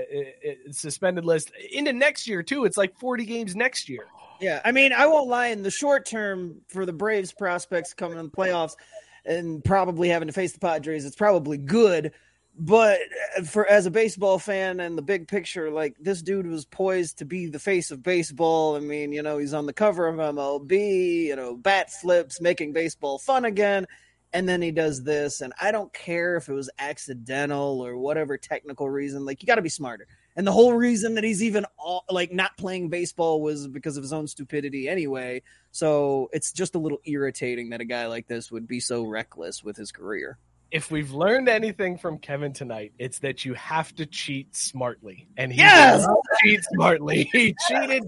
[0.71, 2.63] suspended list into next year too.
[2.63, 4.05] It's like forty games next year.
[4.39, 5.47] Yeah, I mean, I won't lie.
[5.47, 8.77] In the short term, for the Braves prospects coming in the playoffs
[9.25, 12.13] and probably having to face the Padres, it's probably good.
[12.57, 12.99] But
[13.37, 17.19] uh, for as a baseball fan and the big picture, like this dude was poised
[17.19, 18.75] to be the face of baseball.
[18.75, 22.73] I mean, you know, he's on the cover of MLB, you know, bat flips, making
[22.73, 23.85] baseball fun again.
[24.33, 28.37] And then he does this, and I don't care if it was accidental or whatever
[28.37, 29.23] technical reason.
[29.23, 30.05] Like, you got to be smarter.
[30.35, 34.03] And the whole reason that he's even all, like not playing baseball was because of
[34.03, 35.41] his own stupidity anyway.
[35.71, 39.63] So it's just a little irritating that a guy like this would be so reckless
[39.63, 40.37] with his career.
[40.71, 45.51] If we've learned anything from Kevin tonight, it's that you have to cheat smartly, and
[45.51, 46.05] he Yes!
[46.43, 47.29] cheat smartly.
[47.31, 48.03] He cheated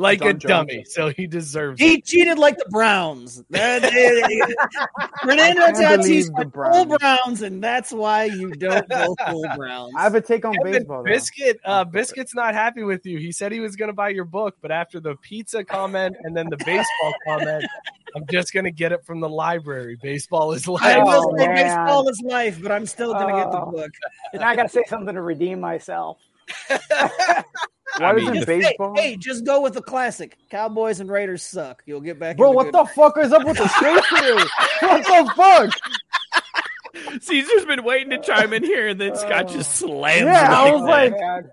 [0.00, 0.48] like a Dumb joke.
[0.48, 1.84] dummy, so he deserves it.
[1.84, 3.42] He cheated like the Browns.
[3.50, 3.82] That-
[5.22, 6.98] Fernando I can't Tatis the went full Browns.
[6.98, 9.92] Browns, and that's why you don't go full Browns.
[9.96, 10.98] I have a take on Kevin, baseball.
[11.04, 11.10] Though.
[11.10, 13.18] Biscuit, uh, Biscuit's not happy with you.
[13.18, 16.36] He said he was going to buy your book, but after the pizza comment and
[16.36, 17.64] then the baseball comment,
[18.16, 19.98] I'm just going to get it from the library.
[20.02, 20.82] Baseball is life.
[20.82, 21.54] I will Oh, say man.
[21.56, 23.70] baseball is life, but I'm still gonna get the Oh.
[23.70, 23.90] book.
[24.34, 26.18] Now I got to say something to redeem myself.
[27.98, 28.94] Why I mean, doesn't the- Hey, baseball?
[28.96, 30.36] hey, just go with the classic.
[30.50, 31.82] Cowboys and Raiders suck.
[31.86, 32.36] You'll get back.
[32.36, 34.44] Bro, into what good- the fuck is up with the shade today?
[34.82, 37.22] What the fuck?
[37.22, 40.22] Caesar's been waiting to chime in here, and then Scott just uh, slams.
[40.22, 40.88] Yeah, it I was that.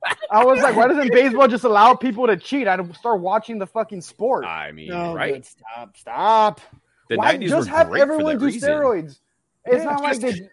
[0.01, 2.67] like, I was like, why doesn't baseball just allow people to cheat?
[2.67, 4.45] I'd start watching the fucking sport.
[4.45, 5.33] I mean, No, right?
[5.35, 5.45] good.
[5.45, 5.97] Stop.
[5.97, 6.61] Stop.
[7.09, 8.69] The Why 90s just have everyone do reason.
[8.69, 9.19] steroids?
[9.65, 10.49] It's Yeah, not like just- they.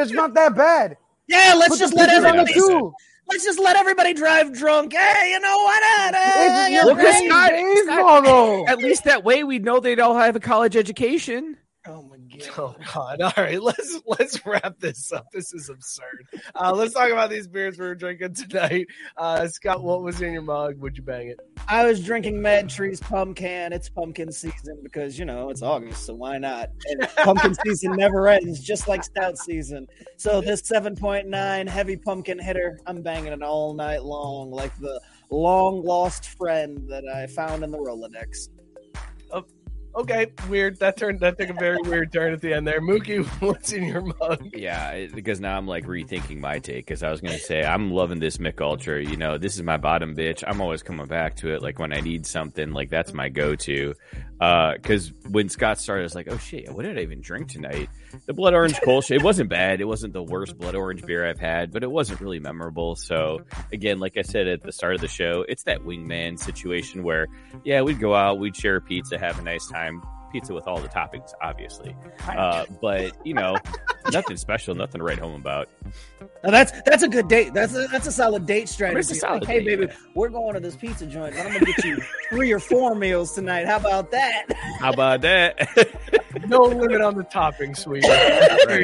[0.00, 0.96] It's not that bad.
[1.26, 2.32] Yeah, let's Put just let pictures do.
[2.32, 2.52] the everybody.
[2.82, 2.92] tube.
[3.28, 4.92] Let's just let everybody drive drunk.
[4.92, 5.82] Hey, you know what?
[6.12, 6.14] not?
[6.14, 7.30] Hey, you're look great.
[7.30, 8.66] at baseball though.
[8.66, 11.56] At least that way we know they'd all have a college education.
[11.86, 12.02] Oh
[12.58, 13.20] Oh God!
[13.20, 15.26] All right, let's let's wrap this up.
[15.32, 16.26] This is absurd.
[16.54, 18.86] Uh, let's talk about these beers we are drinking tonight.
[19.16, 20.78] Uh, Scott, what was in your mug?
[20.78, 21.40] Would you bang it?
[21.68, 23.72] I was drinking MadTree's pumpkin.
[23.72, 26.70] It's pumpkin season because you know it's August, so why not?
[26.86, 29.86] And pumpkin season never ends, just like stout season.
[30.16, 35.00] So this 7.9 heavy pumpkin hitter, I'm banging it all night long, like the
[35.30, 38.48] long lost friend that I found in the Rolodex.
[39.96, 40.78] Okay, weird.
[40.80, 42.80] That turned that took a very weird turn at the end there.
[42.80, 44.50] Mookie, what's in your mug?
[44.52, 48.18] Yeah, because now I'm like rethinking my take because I was gonna say I'm loving
[48.18, 49.04] this Mich Ultra.
[49.04, 50.42] You know, this is my bottom bitch.
[50.46, 51.62] I'm always coming back to it.
[51.62, 53.94] Like when I need something, like that's my go-to.
[54.40, 57.48] Uh, because when Scott started, I was like, oh shit, what did I even drink
[57.48, 57.88] tonight?
[58.26, 59.14] The blood orange Kolsch.
[59.14, 59.80] It wasn't bad.
[59.80, 62.96] It wasn't the worst blood orange beer I've had, but it wasn't really memorable.
[62.96, 63.42] So
[63.72, 67.28] again, like I said at the start of the show, it's that wingman situation where
[67.64, 70.13] yeah, we'd go out, we'd share a pizza, have a nice time time.
[70.34, 71.94] Pizza with all the toppings, obviously.
[72.26, 73.56] Uh, but you know,
[74.10, 75.68] nothing special, nothing to write home about.
[76.42, 77.54] Now that's that's a good date.
[77.54, 78.98] That's a, that's a solid date strategy.
[78.98, 81.52] It's a solid Like, hey, date, baby, we're going to this pizza joint, but I'm
[81.52, 83.66] gonna get you three or four meals tonight.
[83.66, 84.46] How about that?
[84.80, 85.68] How about that?
[86.48, 88.08] no limit on the toppings, sweetie.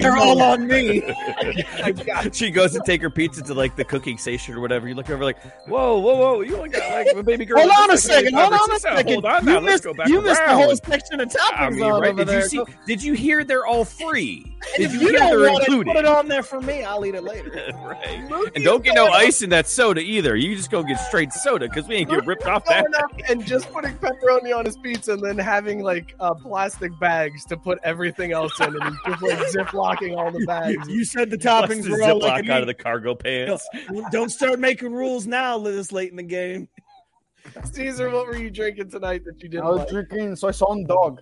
[0.00, 1.02] They're all on me.
[2.32, 4.86] she goes to take her pizza to like the cooking station or whatever.
[4.86, 6.40] You look over like, whoa, whoa, whoa!
[6.42, 7.58] You only got like a baby girl.
[7.58, 8.34] Hold on a second.
[8.34, 9.12] Hold on a second.
[9.12, 9.58] Hold on You now.
[9.58, 12.16] Let's missed- go back you missed the whole section of toppings I mean, on right?
[12.16, 12.40] Did there.
[12.40, 12.62] you see?
[12.86, 14.44] Did you hear they're all free?
[14.76, 15.92] And Did if you you hear don't they're want it, included?
[15.94, 16.82] put it on there for me.
[16.84, 17.50] I'll eat it later.
[17.84, 18.50] right.
[18.54, 20.36] And don't get no ice in that soda either.
[20.36, 22.86] You just go get straight soda because we ain't get ripped off that.
[23.28, 27.56] And just putting pepperoni on his pizza and then having like uh, plastic bags to
[27.56, 30.88] put everything else in and just like ziplocking all the bags.
[30.88, 33.66] You said the toppings were all like out of the cargo pants.
[34.10, 36.68] Don't start making rules now, this late in the game.
[37.72, 39.88] Caesar, what were you drinking tonight that you didn't I was like?
[39.88, 41.20] drinking soy sauce dog.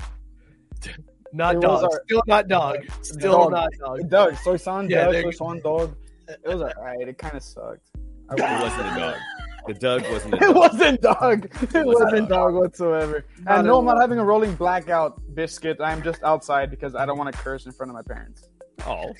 [1.32, 1.85] Not It dog.
[1.85, 2.77] our- Still not dog.
[3.03, 3.51] Still Dog.
[3.53, 4.09] not dog.
[4.09, 4.36] Dog.
[4.36, 5.12] Soy sauce Yeah, dog.
[5.12, 5.97] there Soy you- sauce dog.
[6.28, 7.09] It was alright.
[7.09, 7.89] It kind of sucked.
[8.31, 9.15] I- It wasn't a dog.
[9.66, 11.45] The Doug wasn't a It wasn't dog.
[11.74, 13.24] It wasn't dog whatsoever.
[13.43, 15.77] Not And no, I'm not having a rolling blackout biscuit.
[15.81, 18.49] I'm just outside because I don't want to curse in front of my parents.
[18.87, 19.13] Oh,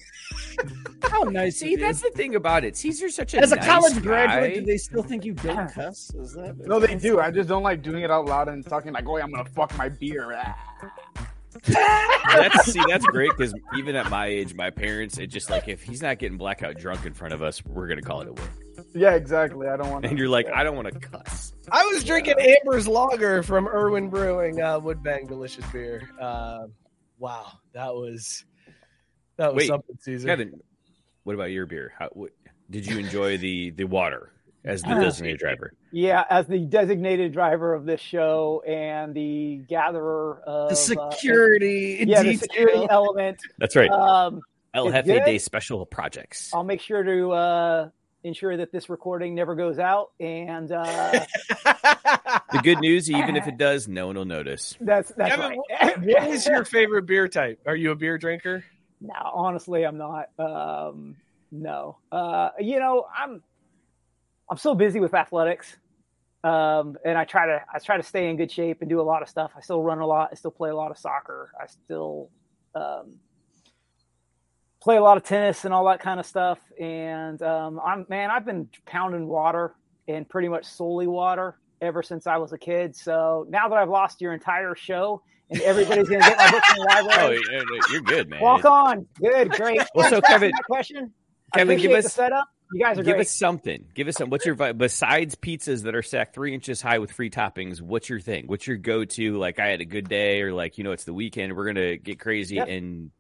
[1.02, 1.56] How nice.
[1.56, 2.76] see, that's the thing about it.
[2.76, 4.60] Caesar's such a As a nice college graduate, guy.
[4.60, 6.12] do they still think you don't cuss?
[6.14, 7.20] Is that No, they do.
[7.20, 9.76] I just don't like doing it out loud and talking like, "Oh, I'm gonna fuck
[9.76, 10.30] my beer."
[11.64, 15.82] That's see, that's great because even at my age, my parents, it just like if
[15.82, 18.48] he's not getting blackout drunk in front of us, we're gonna call it a win.
[18.94, 19.66] Yeah, exactly.
[19.66, 20.05] I don't want.
[20.05, 21.52] And you're like, I don't want to cuss.
[21.72, 26.09] I was drinking Amber's Lager from Irwin Brewing, uh, Woodbang, delicious beer.
[26.20, 26.66] Uh,
[27.18, 28.44] wow, that was
[29.39, 30.28] that was Wait, something, Caesar.
[30.28, 30.60] Kevin,
[31.24, 31.93] what about your beer?
[31.98, 32.31] How what,
[32.70, 34.31] did you enjoy the the water
[34.65, 35.73] as the Uh, designated driver?
[35.90, 42.05] Yeah, as the designated driver of this show and the gatherer of The uh, security
[42.06, 43.39] yeah, the security element.
[43.59, 43.90] That's right.
[43.90, 44.43] Um,
[44.74, 45.24] El Jefe good.
[45.24, 46.51] Day special projects.
[46.52, 47.89] I'll make sure to uh,
[48.23, 51.24] ensure that this recording never goes out, and uh,
[52.52, 54.77] The good news, even if it does, no one will notice.
[54.81, 55.98] that's that's Kevin, right.
[56.01, 57.60] what is your favorite beer type?
[57.66, 58.65] Are you a beer drinker?
[59.00, 60.28] No, honestly, I'm not.
[60.38, 61.16] Um,
[61.50, 63.42] no, uh, you know, I'm
[64.50, 65.76] I'm so busy with athletics,
[66.44, 69.02] um, and I try to I try to stay in good shape and do a
[69.02, 69.52] lot of stuff.
[69.56, 70.30] I still run a lot.
[70.32, 71.52] I still play a lot of soccer.
[71.60, 72.30] I still
[72.74, 73.14] um,
[74.82, 76.58] play a lot of tennis and all that kind of stuff.
[76.80, 79.74] And um, I'm man, I've been pounding water
[80.08, 82.96] and pretty much solely water ever since I was a kid.
[82.96, 86.82] So now that I've lost your entire show and everybody's gonna get my books in
[86.82, 87.40] the Oh, library.
[87.50, 88.40] you're you're good, man.
[88.40, 89.06] Walk on.
[89.20, 89.80] Good, great.
[89.94, 91.12] Well, so Kevin- question.
[91.54, 92.48] Kevin, give us the setup.
[92.70, 93.22] You guys are give great.
[93.22, 93.86] us something.
[93.94, 94.28] Give us some.
[94.28, 97.80] What's your besides pizzas that are stacked three inches high with free toppings?
[97.80, 98.46] What's your thing?
[98.46, 99.38] What's your go to?
[99.38, 101.96] Like I had a good day, or like you know it's the weekend, we're gonna
[101.96, 102.68] get crazy Yep.
[102.68, 103.10] and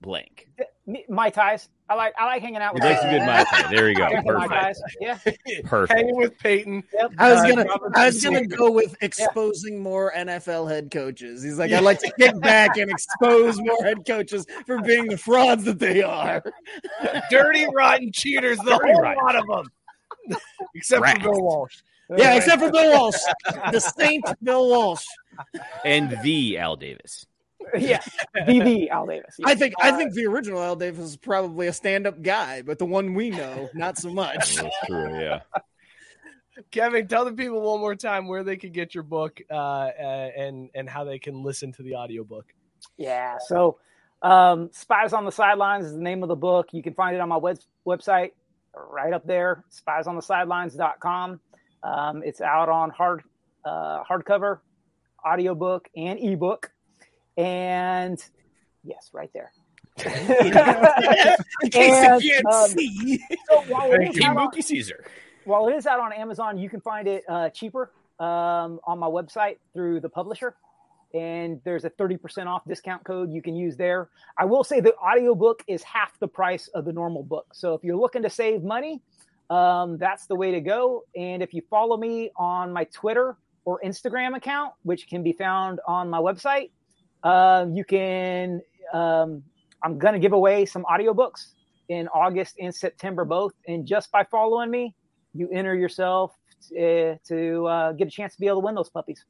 [0.00, 0.48] blank.
[0.88, 1.68] Me- Mai Tais.
[1.90, 3.70] I like I like hanging out You with like some good Mai Tai.
[3.70, 4.08] There you go.
[4.26, 4.80] Perfect.
[5.00, 5.18] Yeah.
[5.64, 5.96] Perfect.
[5.98, 6.82] Hanging with Peyton.
[6.94, 7.12] Yep.
[7.18, 11.42] I was Uh, gonna, Robert I was gonna go with exposing more NFL head coaches.
[11.42, 15.16] He's like, I like to kick back and expose more head coaches for being the
[15.18, 16.42] frauds that they are.
[17.30, 19.24] Dirty, rotten cheaters, the Dirty whole rotten.
[19.24, 19.46] lot of
[20.28, 20.38] them,
[20.74, 21.22] except Rats.
[21.22, 21.76] for Bill Walsh.
[22.16, 23.16] Yeah, except for Bill Walsh,
[23.70, 25.04] the Saint Bill Walsh.
[25.84, 27.26] And the Al Davis.
[27.78, 28.00] yeah.
[28.36, 29.34] BB Al Davis.
[29.38, 29.48] Yeah.
[29.48, 32.86] I think, I think the original Al Davis is probably a stand-up guy, but the
[32.86, 34.56] one we know, not so much.
[34.56, 35.20] That's true.
[35.20, 35.40] Yeah.
[36.70, 40.30] Kevin, tell the people one more time where they can get your book uh, uh,
[40.36, 42.52] and and how they can listen to the audiobook.
[42.96, 43.38] Yeah.
[43.46, 43.78] So,
[44.22, 46.68] um, Spies on the Sidelines is the name of the book.
[46.72, 48.32] You can find it on my web- website
[48.74, 51.40] right up there, spiesonthesidelines.com.
[51.82, 53.22] Um, it's out on hard
[53.64, 54.58] uh, hardcover,
[55.24, 56.72] audiobook, and ebook.
[57.38, 58.22] And
[58.84, 59.52] yes, right there.
[60.04, 63.18] In case And, you can't um, see.
[63.48, 65.04] So while it Thank is out on- Mookie Caesar.
[65.44, 67.90] while it is out on Amazon, you can find it uh, cheaper
[68.20, 70.54] um, on my website through the publisher.
[71.14, 74.10] And there's a 30% off discount code you can use there.
[74.36, 77.46] I will say the audiobook is half the price of the normal book.
[77.54, 79.00] So if you're looking to save money,
[79.48, 81.04] um, that's the way to go.
[81.16, 85.80] And if you follow me on my Twitter or Instagram account, which can be found
[85.86, 86.70] on my website.
[87.22, 88.60] Uh, you can,
[88.92, 89.42] um,
[89.82, 91.54] I'm going to give away some audiobooks
[91.88, 93.52] in August and September both.
[93.66, 94.94] And just by following me,
[95.34, 96.34] you enter yourself
[96.72, 99.24] uh, to uh, get a chance to be able to win those puppies.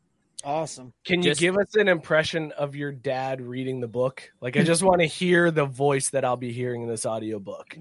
[0.44, 0.92] Awesome.
[1.04, 4.30] Can you Just- give us an impression of your dad reading the book?
[4.40, 7.76] Like, I just want to hear the voice that I'll be hearing in this audiobook.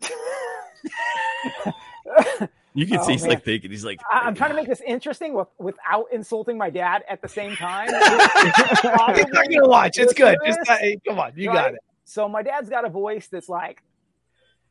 [2.74, 3.30] You can Oh, see he's man.
[3.30, 3.70] like thinking.
[3.70, 7.20] He's like, I- I'm trying to make this interesting with, without insulting my dad at
[7.20, 7.88] the same time.
[8.80, 9.98] Probably I'm gonna watch.
[9.98, 10.38] It's good.
[10.46, 11.80] Just hey, come on, you got it.
[12.04, 13.82] So my dad's got a voice that's like,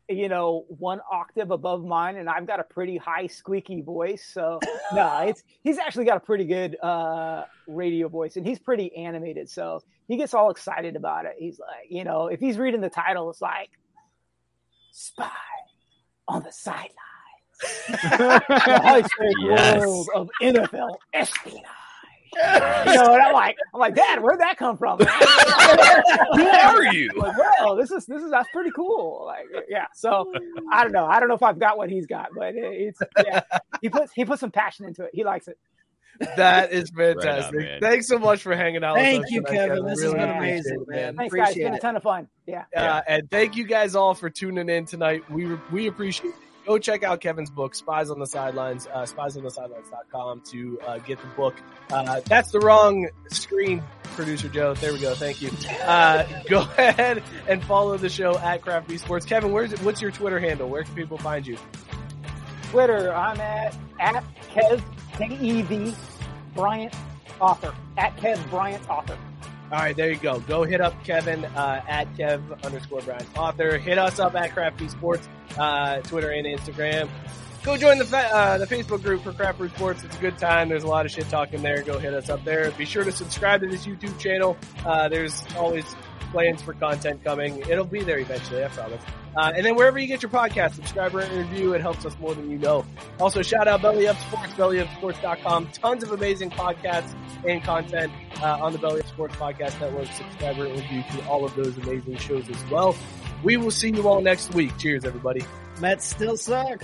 [0.09, 4.27] you know, one octave above mine, and I've got a pretty high squeaky voice.
[4.33, 4.59] So
[4.93, 9.47] no, it's he's actually got a pretty good uh, radio voice, and he's pretty animated.
[9.49, 11.35] So he gets all excited about it.
[11.37, 13.69] He's like, you know, if he's reading the title, it's like
[14.91, 15.29] spy
[16.27, 16.95] on the sideline.
[17.61, 19.79] The high-stakes Yes.
[19.85, 21.63] world of NFL espionage.
[22.33, 22.41] You
[22.95, 24.99] know, and I'm like, I'm like, Dad, where'd that come from?
[24.99, 27.09] Who are you?
[27.15, 29.25] Like, well, this is this is that's pretty cool.
[29.25, 29.87] Like, yeah.
[29.93, 30.31] So
[30.71, 31.05] I don't know.
[31.05, 33.41] I don't know if I've got what he's got, but it, it's yeah.
[33.81, 35.09] He puts he puts some passion into it.
[35.13, 35.57] He likes it.
[36.37, 37.81] That is Right on, fantastic.
[37.81, 38.95] Thanks so much for hanging out.
[38.95, 39.85] Thank with us you, tonight, Kevin.
[39.85, 41.15] This has been appreciate amazing, it, man.
[41.17, 41.47] Thanks, guys.
[41.49, 42.27] It's been Appreciate a ton of fun.
[42.45, 42.63] Yeah.
[42.75, 45.29] Uh, and thank you guys all for tuning in tonight.
[45.29, 46.35] We we appreciate it.
[46.71, 51.27] Go check out Kevin's book, Spies on the Sidelines, uh, spiesonthesidelines.com to uh, get the
[51.35, 51.53] book.
[51.89, 53.83] Uh, that's the wrong screen,
[54.15, 54.73] producer Joe.
[54.75, 55.13] There we go.
[55.13, 55.51] Thank you.
[55.83, 59.25] Uh, go ahead and follow the show at Craft B Sports.
[59.25, 60.69] Kevin, where's what's your Twitter handle?
[60.69, 61.57] Where can people find you?
[62.69, 64.23] Twitter, I'm at at
[64.53, 64.81] Kev
[65.17, 65.93] K E V
[66.55, 66.93] Bryant
[67.41, 69.17] author at Kev Bryant author.
[69.73, 70.39] All right, there you go.
[70.41, 73.77] Go hit up Kevin uh, at Kev underscore Bryant author.
[73.77, 75.27] Hit us up at Crafty Sports,
[75.57, 77.09] uh, Twitter and Instagram.
[77.63, 80.03] Go join the uh, the Facebook group for Craft Brew Sports.
[80.03, 80.67] It's a good time.
[80.67, 81.83] There's a lot of shit talking there.
[81.83, 82.71] Go hit us up there.
[82.71, 84.57] Be sure to subscribe to this YouTube channel.
[84.83, 85.85] Uh, there's always
[86.31, 87.59] plans for content coming.
[87.69, 89.03] It'll be there eventually, I promise.
[89.35, 91.73] Uh, and then wherever you get your podcast, subscribe, review.
[91.73, 92.85] It helps us more than you know.
[93.19, 95.67] Also, shout out Belly Up Sports, bellyupsports.com.
[95.71, 97.15] Tons of amazing podcasts
[97.47, 98.11] and content
[98.41, 100.07] uh, on the Belly Up Sports Podcast Network.
[100.07, 102.95] Subscribe, and review to all of those amazing shows as well.
[103.43, 104.77] We will see you all next week.
[104.77, 105.43] Cheers, everybody.
[105.79, 106.83] Mets still suck.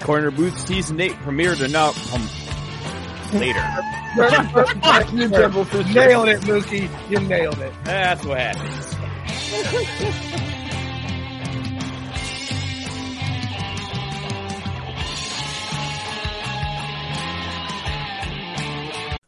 [0.00, 1.96] Corner Booth season eight premiered or not?
[2.12, 2.28] Um,
[3.38, 3.64] later.
[5.12, 5.28] you
[5.94, 7.10] nailed it, Mookie.
[7.10, 7.72] You nailed it.
[7.84, 8.94] That's what happens.